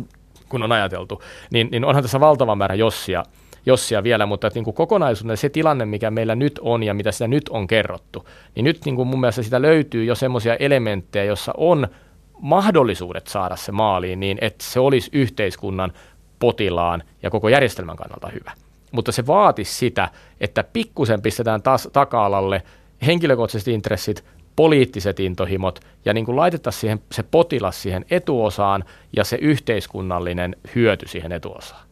kun 0.50 0.64
on 0.64 0.72
ajateltu, 0.72 1.24
niin, 1.52 1.68
niin 1.72 1.86
onhan 1.86 2.04
tässä 2.04 2.20
valtava 2.20 2.56
määrä 2.56 2.76
jossia– 2.76 3.24
jossia 3.66 4.04
vielä, 4.04 4.26
mutta 4.26 4.48
että 4.48 4.58
niin 4.58 4.64
kuin 4.64 4.74
kokonaisuudessa 4.74 5.42
se 5.42 5.50
tilanne, 5.50 5.86
mikä 5.86 6.12
meillä 6.12 6.36
nyt 6.36 6.60
on 6.64 6.84
ja 6.84 6.94
mitä 6.94 7.12
sitä 7.12 7.28
nyt 7.28 7.50
on 7.50 7.68
kerrottu, 7.68 8.28
niin 8.56 8.64
nyt 8.64 8.86
niin 8.86 8.96
kuin 8.96 9.08
mun 9.08 9.20
mielestä 9.20 9.44
sitä 9.44 9.62
löytyy 9.62 10.06
jo 10.06 10.16
semmoisia 10.16 10.56
elementtejä, 10.56 11.24
jossa 11.24 11.54
on 11.58 11.88
mahdollisuudet 12.42 13.28
saada 13.28 13.56
se 13.56 13.72
maaliin 13.72 14.20
niin, 14.20 14.38
että 14.42 14.64
se 14.64 14.80
olisi 14.80 15.10
yhteiskunnan, 15.14 15.94
potilaan 16.40 17.04
ja 17.24 17.30
koko 17.30 17.50
järjestelmän 17.50 17.98
kannalta 17.98 18.28
hyvä. 18.28 18.52
Mutta 18.92 19.12
se 19.12 19.28
vaatisi 19.28 19.74
sitä, 19.74 20.10
että 20.42 20.64
pikkusen 20.64 21.22
pistetään 21.22 21.62
taas 21.62 21.90
taka-alalle 21.94 22.64
henkilökohtaiset 23.06 23.68
intressit, 23.68 24.26
poliittiset 24.56 25.20
intohimot 25.20 25.80
ja 26.06 26.14
niin 26.14 26.26
kuin 26.26 26.36
laitettaisiin 26.36 26.82
siihen, 26.82 27.00
se 27.12 27.24
potilas 27.24 27.82
siihen 27.82 28.06
etuosaan 28.12 28.84
ja 29.16 29.24
se 29.24 29.38
yhteiskunnallinen 29.42 30.56
hyöty 30.76 31.08
siihen 31.08 31.32
etuosaan. 31.32 31.89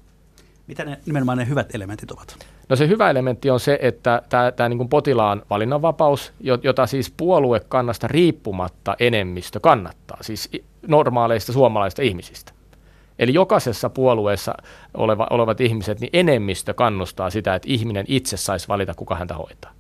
Mitä 0.68 0.86
ne 0.86 0.98
nimenomaan 1.06 1.38
ne 1.38 1.48
hyvät 1.48 1.76
elementit 1.76 2.12
ovat? 2.12 2.38
No 2.70 2.76
se 2.76 2.88
hyvä 2.88 3.10
elementti 3.10 3.50
on 3.50 3.60
se, 3.60 3.80
että 3.82 4.22
tämä, 4.30 4.52
tämä 4.52 4.70
niin 4.70 4.90
potilaan 4.90 5.42
valinnanvapaus, 5.50 6.34
jota 6.64 6.88
siis 6.88 7.14
puoluekannasta 7.18 8.08
riippumatta 8.08 8.96
enemmistö 9.00 9.60
kannattaa, 9.60 10.18
siis 10.22 10.50
normaaleista 10.88 11.54
suomalaisista 11.54 12.02
ihmisistä. 12.02 12.52
Eli 13.20 13.34
jokaisessa 13.34 13.90
puolueessa 13.90 14.54
oleva, 14.94 15.28
olevat 15.30 15.62
ihmiset, 15.62 16.00
niin 16.00 16.10
enemmistö 16.14 16.74
kannustaa 16.74 17.30
sitä, 17.30 17.56
että 17.56 17.68
ihminen 17.72 18.06
itse 18.08 18.38
saisi 18.38 18.68
valita, 18.68 18.94
kuka 18.94 19.16
häntä 19.16 19.34
hoitaa. 19.34 19.72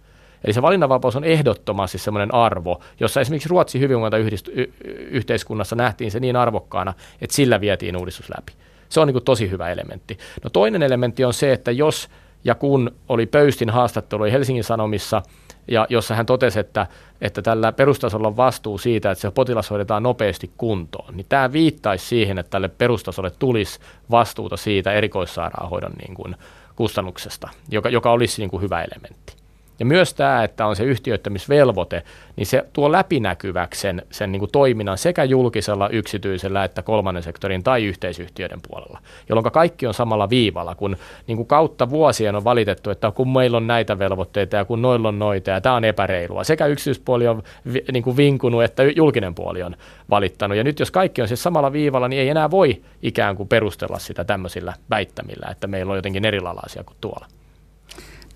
Eli 0.43 0.53
se 0.53 0.61
valinnanvapaus 0.61 1.15
on 1.15 1.23
ehdottomasti 1.23 1.97
semmoinen 1.97 2.33
arvo, 2.33 2.81
jossa 2.99 3.21
esimerkiksi 3.21 3.49
Ruotsin 3.49 3.81
hyvinvointiyhteiskunnassa 3.81 5.75
nähtiin 5.75 6.11
se 6.11 6.19
niin 6.19 6.35
arvokkaana, 6.35 6.93
että 7.21 7.35
sillä 7.35 7.61
vietiin 7.61 7.97
uudistus 7.97 8.29
läpi. 8.29 8.53
Se 8.89 8.99
on 8.99 9.07
niin 9.07 9.13
kuin 9.13 9.25
tosi 9.25 9.51
hyvä 9.51 9.69
elementti. 9.69 10.17
No 10.43 10.49
toinen 10.49 10.83
elementti 10.83 11.25
on 11.25 11.33
se, 11.33 11.53
että 11.53 11.71
jos 11.71 12.09
ja 12.43 12.55
kun 12.55 12.91
oli 13.09 13.25
Pöystin 13.25 13.69
haastattelu 13.69 14.23
Helsingin 14.23 14.63
Sanomissa, 14.63 15.21
ja 15.67 15.87
jossa 15.89 16.15
hän 16.15 16.25
totesi, 16.25 16.59
että, 16.59 16.87
että 17.21 17.41
tällä 17.41 17.71
perustasolla 17.71 18.27
on 18.27 18.37
vastuu 18.37 18.77
siitä, 18.77 19.11
että 19.11 19.21
se 19.21 19.31
potilas 19.31 19.69
hoidetaan 19.69 20.03
nopeasti 20.03 20.51
kuntoon, 20.57 21.17
niin 21.17 21.25
tämä 21.29 21.51
viittaisi 21.51 22.05
siihen, 22.05 22.39
että 22.39 22.49
tälle 22.49 22.67
perustasolle 22.67 23.31
tulisi 23.39 23.79
vastuuta 24.11 24.57
siitä 24.57 24.93
erikoissairaanhoidon 24.93 25.93
niin 26.01 26.13
kuin 26.13 26.35
kustannuksesta, 26.75 27.49
joka, 27.69 27.89
joka 27.89 28.11
olisi 28.11 28.41
niin 28.41 28.49
kuin 28.49 28.61
hyvä 28.61 28.83
elementti. 28.83 29.36
Ja 29.79 29.85
myös 29.85 30.13
tämä, 30.13 30.43
että 30.43 30.65
on 30.65 30.75
se 30.75 30.83
yhtiöittämisvelvoite, 30.83 32.03
niin 32.35 32.45
se 32.45 32.65
tuo 32.73 32.91
läpinäkyväksi 32.91 33.81
sen, 33.81 34.01
sen 34.11 34.31
niin 34.31 34.39
kuin 34.39 34.51
toiminnan 34.51 34.97
sekä 34.97 35.23
julkisella, 35.23 35.89
yksityisellä 35.89 36.63
että 36.63 36.81
kolmannen 36.81 37.23
sektorin 37.23 37.63
tai 37.63 37.85
yhteisyhtiöiden 37.85 38.59
puolella, 38.67 38.99
jolloin 39.29 39.51
kaikki 39.51 39.87
on 39.87 39.93
samalla 39.93 40.29
viivalla, 40.29 40.75
kun 40.75 40.97
niin 41.27 41.35
kuin 41.35 41.47
kautta 41.47 41.89
vuosien 41.89 42.35
on 42.35 42.43
valitettu, 42.43 42.89
että 42.89 43.11
kun 43.11 43.29
meillä 43.33 43.57
on 43.57 43.67
näitä 43.67 43.99
velvoitteita 43.99 44.55
ja 44.55 44.65
kun 44.65 44.81
noilla 44.81 45.07
on 45.07 45.19
noita 45.19 45.51
ja 45.51 45.61
tämä 45.61 45.75
on 45.75 45.83
epäreilua. 45.83 46.43
Sekä 46.43 46.65
yksityispuoli 46.65 47.27
on 47.27 47.43
vi, 47.73 47.83
niin 47.91 48.03
kuin 48.03 48.17
vinkunut, 48.17 48.63
että 48.63 48.83
julkinen 48.83 49.35
puoli 49.35 49.63
on 49.63 49.75
valittanut. 50.09 50.57
Ja 50.57 50.63
nyt 50.63 50.79
jos 50.79 50.91
kaikki 50.91 51.21
on 51.21 51.27
siis 51.27 51.43
samalla 51.43 51.71
viivalla, 51.71 52.07
niin 52.07 52.21
ei 52.21 52.29
enää 52.29 52.51
voi 52.51 52.81
ikään 53.01 53.35
kuin 53.35 53.49
perustella 53.49 53.99
sitä 53.99 54.23
tämmöisillä 54.23 54.73
väittämillä, 54.89 55.47
että 55.51 55.67
meillä 55.67 55.91
on 55.91 55.97
jotenkin 55.97 56.25
erilalaisia 56.25 56.83
kuin 56.83 56.97
tuolla. 57.01 57.36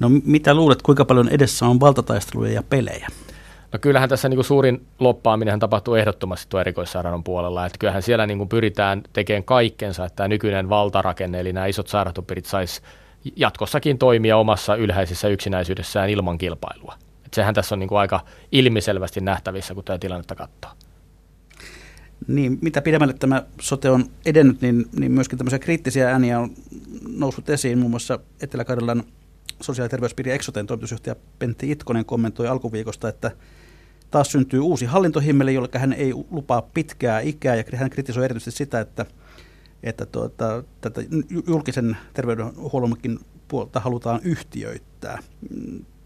No 0.02 0.10
mitä 0.26 0.54
luulet, 0.54 0.82
kuinka 0.82 1.06
paljon 1.06 1.30
edessä 1.30 1.66
on 1.66 1.80
valtataisteluja 1.80 2.52
ja 2.52 2.64
pelejä? 2.64 3.08
No 3.72 3.80
kyllähän 3.80 4.10
tässä 4.10 4.30
niin 4.30 4.38
kuin 4.38 4.46
suurin 4.46 4.86
loppaaminen 5.00 5.60
tapahtuu 5.60 5.96
ehdottomasti 5.96 6.46
tuo 6.50 6.60
erikoissairaanhoidon 6.60 7.24
puolella. 7.24 7.66
Että 7.66 7.78
kyllähän 7.78 8.02
siellä 8.02 8.28
niin 8.28 8.38
kuin 8.38 8.50
pyritään 8.50 9.04
tekemään 9.14 9.44
kaikkensa, 9.44 10.06
että 10.06 10.16
tämä 10.16 10.28
nykyinen 10.28 10.70
valtarakenne, 10.70 11.40
eli 11.40 11.54
nämä 11.54 11.66
isot 11.66 11.88
sairaanhoitopiirit 11.88 12.46
saisi 12.46 12.82
jatkossakin 13.36 13.98
toimia 13.98 14.38
omassa 14.38 14.76
ylhäisessä 14.76 15.28
yksinäisyydessään 15.28 16.10
ilman 16.10 16.38
kilpailua. 16.38 16.96
Et 17.26 17.34
sehän 17.34 17.54
tässä 17.54 17.76
on 17.76 17.80
niin 17.80 17.90
kuin 17.90 18.00
aika 18.00 18.20
ilmiselvästi 18.52 19.22
nähtävissä, 19.22 19.74
kun 19.74 19.84
tämä 19.84 20.00
tilannetta 20.00 20.36
katsoo. 20.36 20.72
Niin, 22.28 22.58
mitä 22.62 22.82
pidemmälle 22.82 23.14
tämä 23.14 23.44
sote 23.62 23.90
on 23.90 24.06
edennyt, 24.26 24.62
niin, 24.62 24.86
niin 25.00 25.12
myöskin 25.12 25.38
tämmöisiä 25.38 25.60
kriittisiä 25.60 26.10
ääniä 26.10 26.40
on 26.40 26.52
noussut 27.08 27.50
esiin. 27.50 27.78
Muun 27.78 27.92
muassa 27.92 28.20
Etelä-Karjalan 28.42 29.04
sosiaali- 29.62 29.86
ja 29.86 29.90
terveyspiiri 29.90 30.32
Exoten 30.32 30.68
toimitusjohtaja 30.68 31.16
Pentti 31.40 31.72
Itkonen 31.72 32.06
kommentoi 32.06 32.48
alkuviikosta, 32.48 33.10
että 33.10 33.32
taas 34.12 34.32
syntyy 34.32 34.60
uusi 34.60 34.86
hallintohimmeli, 34.86 35.54
jolle 35.54 35.70
hän 35.74 35.94
ei 35.94 36.14
lupaa 36.32 36.62
pitkää 36.62 37.20
ikää, 37.20 37.56
ja 37.56 37.64
hän 37.76 37.90
kritisoi 37.90 38.26
erityisesti 38.26 38.58
sitä, 38.58 38.80
että, 38.80 39.06
että 39.84 40.06
tuota, 40.06 40.64
tätä 40.82 41.02
julkisen 41.48 41.98
terveydenhuollonkin 42.14 43.20
puolta 43.48 43.80
halutaan 43.80 44.20
yhtiöittää. 44.24 45.20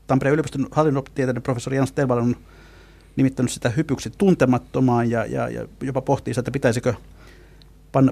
Tampereen 0.08 0.34
yliopiston 0.34 0.68
hallinnotieteiden 0.72 1.44
professori 1.44 1.78
Jans 1.78 1.92
Telval 1.92 2.18
on 2.18 2.36
nimittänyt 3.16 3.52
sitä 3.52 3.70
hypyksi 3.70 4.12
tuntemattomaan 4.18 5.10
ja, 5.10 5.26
ja, 5.26 5.50
ja 5.50 5.68
jopa 5.82 6.02
pohtii 6.02 6.34
sitä, 6.34 6.42
että 6.42 6.52
pitäisikö 6.52 6.94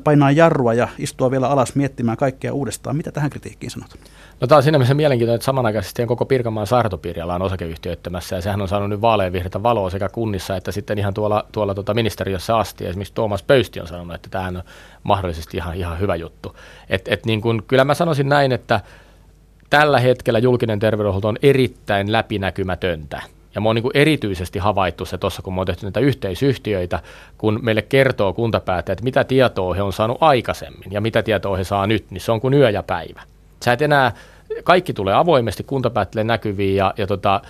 painaa 0.04 0.32
jarrua 0.32 0.74
ja 0.74 0.88
istua 0.98 1.32
vielä 1.32 1.48
alas 1.48 1.76
miettimään 1.76 2.18
kaikkea 2.18 2.54
uudestaan. 2.54 2.96
Mitä 2.96 3.12
tähän 3.12 3.30
kritiikkiin 3.30 3.72
sanot? 3.72 3.90
No 4.42 4.48
tämä 4.48 4.58
on 4.58 4.64
siinä 4.64 4.78
mielessä 4.78 4.94
mielenkiintoinen, 4.94 5.36
että 5.36 5.46
samanaikaisesti 5.46 6.06
koko 6.06 6.26
Pirkanmaan 6.26 6.68
saartopiiri 6.68 7.22
on 7.22 7.42
osakeyhtiöittämässä 7.42 8.36
ja 8.36 8.42
sehän 8.42 8.62
on 8.62 8.68
saanut 8.68 8.90
nyt 8.90 9.02
vaaleanvihreätä 9.02 9.64
valoa 9.64 9.90
sekä 9.90 10.10
kunnissa 10.10 10.56
että 10.56 10.72
sitten 10.72 10.98
ihan 10.98 11.14
tuolla, 11.14 11.46
tuolla 11.52 11.76
tuota 11.76 11.94
ministeriössä 11.94 12.58
asti. 12.58 12.86
Esimerkiksi 12.86 13.14
Tuomas 13.14 13.44
Pöysti 13.44 13.80
on 13.80 13.88
sanonut, 13.88 14.16
että 14.16 14.30
tämähän 14.30 14.58
on 14.58 14.64
mahdollisesti 15.04 15.58
ihan, 15.58 15.76
ihan 15.76 16.00
hyvä 16.00 16.16
juttu. 16.16 16.56
Et, 16.90 17.08
et 17.08 17.26
niin 17.26 17.42
kun, 17.42 17.64
kyllä 17.68 17.84
mä 17.84 17.94
sanoisin 17.94 18.30
näin, 18.30 18.52
että 18.52 18.80
tällä 19.70 20.00
hetkellä 20.00 20.40
julkinen 20.40 20.80
terveydenhuolto 20.80 21.28
on 21.28 21.38
erittäin 21.42 22.12
läpinäkymätöntä. 22.12 23.22
Ja 23.56 23.62
mä 23.62 23.70
oon 23.70 23.76
niin 23.76 23.92
erityisesti 23.94 24.60
havaittu 24.60 25.06
se 25.06 25.18
tuossa, 25.18 25.42
kun 25.42 25.54
me 25.54 25.62
on 25.62 25.68
tehty 25.68 25.86
näitä 25.86 26.00
yhteisyhtiöitä, 26.00 27.00
kun 27.38 27.60
meille 27.62 27.82
kertoo 27.82 28.34
kuntapäättäjät, 28.34 29.00
että 29.00 29.04
mitä 29.04 29.24
tietoa 29.24 29.74
he 29.74 29.82
on 29.82 29.94
saanut 29.94 30.18
aikaisemmin 30.22 30.92
ja 30.92 31.02
mitä 31.02 31.24
tietoa 31.24 31.58
he 31.58 31.64
saa 31.64 31.88
nyt, 31.88 32.12
niin 32.12 32.22
se 32.22 32.32
on 32.32 32.42
kuin 32.42 32.54
yö 32.54 32.70
ja 32.70 32.84
päivä. 32.84 33.22
Sä 33.66 33.74
et 33.74 33.82
enää, 33.82 34.12
kaikki 34.64 34.94
tulee 34.94 35.14
avoimesti 35.14 35.64
kuntapäättäjille 35.64 36.24
näkyviin 36.24 36.76
ja, 36.76 36.94
ja, 36.98 37.08
tota, 37.08 37.42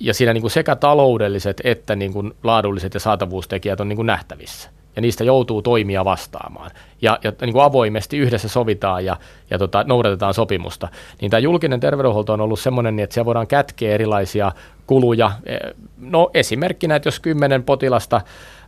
ja 0.00 0.14
siinä 0.14 0.32
niin 0.32 0.50
sekä 0.50 0.76
taloudelliset 0.76 1.60
että 1.64 1.96
niin 1.96 2.32
laadulliset 2.42 2.94
ja 2.94 3.00
saatavuustekijät 3.00 3.80
on 3.80 3.88
niin 3.88 4.06
nähtävissä 4.06 4.70
ja 4.96 5.02
niistä 5.02 5.24
joutuu 5.24 5.62
toimia 5.62 6.04
vastaamaan. 6.04 6.70
Ja, 7.02 7.18
ja 7.24 7.32
niin 7.40 7.52
kuin 7.52 7.64
avoimesti 7.64 8.18
yhdessä 8.18 8.48
sovitaan 8.48 9.04
ja, 9.04 9.16
ja 9.50 9.58
tota, 9.58 9.84
noudatetaan 9.86 10.34
sopimusta. 10.34 10.88
Niin 11.20 11.30
tämä 11.30 11.38
julkinen 11.38 11.80
terveydenhuolto 11.80 12.32
on 12.32 12.40
ollut 12.40 12.60
sellainen, 12.60 12.96
niin 12.96 13.04
että 13.04 13.14
siellä 13.14 13.26
voidaan 13.26 13.46
kätkeä 13.46 13.94
erilaisia 13.94 14.52
kuluja. 14.86 15.30
E, 15.46 15.56
no 15.98 16.30
esimerkkinä, 16.34 16.96
että 16.96 17.06
jos 17.06 17.20
kymmenen 17.20 17.62
potilasta 17.62 18.20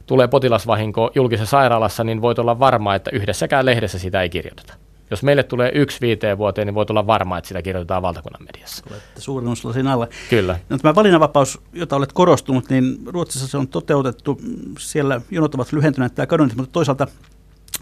tulee 0.06 0.28
potilasvahinko 0.28 1.10
julkisessa 1.14 1.50
sairaalassa, 1.50 2.04
niin 2.04 2.22
voit 2.22 2.38
olla 2.38 2.58
varma, 2.58 2.94
että 2.94 3.10
yhdessäkään 3.14 3.66
lehdessä 3.66 3.98
sitä 3.98 4.22
ei 4.22 4.30
kirjoiteta. 4.30 4.74
Jos 5.12 5.22
meille 5.22 5.42
tulee 5.42 5.72
yksi 5.74 6.00
viiteen 6.00 6.38
vuoteen, 6.38 6.66
niin 6.66 6.74
voit 6.74 6.90
olla 6.90 7.06
varma, 7.06 7.38
että 7.38 7.48
sitä 7.48 7.62
kirjoitetaan 7.62 8.02
valtakunnan 8.02 8.42
mediassa. 8.42 8.84
Olette 8.90 9.72
siinä 9.72 9.92
alla. 9.92 10.08
Kyllä. 10.30 10.58
No, 10.68 10.78
tämä 10.78 10.94
valinnanvapaus, 10.94 11.60
jota 11.72 11.96
olet 11.96 12.12
korostunut, 12.12 12.70
niin 12.70 12.98
Ruotsissa 13.06 13.48
se 13.48 13.56
on 13.56 13.68
toteutettu. 13.68 14.40
Siellä 14.78 15.20
jonot 15.30 15.54
ovat 15.54 15.72
lyhentyneet 15.72 16.14
tämä 16.14 16.26
kadonnut, 16.26 16.56
mutta 16.56 16.72
toisaalta 16.72 17.06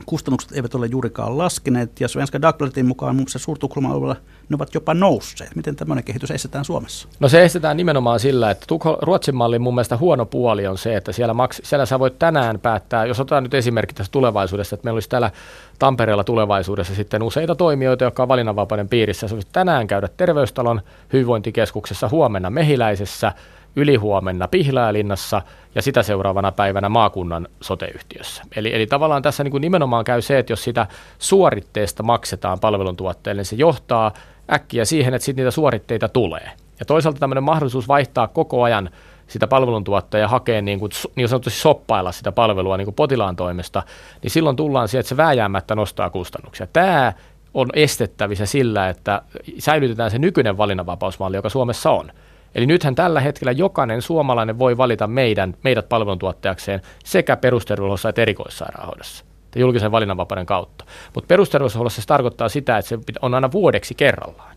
kustannukset 0.07 0.53
eivät 0.53 0.75
ole 0.75 0.87
juurikaan 0.87 1.39
laskeneet 1.39 2.01
ja 2.01 2.09
Svenska 2.09 2.43
Dagbladetin 2.43 2.87
mukaan 2.87 3.15
muun 3.15 3.25
muassa 3.25 3.39
suurtukholman 3.39 3.93
alueella 3.93 4.17
ne 4.49 4.55
ovat 4.55 4.75
jopa 4.75 4.95
nousseet. 4.95 5.57
Miten 5.57 5.77
tämmöinen 5.77 6.05
kehitys 6.05 6.31
estetään 6.31 6.65
Suomessa? 6.65 7.09
No 7.21 7.29
se 7.29 7.45
estetään 7.45 7.77
nimenomaan 7.77 8.21
sillä, 8.21 8.51
että 8.51 8.67
Ruotsin 9.03 9.35
mallin 9.35 9.63
mun 9.63 9.75
mielestä 9.75 9.97
huono 9.97 10.27
puoli 10.27 10.67
on 10.67 10.79
se, 10.79 10.97
että 10.97 11.13
siellä, 11.13 11.35
maks- 11.35 11.61
siellä 11.63 11.87
sä 11.87 11.99
voit 11.99 12.19
tänään 12.19 12.61
päättää, 12.61 13.07
jos 13.07 13.21
otetaan 13.21 13.43
nyt 13.43 13.55
esimerkki 13.55 13.95
tässä 13.95 14.13
tulevaisuudessa, 14.13 14.75
että 14.75 14.85
meillä 14.85 14.97
olisi 14.97 15.09
täällä 15.09 15.31
Tampereella 15.79 16.25
tulevaisuudessa 16.25 16.95
sitten 16.95 17.23
useita 17.23 17.55
toimijoita, 17.55 18.05
jotka 18.05 18.23
on 18.23 18.29
valinnanvapauden 18.29 18.89
piirissä. 18.89 19.29
Se 19.29 19.35
olisi 19.35 19.49
tänään 19.53 19.87
käydä 19.87 20.09
terveystalon 20.17 20.81
hyvinvointikeskuksessa, 21.13 22.09
huomenna 22.09 22.51
Mehiläisessä, 22.51 23.33
ylihuomenna 23.77 24.49
Pihläälinnassa 24.49 25.43
ja 25.75 25.83
sitä 25.83 26.03
seuraavana 26.03 26.53
päivänä 26.53 26.89
maakunnan 26.89 27.49
soteyhtiössä. 27.61 28.43
Eli, 28.57 28.75
eli 28.75 28.87
tavallaan 28.87 29.23
tässä 29.23 29.45
niin 29.45 29.51
kuin 29.51 29.61
nimenomaan 29.61 30.05
käy 30.05 30.23
se, 30.23 30.39
että 30.39 30.53
jos 30.53 30.64
sitä 30.64 30.87
suoritteesta 31.18 32.03
maksetaan 32.03 32.61
palveluntuotteelle, 32.61 33.41
niin 33.41 33.47
se 33.47 33.57
johtaa 33.57 34.12
äkkiä 34.53 34.85
siihen, 34.85 35.14
että 35.14 35.27
sitten 35.27 35.43
niitä 35.43 35.55
suoritteita 35.55 36.09
tulee. 36.09 36.51
Ja 36.81 36.87
toisaalta 36.87 37.21
tämmöinen 37.21 37.45
mahdollisuus 37.45 37.89
vaihtaa 37.89 38.29
koko 38.29 38.62
ajan 38.62 38.91
sitä 39.27 39.47
palveluntuottajaa 39.47 40.29
hakee 40.29 40.62
niin, 40.62 40.79
kuin, 40.79 40.91
niin 41.16 41.29
sanotusti 41.29 41.61
soppailla 41.61 42.12
sitä 42.12 42.33
palvelua 42.33 42.77
niin 42.77 42.87
kuin 42.87 42.95
potilaan 42.95 43.37
toimesta, 43.37 43.83
niin 44.23 44.31
silloin 44.31 44.57
tullaan 44.57 44.89
siihen, 44.89 45.01
että 45.01 45.09
se 45.09 45.16
vääjäämättä 45.16 45.75
nostaa 45.75 46.11
kustannuksia. 46.11 46.66
Tämä 46.66 47.12
on 47.55 47.68
estettävissä 47.75 48.47
sillä, 48.47 48.89
että 48.89 49.23
säilytetään 49.59 50.11
se 50.11 50.18
nykyinen 50.18 50.57
valinnanvapausmalli, 50.57 51.37
joka 51.37 51.49
Suomessa 51.49 51.91
on. 51.91 52.12
Eli 52.55 52.67
nythän 52.67 52.95
tällä 52.95 53.21
hetkellä 53.21 53.53
jokainen 53.53 54.03
suomalainen 54.03 54.59
voi 54.59 54.77
valita 54.77 55.07
meidän, 55.07 55.55
meidät 55.65 55.89
palveluntuottajakseen 55.89 56.81
sekä 57.05 57.37
perusterveydenhuollossa 57.37 58.09
että 58.09 58.23
erikoissairaanhoidossa 58.23 59.25
julkisen 59.57 59.93
valinnanvapauden 59.93 60.47
kautta. 60.47 60.85
Mutta 61.15 61.29
perusterveydenhuollossa 61.29 62.03
se 62.03 62.07
tarkoittaa 62.07 62.49
sitä, 62.49 62.79
että 62.79 62.89
se 62.89 62.99
on 63.23 63.35
aina 63.35 63.53
vuodeksi 63.53 63.95
kerrallaan. 63.95 64.57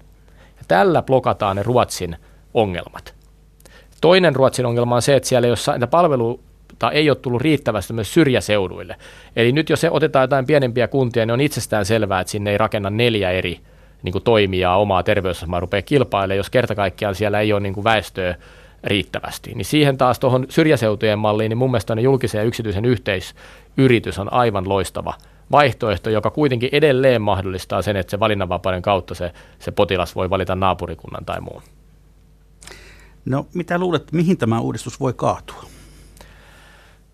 Ja 0.58 0.64
tällä 0.68 1.02
blokataan 1.02 1.56
ne 1.56 1.64
Ruotsin 1.64 2.16
ongelmat. 2.54 3.16
Toinen 4.02 4.36
Ruotsin 4.36 4.66
ongelma 4.66 4.96
on 4.96 5.02
se, 5.02 5.16
että 5.16 5.30
siellä 5.30 5.48
ei 5.48 5.52
ole 5.52 5.88
palveluita 5.88 6.92
ei 6.92 7.10
ole 7.10 7.18
tullut 7.18 7.42
riittävästi 7.42 7.94
myös 7.94 8.14
syrjäseuduille. 8.14 8.96
Eli 9.36 9.52
nyt 9.52 9.70
jos 9.70 9.86
otetaan 9.92 10.24
jotain 10.24 10.46
pienempiä 10.46 10.88
kuntia, 10.88 11.26
niin 11.26 11.34
on 11.34 11.42
itsestään 11.42 11.86
selvää, 11.86 12.20
että 12.20 12.32
sinne 12.32 12.52
ei 12.52 12.58
rakenna 12.58 12.90
neljä 12.90 13.32
eri 13.32 13.60
niin 14.04 14.12
kuin 14.12 14.24
toimijaa 14.24 14.78
omaa 14.78 15.04
terveysasemaa 15.04 15.60
rupeaa 15.60 15.82
kilpailemaan, 15.82 16.38
jos 16.38 16.50
kerta 16.50 16.76
kaikkiaan 16.76 17.16
siellä 17.16 17.40
ei 17.40 17.54
ole 17.54 17.60
niin 17.60 17.74
kuin 17.74 17.84
väestöä 17.84 18.36
riittävästi. 18.84 19.52
Niin 19.56 19.66
siihen 19.66 19.98
taas 19.98 20.20
tuohon 20.20 20.46
syrjäseutujen 20.50 21.20
malliin, 21.20 21.50
niin 21.50 21.58
mun 21.58 21.72
mielestä 21.72 21.94
julkisen 21.94 22.40
ja 22.40 22.46
yksityisen 22.46 22.86
yhteisyritys 22.86 24.20
on 24.20 24.34
aivan 24.34 24.70
loistava 24.70 25.14
vaihtoehto, 25.52 26.10
joka 26.10 26.30
kuitenkin 26.30 26.70
edelleen 26.72 27.22
mahdollistaa 27.22 27.82
sen, 27.82 27.96
että 27.96 28.12
se 28.12 28.20
valinnanvapauden 28.20 28.82
kautta 28.82 29.16
se, 29.16 29.32
se 29.60 29.72
potilas 29.72 30.16
voi 30.16 30.30
valita 30.30 30.56
naapurikunnan 30.56 31.26
tai 31.26 31.42
muun. 31.42 31.62
No 33.26 33.46
mitä 33.54 33.80
luulet, 33.80 34.12
mihin 34.12 34.38
tämä 34.38 34.60
uudistus 34.60 35.00
voi 35.00 35.14
kaatua? 35.14 35.64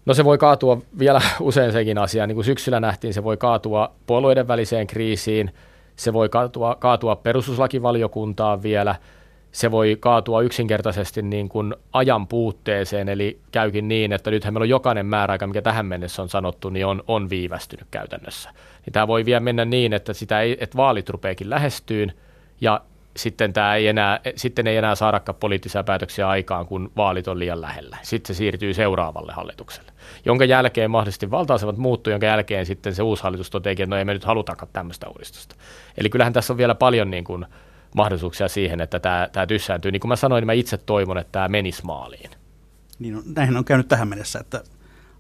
No 0.06 0.14
se 0.14 0.26
voi 0.26 0.38
kaatua 0.38 0.82
vielä 1.00 1.22
usein 1.40 1.72
sekin 1.72 1.98
asia. 1.98 2.28
Niin 2.28 2.36
kuin 2.36 2.46
syksyllä 2.46 2.80
nähtiin, 2.80 3.14
se 3.14 3.24
voi 3.24 3.38
kaatua 3.38 3.92
puolueiden 4.08 4.48
väliseen 4.48 4.88
kriisiin, 4.88 5.52
se 6.00 6.14
voi 6.14 6.30
kaatua, 6.30 6.76
kaatua 6.76 7.16
perustuslakivaliokuntaan 7.16 8.64
vielä, 8.64 8.96
se 9.52 9.72
voi 9.72 9.98
kaatua 10.00 10.42
yksinkertaisesti 10.42 11.22
niin 11.22 11.50
kuin 11.50 11.76
ajan 11.94 12.28
puutteeseen, 12.28 13.10
eli 13.10 13.40
käykin 13.52 13.88
niin, 13.88 14.14
että 14.14 14.32
nythän 14.32 14.54
meillä 14.54 14.64
on 14.64 14.70
jokainen 14.70 15.06
määräaika, 15.06 15.48
mikä 15.48 15.62
tähän 15.62 15.86
mennessä 15.86 16.22
on 16.22 16.30
sanottu, 16.30 16.70
niin 16.70 16.86
on, 16.86 17.04
on 17.08 17.30
viivästynyt 17.30 17.88
käytännössä. 17.92 18.50
Niin 18.86 18.94
tämä 18.94 19.08
voi 19.08 19.26
vielä 19.26 19.40
mennä 19.40 19.66
niin, 19.66 19.94
että, 19.94 20.14
sitä 20.14 20.42
ei, 20.42 20.58
että 20.60 20.78
vaalit 20.78 21.10
rupeekin 21.10 21.50
lähestyyn, 21.50 22.14
ja 22.62 22.82
sitten, 23.18 23.54
tämä 23.54 23.76
ei 23.76 23.88
enää, 23.88 24.20
sitten 24.36 24.68
ei 24.68 24.78
enää 24.78 24.96
saadakaan 24.96 25.36
poliittisia 25.36 25.84
päätöksiä 25.84 26.30
aikaan, 26.30 26.66
kun 26.66 26.92
vaalit 26.98 27.28
on 27.28 27.40
liian 27.40 27.62
lähellä. 27.62 27.98
Sitten 28.02 28.36
se 28.36 28.38
siirtyy 28.38 28.74
seuraavalle 28.74 29.34
hallitukselle, 29.34 29.92
jonka 30.26 30.46
jälkeen 30.46 30.92
mahdollisesti 30.92 31.32
valtaisevat 31.32 31.78
muuttuu, 31.78 32.12
jonka 32.12 32.26
jälkeen 32.26 32.66
sitten 32.66 32.96
se 32.96 33.04
uusi 33.04 33.24
hallitus 33.24 33.50
toteekin, 33.50 33.84
että 33.84 33.96
no 33.96 34.00
ei 34.00 34.06
me 34.06 34.14
nyt 34.14 34.24
halutakaan 34.24 34.70
tämmöistä 34.74 35.08
uudistusta. 35.10 35.56
Eli 35.98 36.10
kyllähän 36.10 36.34
tässä 36.34 36.54
on 36.54 36.58
vielä 36.58 36.76
paljon 36.76 37.12
niin 37.12 37.24
kuin 37.24 37.46
mahdollisuuksia 37.96 38.48
siihen, 38.48 38.82
että 38.82 39.00
tämä, 39.00 39.30
tämä 39.32 39.48
tyssääntyy. 39.48 39.92
Niin 39.92 40.00
kuin 40.00 40.10
mä 40.10 40.16
sanoin, 40.16 40.42
niin 40.42 40.46
mä 40.46 40.54
itse 40.54 40.78
toivon, 40.78 41.18
että 41.18 41.32
tämä 41.32 41.48
menisi 41.48 41.86
maaliin. 41.86 42.30
Niin 43.00 43.16
on, 43.16 43.24
näinhän 43.36 43.58
on 43.58 43.66
käynyt 43.66 43.88
tähän 43.88 44.08
mennessä, 44.08 44.40
että 44.40 44.64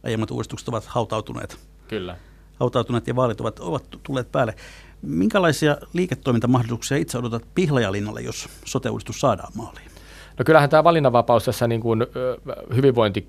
aiemmat 0.03 0.31
uudistukset 0.31 0.67
ovat 0.67 0.85
hautautuneet. 0.85 1.57
Kyllä. 1.87 2.15
Hautautuneet 2.59 3.07
ja 3.07 3.15
vaalit 3.15 3.41
ovat, 3.41 3.59
ovat 3.59 3.83
tulleet 4.03 4.31
päälle. 4.31 4.55
Minkälaisia 5.01 5.77
liiketoimintamahdollisuuksia 5.93 6.97
itse 6.97 7.17
odotat 7.17 7.43
Pihlajalinnalle, 7.55 8.21
jos 8.21 8.49
sote-uudistus 8.65 9.19
saadaan 9.19 9.51
maaliin? 9.55 9.89
No 10.37 10.45
kyllähän 10.45 10.69
tämä 10.69 10.83
valinnanvapaus 10.83 11.45
tässä 11.45 11.67
niin 11.67 11.81
kuin 11.81 12.05
hyvinvointi, 12.75 13.27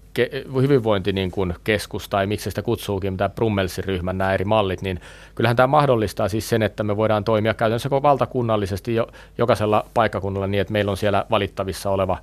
hyvinvointi 0.63 1.13
niin 1.13 1.31
kuin 1.31 1.55
keskus 1.65 2.09
tai 2.09 2.27
miksi 2.27 2.51
sitä 2.51 2.63
kutsuukin, 2.63 3.17
tämä 3.17 3.29
Brummelsin 3.29 3.85
ryhmän 3.85 4.19
nämä 4.19 4.35
eri 4.35 4.45
mallit, 4.45 4.83
niin 4.83 5.01
kyllähän 5.35 5.57
tämä 5.57 5.67
mahdollistaa 5.67 6.29
siis 6.29 6.49
sen, 6.49 6.63
että 6.63 6.83
me 6.83 6.97
voidaan 6.97 7.25
toimia 7.25 7.55
käytännössä 7.55 7.91
valtakunnallisesti 7.91 8.95
jo, 8.95 9.09
jokaisella 9.39 9.87
paikkakunnalla 9.95 10.47
niin, 10.47 10.61
että 10.61 10.73
meillä 10.73 10.91
on 10.91 10.97
siellä 10.97 11.27
valittavissa 11.31 11.91
oleva 11.91 12.19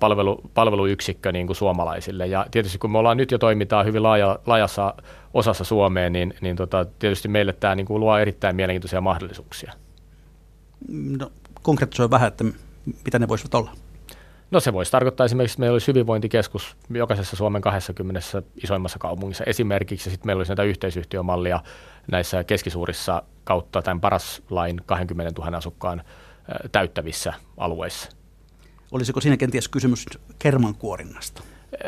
palvelu, 0.00 0.40
palveluyksikkö 0.54 1.32
niin 1.32 1.46
kuin 1.46 1.56
suomalaisille. 1.56 2.26
Ja 2.26 2.46
tietysti 2.50 2.78
kun 2.78 2.90
me 2.90 2.98
ollaan 2.98 3.16
nyt 3.16 3.30
jo 3.30 3.38
toimitaan 3.38 3.86
hyvin 3.86 4.02
laaja, 4.02 4.38
laajassa 4.46 4.94
osassa 5.34 5.64
Suomeen, 5.64 6.12
niin, 6.12 6.34
niin 6.40 6.56
tota, 6.56 6.86
tietysti 6.98 7.28
meille 7.28 7.52
tämä 7.52 7.74
niin 7.74 7.86
kuin 7.86 8.00
luo 8.00 8.18
erittäin 8.18 8.56
mielenkiintoisia 8.56 9.00
mahdollisuuksia. 9.00 9.72
No, 11.18 11.32
konkreettisoi 11.62 12.10
vähän, 12.10 12.28
että 12.28 12.44
mitä 13.04 13.18
ne 13.18 13.28
voisivat 13.28 13.54
olla. 13.54 13.70
No 14.50 14.60
se 14.60 14.72
voisi 14.72 14.92
tarkoittaa 14.92 15.24
esimerkiksi, 15.24 15.54
että 15.54 15.60
meillä 15.60 15.74
olisi 15.74 15.86
hyvinvointikeskus 15.86 16.76
jokaisessa 16.90 17.36
Suomen 17.36 17.62
20 17.62 18.20
isoimmassa 18.64 18.98
kaupungissa 18.98 19.44
esimerkiksi, 19.44 20.08
ja 20.08 20.10
sitten 20.10 20.26
meillä 20.28 20.40
olisi 20.40 20.50
näitä 20.50 20.62
yhteisyhtiömallia 20.62 21.60
näissä 22.10 22.44
keskisuurissa 22.44 23.22
kautta 23.44 23.82
tämän 23.82 24.00
paras 24.00 24.42
lain 24.50 24.80
20 24.86 25.42
000 25.42 25.56
asukkaan 25.56 26.02
täyttävissä 26.72 27.32
alueissa. 27.56 28.19
Olisiko 28.92 29.20
siinä 29.20 29.36
kenties 29.36 29.68
kysymys 29.68 30.06
kermankuorinnasta? 30.38 31.42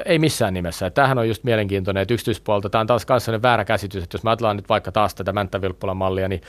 Ei 0.04 0.18
missään 0.18 0.54
nimessä. 0.54 0.90
Tämähän 0.90 1.18
on 1.18 1.28
just 1.28 1.44
mielenkiintoinen, 1.44 2.02
että 2.02 2.14
yksityispuolta, 2.14 2.70
tämä 2.70 2.80
on 2.80 2.86
taas 2.86 3.06
kanssa 3.06 3.42
väärä 3.42 3.64
käsitys, 3.64 4.02
että 4.02 4.14
jos 4.14 4.22
me 4.22 4.30
ajatellaan 4.30 4.56
nyt 4.56 4.68
vaikka 4.68 4.92
taas 4.92 5.14
tätä 5.14 5.32
mänttä 5.32 5.60
mallia, 5.94 6.28
niin 6.28 6.40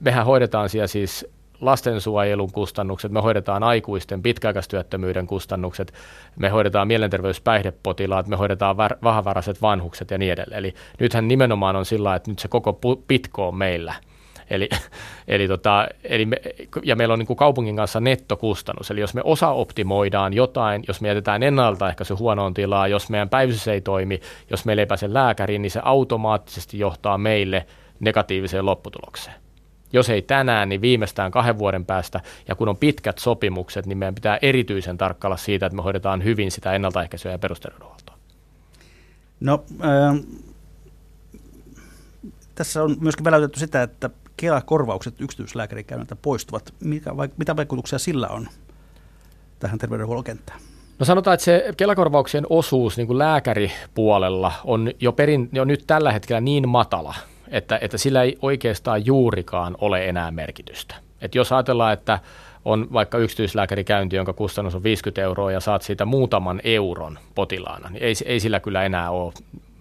mehän 0.00 0.26
hoidetaan 0.26 0.68
siellä 0.68 0.86
siis 0.86 1.26
lastensuojelun 1.60 2.52
kustannukset, 2.52 3.12
me 3.12 3.20
hoidetaan 3.20 3.62
aikuisten 3.62 4.22
pitkäaikaistyöttömyyden 4.22 5.26
kustannukset, 5.26 5.94
me 6.36 6.48
hoidetaan 6.48 6.88
mielenterveyspäihdepotilaat, 6.88 8.26
me 8.26 8.36
hoidetaan 8.36 8.76
vahavaraiset 8.76 9.62
vanhukset 9.62 10.10
ja 10.10 10.18
niin 10.18 10.32
edelleen. 10.32 10.58
Eli 10.58 10.74
nythän 11.00 11.28
nimenomaan 11.28 11.76
on 11.76 11.84
sillä, 11.84 12.14
että 12.14 12.30
nyt 12.30 12.38
se 12.38 12.48
koko 12.48 12.80
pitko 13.08 13.48
on 13.48 13.56
meillä. 13.56 13.94
Eli, 14.50 14.68
eli, 15.28 15.48
tota, 15.48 15.88
eli 16.04 16.26
me, 16.26 16.36
ja 16.82 16.96
meillä 16.96 17.12
on 17.12 17.18
niin 17.18 17.26
kuin 17.26 17.36
kaupungin 17.36 17.76
kanssa 17.76 18.00
nettokustannus. 18.00 18.90
Eli 18.90 19.00
jos 19.00 19.14
me 19.14 19.20
osa 19.24 19.48
optimoidaan 19.48 20.32
jotain, 20.32 20.84
jos 20.88 21.00
me 21.00 21.08
jätetään 21.08 21.42
ennaltaehkäisy 21.42 22.14
huonoon 22.14 22.54
tilaan, 22.54 22.90
jos 22.90 23.10
meidän 23.10 23.28
päivystys 23.28 23.68
ei 23.68 23.80
toimi, 23.80 24.20
jos 24.50 24.64
meillä 24.64 24.82
ei 24.82 24.86
pääse 24.86 25.14
lääkäriin, 25.14 25.62
niin 25.62 25.70
se 25.70 25.80
automaattisesti 25.82 26.78
johtaa 26.78 27.18
meille 27.18 27.66
negatiiviseen 28.00 28.66
lopputulokseen 28.66 29.44
jos 29.94 30.10
ei 30.10 30.22
tänään, 30.22 30.68
niin 30.68 30.80
viimeistään 30.80 31.30
kahden 31.30 31.58
vuoden 31.58 31.84
päästä. 31.84 32.20
Ja 32.48 32.54
kun 32.54 32.68
on 32.68 32.76
pitkät 32.76 33.18
sopimukset, 33.18 33.86
niin 33.86 33.98
meidän 33.98 34.14
pitää 34.14 34.38
erityisen 34.42 34.98
tarkkailla 34.98 35.36
siitä, 35.36 35.66
että 35.66 35.76
me 35.76 35.82
hoidetaan 35.82 36.24
hyvin 36.24 36.50
sitä 36.50 36.72
ennaltaehkäisyä 36.72 37.32
ja 37.32 37.38
perusterveydenhuoltoa. 37.38 38.16
No, 39.40 39.64
äh, 39.84 40.24
tässä 42.54 42.82
on 42.82 42.96
myöskin 43.00 43.24
väläytetty 43.24 43.60
sitä, 43.60 43.82
että 43.82 44.10
Kela-korvaukset 44.36 45.20
yksityislääkärikäynniltä 45.20 46.16
poistuvat. 46.16 46.74
Mikä, 46.80 47.10
mitä 47.36 47.56
vaikutuksia 47.56 47.98
sillä 47.98 48.28
on 48.28 48.48
tähän 49.58 49.78
terveydenhuollon 49.78 50.24
kenttään? 50.24 50.60
No 50.98 51.06
sanotaan, 51.06 51.34
että 51.34 51.44
se 51.44 51.64
Kelakorvauksien 51.76 52.46
osuus 52.50 52.96
niin 52.96 53.06
kuin 53.06 53.18
lääkäripuolella 53.18 54.52
on 54.64 54.90
jo, 55.00 55.12
perin, 55.12 55.48
jo 55.52 55.64
nyt 55.64 55.84
tällä 55.86 56.12
hetkellä 56.12 56.40
niin 56.40 56.68
matala, 56.68 57.14
että, 57.48 57.78
että 57.82 57.98
sillä 57.98 58.22
ei 58.22 58.38
oikeastaan 58.42 59.06
juurikaan 59.06 59.76
ole 59.80 60.08
enää 60.08 60.30
merkitystä. 60.30 60.94
Et 61.20 61.34
jos 61.34 61.52
ajatellaan, 61.52 61.92
että 61.92 62.18
on 62.64 62.88
vaikka 62.92 63.18
yksityislääkärikäynti, 63.18 64.16
jonka 64.16 64.32
kustannus 64.32 64.74
on 64.74 64.82
50 64.82 65.22
euroa 65.22 65.52
ja 65.52 65.60
saat 65.60 65.82
siitä 65.82 66.04
muutaman 66.04 66.60
euron 66.64 67.18
potilaana, 67.34 67.88
niin 67.88 68.02
ei, 68.02 68.14
ei 68.24 68.40
sillä 68.40 68.60
kyllä 68.60 68.82
enää 68.82 69.10
ole 69.10 69.32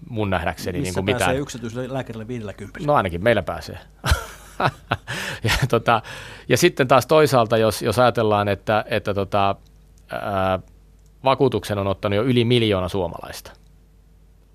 mun 0.10 0.30
nähdäkseni 0.30 0.80
Missä 0.80 0.89
niin 0.89 0.93
kuin 0.93 1.06
pääsee 1.06 1.28
mitään. 1.28 1.41
yksityiselle 1.41 1.93
lääkärille 1.93 2.28
50? 2.28 2.80
No 2.86 2.93
ainakin 2.93 3.24
meillä 3.24 3.43
pääsee. 3.43 3.78
ja, 5.43 5.53
tota, 5.70 6.01
ja 6.49 6.57
sitten 6.57 6.88
taas 6.88 7.05
toisaalta, 7.05 7.57
jos, 7.57 7.82
jos 7.82 7.99
ajatellaan, 7.99 8.47
että, 8.47 8.86
että 8.88 9.14
tota, 9.14 9.55
ää, 10.11 10.59
vakuutuksen 11.24 11.78
on 11.78 11.88
ottanut 11.88 12.18
jo 12.18 12.24
yli 12.24 12.45
miljoona 12.45 12.89
suomalaista– 12.89 13.51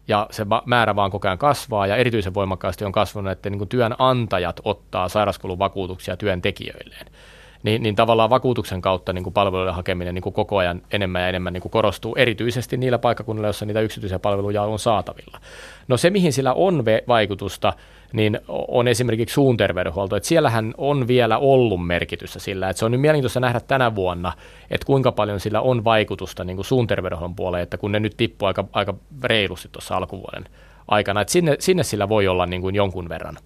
ja 0.09 0.27
se 0.31 0.47
määrä 0.65 0.97
vaan 0.97 1.11
koko 1.11 1.29
ajan 1.29 1.39
kasvaa 1.39 1.87
ja 1.87 1.97
erityisen 1.97 2.35
voimakkaasti 2.35 2.85
on 2.85 2.93
kasvanut, 2.93 3.33
että 3.33 3.51
niin 3.51 3.69
työnantajat 3.69 4.61
ottaa 4.65 5.09
sairauskuluvakuutuksia 5.09 6.17
työntekijöilleen. 6.17 7.07
Niin, 7.63 7.83
niin 7.83 7.97
tavallaan 7.97 8.31
vakuutuksen 8.31 8.81
kautta 8.81 9.13
niin 9.13 9.25
kuin 9.25 9.35
palveluiden 9.35 9.75
hakeminen 9.75 10.15
niin 10.15 10.23
kuin 10.23 10.33
koko 10.33 10.57
ajan 10.57 10.83
enemmän 10.93 11.23
ja 11.23 11.29
enemmän 11.29 11.53
niin 11.53 11.63
kuin 11.63 11.73
korostuu, 11.73 12.15
erityisesti 12.17 12.77
niillä 12.77 12.99
paikkakunnilla, 12.99 13.47
joissa 13.47 13.67
niitä 13.67 13.81
yksityisiä 13.81 14.19
palveluja 14.19 14.63
on 14.63 14.79
saatavilla. 14.79 15.39
No 15.89 15.97
se, 15.97 16.11
mihin 16.11 16.33
sillä 16.33 16.53
on 16.53 16.85
vaikutusta, 17.09 17.73
niin 18.13 18.41
on 18.69 18.89
esimerkiksi 18.89 19.35
suun 19.35 19.57
terveydenhuolto. 19.57 20.17
Että 20.17 20.29
siellähän 20.29 20.75
on 20.79 21.09
vielä 21.09 21.39
ollut 21.39 21.87
merkitystä 21.87 22.39
sillä, 22.39 22.69
että 22.69 22.79
se 22.79 22.85
on 22.85 22.93
nyt 22.93 23.01
mielenkiintoista 23.01 23.41
nähdä 23.41 23.61
tänä 23.61 23.95
vuonna, 23.95 24.33
että 24.71 24.87
kuinka 24.87 25.13
paljon 25.13 25.41
sillä 25.41 25.61
on 25.61 25.85
vaikutusta 25.85 26.45
niin 26.45 26.57
kuin 26.57 26.67
suun 26.67 26.87
terveydenhuollon 26.87 27.37
puoleen, 27.37 27.63
että 27.63 27.79
kun 27.79 27.93
ne 27.93 28.01
nyt 28.01 28.17
tippuu 28.17 28.47
aika, 28.47 28.65
aika 28.73 28.95
reilusti 29.25 29.69
tuossa 29.73 29.97
alkuvuoden 29.97 30.45
aikana, 30.89 31.21
että 31.21 31.33
sinne, 31.33 31.57
sinne 31.59 31.83
sillä 31.83 32.09
voi 32.09 32.29
olla 32.29 32.47
niin 32.47 32.63
kuin 32.63 32.75
jonkun 32.75 33.09
verran 33.09 33.37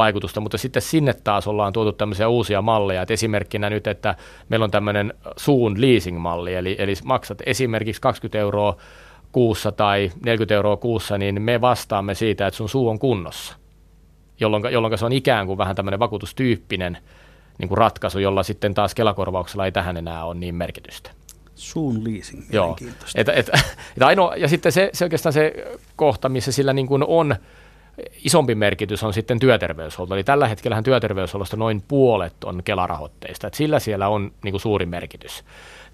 vaikutusta, 0.00 0.40
mutta 0.40 0.58
sitten 0.58 0.82
sinne 0.82 1.14
taas 1.14 1.46
ollaan 1.46 1.72
tuotu 1.72 1.92
tämmöisiä 1.92 2.28
uusia 2.28 2.62
malleja, 2.62 3.02
että 3.02 3.14
esimerkkinä 3.14 3.70
nyt, 3.70 3.86
että 3.86 4.14
meillä 4.48 4.64
on 4.64 4.70
tämmöinen 4.70 5.14
suun 5.36 5.80
leasing-malli, 5.80 6.54
eli, 6.54 6.76
eli 6.78 6.94
maksat 7.04 7.38
esimerkiksi 7.46 8.00
20 8.00 8.38
euroa 8.38 8.76
kuussa 9.32 9.72
tai 9.72 10.10
40 10.24 10.54
euroa 10.54 10.76
kuussa, 10.76 11.18
niin 11.18 11.42
me 11.42 11.60
vastaamme 11.60 12.14
siitä, 12.14 12.46
että 12.46 12.58
sun 12.58 12.68
suu 12.68 12.88
on 12.88 12.98
kunnossa 12.98 13.60
jolloin, 14.40 14.62
jolloin 14.72 14.98
se 14.98 15.04
on 15.04 15.12
ikään 15.12 15.46
kuin 15.46 15.58
vähän 15.58 15.76
tämmöinen 15.76 16.00
vakuutustyyppinen 16.00 16.98
niin 17.58 17.68
kuin 17.68 17.78
ratkaisu, 17.78 18.18
jolla 18.18 18.42
sitten 18.42 18.74
taas 18.74 18.94
Kelakorvauksella 18.94 19.64
ei 19.64 19.72
tähän 19.72 19.96
enää 19.96 20.24
ole 20.24 20.34
niin 20.34 20.54
merkitystä. 20.54 21.10
Suun 21.54 22.04
leasing, 22.04 22.42
Joo. 22.52 22.76
Et, 23.14 23.28
et, 23.28 23.48
et 23.96 24.02
ainoa, 24.02 24.36
ja 24.36 24.48
sitten 24.48 24.72
se, 24.72 24.90
se 24.92 25.04
oikeastaan 25.04 25.32
se 25.32 25.52
kohta, 25.96 26.28
missä 26.28 26.52
sillä 26.52 26.72
niin 26.72 26.86
kuin 26.86 27.04
on 27.06 27.36
isompi 28.24 28.54
merkitys 28.54 29.02
on 29.02 29.12
sitten 29.12 29.38
työterveyshuolto. 29.38 30.14
Eli 30.14 30.24
tällä 30.24 30.48
hetkellä 30.48 30.82
työterveyshuollosta 30.82 31.56
noin 31.56 31.82
puolet 31.88 32.44
on 32.44 32.62
Kelarahoitteista, 32.64 33.46
että 33.46 33.56
sillä 33.56 33.78
siellä 33.78 34.08
on 34.08 34.32
niin 34.44 34.52
kuin 34.52 34.60
suuri 34.60 34.86
merkitys. 34.86 35.44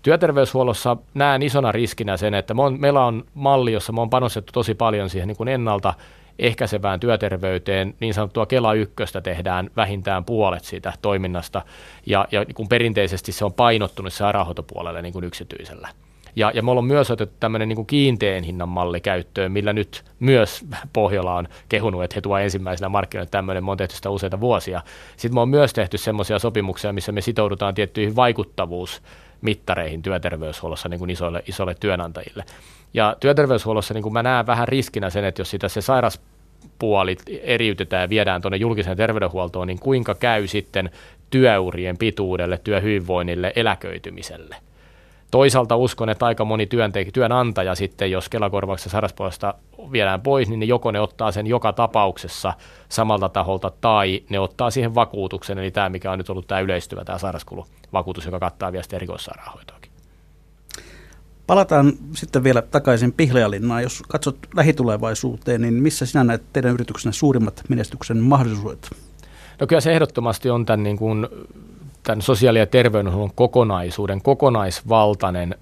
Työterveyshuollossa 0.03 0.97
näen 1.15 1.43
isona 1.43 1.73
riskinä 1.73 2.17
sen, 2.17 2.35
että 2.35 2.55
on, 2.59 2.81
meillä 2.81 3.05
on 3.05 3.25
malli, 3.35 3.73
jossa 3.73 3.93
me 3.93 4.01
on 4.01 4.11
panostettu 4.11 4.53
tosi 4.53 4.75
paljon 4.75 5.11
siihen 5.11 5.29
niin 5.29 5.37
kuin 5.37 5.49
ennalta 5.49 5.95
ehkäisevään 6.39 7.01
työterveyteen, 7.01 7.95
niin 8.01 8.15
sanottua 8.15 8.47
Kela 8.47 8.75
ykköstä 8.75 9.21
tehdään 9.21 9.71
vähintään 9.77 10.25
puolet 10.25 10.65
siitä 10.65 10.93
toiminnasta, 11.03 11.63
ja, 12.07 12.29
ja 12.33 12.47
kun 12.55 12.69
perinteisesti 12.69 13.33
se 13.33 13.45
on 13.45 13.53
painottunut 13.53 14.13
sairaanhoitopuolelle 14.13 15.03
niin 15.03 15.13
kuin 15.13 15.25
yksityisellä. 15.25 15.89
Ja, 16.37 16.53
ja 16.55 16.62
me 16.62 16.70
ollaan 16.70 16.87
myös 16.87 17.11
otettu 17.11 17.37
tämmöinen 17.41 17.68
niin 17.68 17.87
kiinteän 17.87 18.45
hinnan 18.45 18.68
malli 18.68 19.01
käyttöön, 19.01 19.53
millä 19.53 19.72
nyt 19.72 20.05
myös 20.20 20.64
Pohjola 20.93 21.34
on 21.34 21.49
kehunut, 21.68 22.05
että 22.05 22.14
he 22.14 22.20
tuovat 22.20 22.43
ensimmäisenä 22.43 22.89
markkinoille 22.89 23.30
tämmöinen, 23.30 23.64
me 23.64 23.70
on 23.70 23.76
tehty 23.76 23.97
sitä 23.97 24.11
useita 24.11 24.41
vuosia. 24.41 24.82
Sitten 25.16 25.34
me 25.34 25.41
on 25.41 25.49
myös 25.49 25.72
tehty 25.72 25.99
semmoisia 25.99 26.39
sopimuksia, 26.39 26.93
missä 26.93 27.12
me 27.12 27.20
sitoudutaan 27.20 27.74
tiettyihin 27.74 28.16
vaikuttavuusmittareihin 28.16 30.03
työterveyshuollossa 30.03 30.89
niin 30.89 30.99
kuin 30.99 31.11
isoille, 31.11 31.43
isoille 31.47 31.74
työnantajille. 31.80 32.45
Ja 32.95 33.16
työterveyshuollossa 33.20 33.95
niin 33.95 34.03
kuin 34.03 34.12
mä 34.12 34.22
näen 34.22 34.47
vähän 34.47 34.68
riskinä 34.68 35.11
sen, 35.11 35.24
että 35.24 35.41
jos 35.41 35.51
sitä 35.51 35.68
se 35.68 35.80
sairaspuoli 35.80 37.16
eriytetään 37.43 38.03
ja 38.03 38.09
viedään 38.09 38.43
tuonne 38.43 38.57
julkiseen 38.57 38.97
terveydenhuoltoon, 38.97 39.66
niin 39.66 39.78
kuinka 39.78 40.14
käy 40.14 40.47
sitten 40.47 40.91
työurien 41.30 41.99
pituudelle, 41.99 42.59
työhyvinvoinnille, 42.64 43.53
eläköitymiselle. 43.57 44.57
Toisaalta 45.31 45.77
uskon, 45.77 46.09
että 46.09 46.27
aika 46.27 46.45
moni 46.45 46.64
työntek- 46.64 47.11
työnantaja 47.12 47.74
sitten, 47.74 48.11
jos 48.11 48.29
Kelakorvauksessa 48.29 48.91
sairauspuolesta 48.91 49.55
viedään 49.93 50.20
pois, 50.20 50.49
niin 50.49 50.61
ne 50.61 50.66
joko 50.66 50.91
ne 50.91 51.01
ottaa 51.01 51.33
sen 51.33 51.47
joka 51.47 51.72
tapauksessa 51.72 52.53
samalta 52.89 53.29
taholta 53.29 53.72
tai 53.81 54.22
ne 54.31 54.39
ottaa 54.39 54.70
siihen 54.70 54.95
vakuutuksen, 54.95 55.59
eli 55.59 55.70
tämä 55.70 55.89
mikä 55.89 56.12
on 56.12 56.18
nyt 56.18 56.31
ollut 56.31 56.47
tämä 56.47 56.61
yleistyvä 56.61 57.05
tämä 57.05 57.18
sairauskuluvakuutus, 57.18 58.24
joka 58.24 58.41
kattaa 58.41 58.72
vielä 58.72 58.85
erikoissairaanhoitoa. 58.93 59.77
Palataan 61.47 61.93
sitten 62.14 62.45
vielä 62.45 62.62
takaisin 62.62 63.12
Pihlajalinnaan. 63.12 63.83
Jos 63.83 64.03
katsot 64.09 64.39
lähitulevaisuuteen, 64.57 65.62
niin 65.62 65.74
missä 65.74 66.07
sinä 66.07 66.24
näet 66.24 66.43
teidän 66.53 66.74
yrityksenä 66.74 67.12
suurimmat 67.12 67.62
menestyksen 67.68 68.18
mahdollisuudet? 68.18 68.91
No 69.61 69.66
kyllä 69.66 69.81
se 69.81 69.93
ehdottomasti 69.93 70.51
on 70.51 70.66
tämän, 70.66 70.83
niin 70.83 70.97
kuin, 70.97 71.29
tämän 72.07 72.23
sosiaali- 72.23 72.59
ja 72.59 72.67
terveydenhuollon 72.67 73.35
kokonaisuuden 73.35 74.23
kokonaisvaltainen 74.23 75.55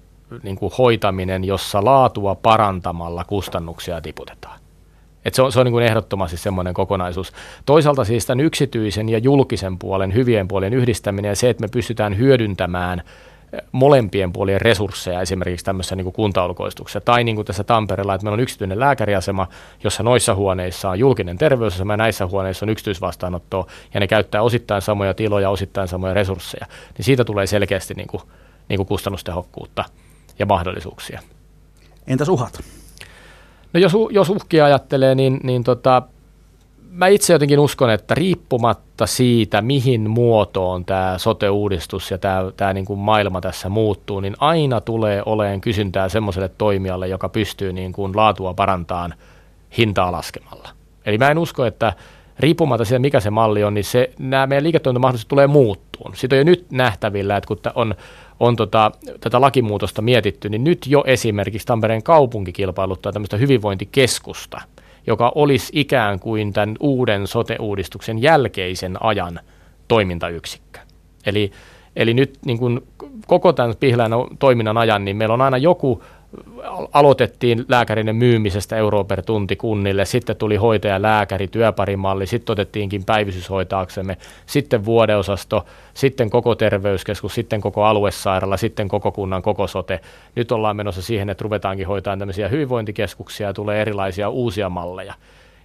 niin 0.43 0.55
kuin 0.55 0.71
hoitaminen, 0.77 1.43
jossa 1.43 1.85
laatua 1.85 2.35
parantamalla 2.35 3.23
kustannuksia 3.23 4.01
tiputetaan. 4.01 4.59
Et 5.25 5.33
se 5.33 5.41
on, 5.41 5.51
se 5.51 5.59
on 5.59 5.65
niin 5.65 5.71
kuin 5.71 5.85
ehdottomasti 5.85 6.37
semmoinen 6.37 6.73
kokonaisuus. 6.73 7.33
Toisaalta 7.65 8.05
siis 8.05 8.25
tämän 8.25 8.45
yksityisen 8.45 9.09
ja 9.09 9.17
julkisen 9.17 9.79
puolen, 9.79 10.13
hyvien 10.13 10.47
puolien 10.47 10.73
yhdistäminen 10.73 11.29
ja 11.29 11.35
se, 11.35 11.49
että 11.49 11.61
me 11.61 11.67
pystytään 11.67 12.17
hyödyntämään– 12.17 13.01
molempien 13.71 14.33
puolien 14.33 14.61
resursseja 14.61 15.21
esimerkiksi 15.21 15.65
tämmöisessä 15.65 15.95
niin 15.95 16.13
kuntaulkoistuksessa. 16.13 17.01
Tai 17.01 17.23
niin 17.23 17.35
kuin 17.35 17.45
tässä 17.45 17.63
Tampereella, 17.63 18.15
että 18.15 18.25
meillä 18.25 18.35
on 18.35 18.39
yksityinen 18.39 18.79
lääkäriasema, 18.79 19.47
jossa 19.83 20.03
noissa 20.03 20.35
huoneissa 20.35 20.89
on 20.89 20.99
julkinen 20.99 21.37
terveysasema 21.37 21.93
ja 21.93 21.97
näissä 21.97 22.27
huoneissa 22.27 22.65
on 22.65 22.69
yksityisvastaanottoa 22.69 23.67
ja 23.93 23.99
ne 23.99 24.07
käyttää 24.07 24.41
osittain 24.41 24.81
samoja 24.81 25.13
tiloja, 25.13 25.49
osittain 25.49 25.87
samoja 25.87 26.13
resursseja. 26.13 26.65
Niin 26.97 27.05
siitä 27.05 27.23
tulee 27.25 27.47
selkeästi 27.47 27.93
niin 27.93 28.07
kuin, 28.07 28.23
niin 28.69 28.77
kuin 28.77 28.87
kustannustehokkuutta 28.87 29.83
ja 30.39 30.45
mahdollisuuksia. 30.45 31.21
Entäs 32.07 32.29
uhat? 32.29 32.59
No 33.73 33.79
jos, 33.79 33.93
jos 34.11 34.29
uhkia 34.29 34.65
ajattelee, 34.65 35.15
niin, 35.15 35.39
niin 35.43 35.63
tota, 35.63 36.01
mä 36.95 37.07
itse 37.07 37.33
jotenkin 37.33 37.59
uskon, 37.59 37.89
että 37.89 38.15
riippumatta 38.15 39.05
siitä, 39.05 39.61
mihin 39.61 40.09
muotoon 40.09 40.85
tämä 40.85 41.17
sote-uudistus 41.17 42.11
ja 42.11 42.17
tämä, 42.17 42.51
tämä 42.57 42.73
niin 42.73 42.85
kuin 42.85 42.99
maailma 42.99 43.41
tässä 43.41 43.69
muuttuu, 43.69 44.19
niin 44.19 44.35
aina 44.39 44.81
tulee 44.81 45.23
oleen 45.25 45.61
kysyntää 45.61 46.09
semmoiselle 46.09 46.49
toimijalle, 46.57 47.07
joka 47.07 47.29
pystyy 47.29 47.73
niin 47.73 47.93
kuin 47.93 48.15
laatua 48.15 48.53
parantamaan 48.53 49.13
hintaa 49.77 50.11
laskemalla. 50.11 50.69
Eli 51.05 51.17
mä 51.17 51.31
en 51.31 51.37
usko, 51.37 51.65
että 51.65 51.93
riippumatta 52.39 52.85
siitä, 52.85 52.99
mikä 52.99 53.19
se 53.19 53.29
malli 53.29 53.63
on, 53.63 53.73
niin 53.73 53.83
se, 53.83 54.09
nämä 54.19 54.47
meidän 54.47 54.63
liiketoimintamahdollisuudet 54.63 55.29
tulee 55.29 55.47
muuttuun. 55.47 56.15
Siitä 56.15 56.35
on 56.35 56.37
jo 56.37 56.43
nyt 56.43 56.71
nähtävillä, 56.71 57.37
että 57.37 57.47
kun 57.47 57.57
on, 57.75 57.95
on 58.39 58.55
tota, 58.55 58.91
tätä 59.19 59.41
lakimuutosta 59.41 60.01
mietitty, 60.01 60.49
niin 60.49 60.63
nyt 60.63 60.87
jo 60.87 61.03
esimerkiksi 61.07 61.67
Tampereen 61.67 62.03
kaupunki 62.03 62.53
kilpailuttaa 62.53 63.11
tämmöistä 63.11 63.37
hyvinvointikeskusta– 63.37 64.61
joka 65.07 65.31
olisi 65.35 65.71
ikään 65.75 66.19
kuin 66.19 66.53
tämän 66.53 66.75
uuden 66.79 67.27
sote-uudistuksen 67.27 68.21
jälkeisen 68.21 69.03
ajan 69.03 69.39
toimintayksikkö. 69.87 70.79
Eli, 71.25 71.51
eli 71.95 72.13
nyt 72.13 72.39
niin 72.45 72.57
kuin 72.57 72.87
koko 73.27 73.53
tämän 73.53 73.75
pihlään 73.79 74.11
toiminnan 74.39 74.77
ajan, 74.77 75.05
niin 75.05 75.17
meillä 75.17 75.33
on 75.33 75.41
aina 75.41 75.57
joku 75.57 76.03
aloitettiin 76.93 77.65
lääkärinen 77.67 78.15
myymisestä 78.15 78.75
euroa 78.75 79.03
per 79.03 79.21
tunti 79.21 79.55
kunnille, 79.55 80.05
sitten 80.05 80.35
tuli 80.35 80.55
hoitaja, 80.55 81.01
lääkäri, 81.01 81.47
työparimalli, 81.47 82.27
sitten 82.27 82.53
otettiinkin 82.53 83.05
päivystys 83.05 83.49
hoitaaksemme, 83.49 84.17
sitten 84.45 84.85
vuodeosasto, 84.85 85.65
sitten 85.93 86.29
koko 86.29 86.55
terveyskeskus, 86.55 87.35
sitten 87.35 87.61
koko 87.61 87.83
aluesairaala, 87.83 88.57
sitten 88.57 88.87
koko 88.87 89.11
kunnan 89.11 89.41
koko 89.41 89.67
sote. 89.67 89.99
Nyt 90.35 90.51
ollaan 90.51 90.75
menossa 90.75 91.01
siihen, 91.01 91.29
että 91.29 91.43
ruvetaankin 91.43 91.87
hoitaa 91.87 92.17
tämmöisiä 92.17 92.47
hyvinvointikeskuksia 92.47 93.47
ja 93.47 93.53
tulee 93.53 93.81
erilaisia 93.81 94.29
uusia 94.29 94.69
malleja. 94.69 95.13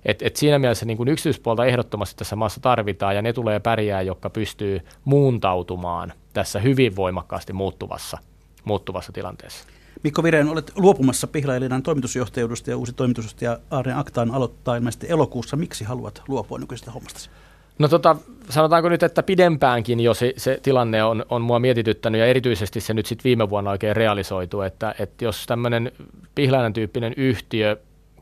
Et, 0.05 0.23
et 0.23 0.37
siinä 0.37 0.59
mielessä 0.59 0.87
niin 0.87 0.97
kun 0.97 1.09
yksityispuolta 1.09 1.65
ehdottomasti 1.65 2.17
tässä 2.19 2.37
maassa 2.37 2.61
tarvitaan 2.61 3.17
ja 3.17 3.23
ne 3.23 3.33
tulee 3.33 3.61
pärjää, 3.61 4.03
jotka 4.03 4.31
pystyy 4.31 4.81
muuntautumaan 5.05 6.13
tässä 6.33 6.59
hyvin 6.59 6.97
voimakkaasti 6.97 7.53
muuttuvassa, 7.53 8.19
muuttuvassa 8.65 9.13
tilanteessa. 9.13 9.80
Mikko 10.03 10.23
Vireen, 10.23 10.49
olet 10.49 10.73
luopumassa 10.77 11.27
Pihlajalinnan 11.27 11.83
toimitusjohtajuudesta 11.83 12.71
ja 12.71 12.77
uusi 12.77 12.93
toimitusjohtaja 12.93 13.59
Aarne 13.71 13.95
Aktaan 13.95 14.31
aloittaa 14.31 14.77
ilmeisesti 14.77 15.07
elokuussa. 15.11 15.57
Miksi 15.57 15.85
haluat 15.85 16.23
luopua 16.29 16.59
nykyisestä 16.59 16.91
hommastasi? 16.91 17.31
No 17.79 17.89
tota, 17.89 18.17
sanotaanko 18.49 18.89
nyt, 18.89 19.03
että 19.03 19.23
pidempäänkin 19.23 20.01
jo 20.01 20.15
se, 20.15 20.35
se 20.37 20.61
tilanne 20.63 21.05
on, 21.05 21.25
on 21.29 21.43
mua 21.43 21.59
mietityttänyt 21.59 22.19
ja 22.19 22.27
erityisesti 22.27 22.81
se 22.81 22.95
nyt 22.95 23.07
sitten 23.07 23.25
viime 23.25 23.51
vuonna 23.51 23.71
oikein 23.71 23.97
realisoitu, 23.97 24.61
että, 24.61 24.95
että 24.99 25.25
jos 25.25 25.47
tämmöinen 25.47 25.93
Pihlajainen 26.35 26.73
tyyppinen 26.73 27.15
yhtiö 27.17 27.77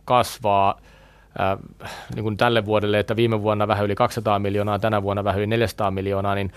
kasvaa 0.04 0.80
äh, 1.40 1.58
niin 2.14 2.22
kuin 2.22 2.36
tälle 2.36 2.66
vuodelle, 2.66 2.98
että 2.98 3.16
viime 3.16 3.42
vuonna 3.42 3.68
vähän 3.68 3.84
yli 3.84 3.94
200 3.94 4.38
miljoonaa, 4.38 4.78
tänä 4.78 5.02
vuonna 5.02 5.24
vähän 5.24 5.38
yli 5.38 5.46
400 5.46 5.90
miljoonaa, 5.90 6.34
niin 6.34 6.52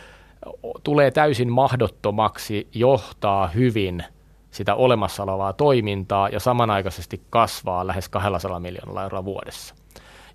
tulee 0.84 1.12
täysin 1.12 1.52
mahdottomaksi 1.52 2.68
johtaa 2.74 3.48
hyvin– 3.48 4.04
sitä 4.52 4.76
olemassa 4.76 5.24
olevaa 5.24 5.54
toimintaa 5.54 6.30
ja 6.30 6.40
samanaikaisesti 6.40 7.22
kasvaa 7.30 7.88
lähes 7.88 8.10
200 8.10 8.60
miljoonalla 8.60 9.04
euroa 9.04 9.26
vuodessa. 9.26 9.76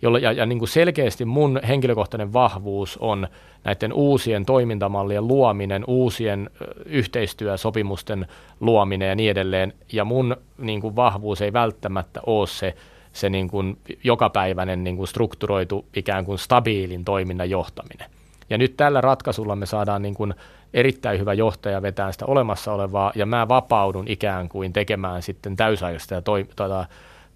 Jolla, 0.02 0.18
ja 0.18 0.32
ja 0.32 0.46
niin 0.46 0.58
kuin 0.58 0.68
selkeästi 0.68 1.24
mun 1.24 1.60
henkilökohtainen 1.68 2.32
vahvuus 2.32 2.98
on 3.00 3.28
näiden 3.64 3.92
uusien 3.92 4.46
toimintamallien 4.46 5.28
luominen, 5.28 5.84
uusien 5.86 6.50
yhteistyösopimusten 6.84 8.26
luominen 8.60 9.08
ja 9.08 9.14
niin 9.14 9.30
edelleen. 9.30 9.72
Ja 9.92 10.04
mun 10.04 10.36
niin 10.58 10.80
kuin 10.80 10.96
vahvuus 10.96 11.42
ei 11.42 11.52
välttämättä 11.52 12.20
ole 12.26 12.46
se, 12.46 12.74
se 13.12 13.30
niin 13.30 13.48
kuin 13.48 13.78
jokapäiväinen 14.04 14.84
niin 14.84 14.96
kuin 14.96 15.08
strukturoitu 15.08 15.84
ikään 15.96 16.24
kuin 16.24 16.38
stabiilin 16.38 17.04
toiminnan 17.04 17.50
johtaminen. 17.50 18.10
Ja 18.50 18.58
nyt 18.58 18.76
tällä 18.76 19.00
ratkaisulla 19.00 19.56
me 19.56 19.66
saadaan 19.66 20.02
niin 20.02 20.14
kuin 20.14 20.34
erittäin 20.74 21.20
hyvä 21.20 21.34
johtaja 21.34 21.82
vetää 21.82 22.12
sitä 22.12 22.26
olemassa 22.26 22.72
olevaa, 22.72 23.12
ja 23.14 23.26
mä 23.26 23.48
vapaudun 23.48 24.08
ikään 24.08 24.48
kuin 24.48 24.72
tekemään 24.72 25.22
sitten 25.22 25.56
täysaikaista 25.56 26.14
ja 26.14 26.22
toi, 26.22 26.46
tota, 26.56 26.86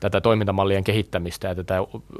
tätä 0.01 0.20
toimintamallien 0.20 0.85
kehittämistä 0.85 1.49
ja 1.49 1.55
tätä 1.55 1.74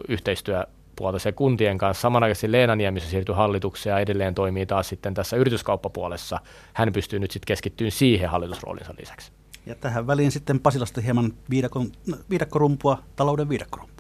yhteistyöpuolta 0.09 1.19
se 1.19 1.33
kuntien 1.33 1.79
kanssa. 1.79 2.01
Samanaikaisesti 2.01 2.53
Leena 2.53 2.77
Niemisen 2.77 3.11
siirtyi 3.11 3.35
hallitukseen 3.35 3.93
ja 3.93 3.99
edelleen 3.99 4.35
toimii 4.35 4.67
taas 4.67 4.89
sitten 4.89 5.15
tässä 5.15 5.37
yrityskauppapuolessa. 5.37 6.39
Hän 6.73 6.93
pystyy 6.93 7.19
nyt 7.19 7.31
sitten 7.31 7.47
keskittymään 7.47 7.93
siihen 7.93 8.31
hallitusroolinsa 8.31 8.95
lisäksi. 9.01 9.33
Ja 9.67 9.75
tähän 9.75 10.07
väliin 10.07 10.33
sitten 10.33 10.61
Pasilasta 10.61 11.01
hieman 11.01 11.33
viidakon, 11.51 11.93
viidakkorumpua, 12.31 12.99
talouden 13.17 13.49
viidakkorumpua. 13.49 14.00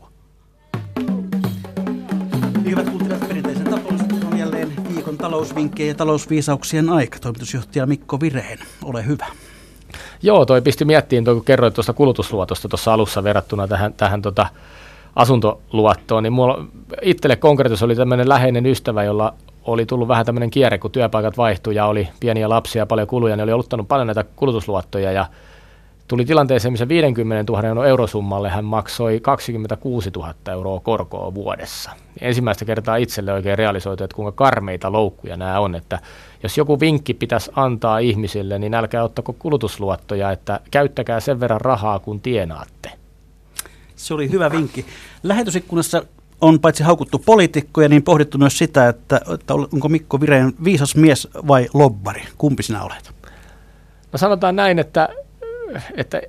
Talousvinkkejä 5.40 5.88
ja 5.88 5.94
talousviisauksien 5.94 6.88
aika. 6.88 7.18
Toimitusjohtaja 7.18 7.86
Mikko 7.86 8.20
Vireen, 8.20 8.58
ole 8.84 9.06
hyvä. 9.06 9.26
Joo, 10.22 10.46
toi 10.46 10.62
pisti 10.62 10.84
miettiin, 10.84 11.24
toi, 11.24 11.34
kun 11.34 11.44
kerroit 11.44 11.74
tuosta 11.74 11.92
kulutusluotosta 11.92 12.68
tuossa 12.68 12.92
alussa 12.94 13.24
verrattuna 13.24 13.68
tähän, 13.68 13.92
tähän 13.92 14.22
tota 14.22 14.46
asuntoluottoon, 15.16 16.22
niin 16.22 16.32
mulla 16.32 16.64
itselle 17.02 17.36
konkreettisesti 17.36 17.84
oli 17.84 17.96
tämmöinen 17.96 18.28
läheinen 18.28 18.66
ystävä, 18.66 19.04
jolla 19.04 19.34
oli 19.64 19.86
tullut 19.86 20.08
vähän 20.08 20.26
tämmöinen 20.26 20.50
kierre, 20.50 20.78
kun 20.78 20.90
työpaikat 20.90 21.36
vaihtui 21.36 21.74
ja 21.74 21.86
oli 21.86 22.08
pieniä 22.20 22.48
lapsia 22.48 22.82
ja 22.82 22.86
paljon 22.86 23.08
kuluja, 23.08 23.36
niin 23.36 23.44
oli 23.44 23.52
oluttanut 23.52 23.88
paljon 23.88 24.06
näitä 24.06 24.24
kulutusluottoja 24.36 25.12
ja 25.12 25.26
tuli 26.10 26.24
tilanteeseen, 26.24 26.72
missä 26.72 26.88
50 26.88 27.52
000 27.52 27.86
eurosummalle 27.86 28.48
hän 28.48 28.64
maksoi 28.64 29.20
26 29.20 30.10
000 30.16 30.34
euroa 30.50 30.80
korkoa 30.80 31.34
vuodessa. 31.34 31.90
Ensimmäistä 32.20 32.64
kertaa 32.64 32.96
itselle 32.96 33.32
oikein 33.32 33.58
realisoitu, 33.58 34.04
että 34.04 34.16
kuinka 34.16 34.32
karmeita 34.32 34.92
loukkuja 34.92 35.36
nämä 35.36 35.60
on, 35.60 35.74
että 35.74 35.98
jos 36.42 36.58
joku 36.58 36.80
vinkki 36.80 37.14
pitäisi 37.14 37.50
antaa 37.56 37.98
ihmisille, 37.98 38.58
niin 38.58 38.74
älkää 38.74 39.04
ottako 39.04 39.32
kulutusluottoja, 39.32 40.30
että 40.30 40.60
käyttäkää 40.70 41.20
sen 41.20 41.40
verran 41.40 41.60
rahaa, 41.60 41.98
kun 41.98 42.20
tienaatte. 42.20 42.90
Se 43.96 44.14
oli 44.14 44.30
hyvä 44.30 44.50
vinkki. 44.50 44.86
Lähetysikkunassa 45.22 46.02
on 46.40 46.60
paitsi 46.60 46.82
haukuttu 46.82 47.18
poliitikkoja, 47.18 47.88
niin 47.88 48.02
pohdittu 48.02 48.38
myös 48.38 48.58
sitä, 48.58 48.88
että, 48.88 49.20
että 49.34 49.54
onko 49.54 49.88
Mikko 49.88 50.20
Vireen 50.20 50.52
viisas 50.64 50.96
mies 50.96 51.28
vai 51.48 51.68
lobbari. 51.74 52.22
Kumpi 52.38 52.62
sinä 52.62 52.82
olet? 52.82 53.12
No 54.12 54.18
sanotaan 54.18 54.56
näin, 54.56 54.78
että 54.78 55.08
että 55.96 56.22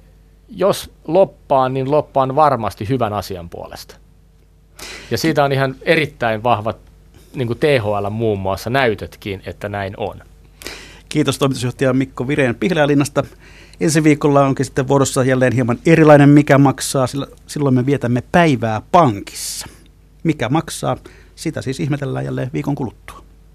jos 0.50 0.92
loppaan, 1.08 1.74
niin 1.74 1.92
loppaan 1.92 2.36
varmasti 2.36 2.90
hyvän 2.90 3.14
asian 3.14 3.50
puolesta. 3.50 3.96
Ja 5.12 5.18
siitä 5.18 5.44
on 5.44 5.52
ihan 5.52 5.76
erittäin 5.82 6.44
vahvat 6.44 6.78
niin 7.34 7.48
kuin 7.48 7.60
THL 7.60 8.10
muun 8.10 8.40
muassa 8.40 8.70
näytötkin, 8.70 9.42
että 9.46 9.70
näin 9.70 9.94
on. 9.98 10.22
Kiitos 11.10 11.38
toimitusjohtaja 11.38 11.94
Mikko 11.94 12.28
Vireen 12.28 12.56
Pihlajalinnasta. 12.56 13.24
Ensi 13.80 14.04
viikolla 14.04 14.46
onkin 14.46 14.66
sitten 14.66 14.88
vuorossa 14.88 15.24
jälleen 15.24 15.54
hieman 15.54 15.80
erilainen 15.86 16.30
Mikä 16.30 16.58
maksaa, 16.58 17.08
sillä 17.08 17.28
silloin 17.48 17.76
me 17.76 17.86
vietämme 17.86 18.24
päivää 18.32 18.82
pankissa. 18.92 19.68
Mikä 20.24 20.50
maksaa, 20.50 20.98
sitä 21.36 21.62
siis 21.62 21.80
ihmetellään 21.80 22.26
jälleen 22.26 22.50
viikon 22.54 22.76
kuluttua. 22.76 23.21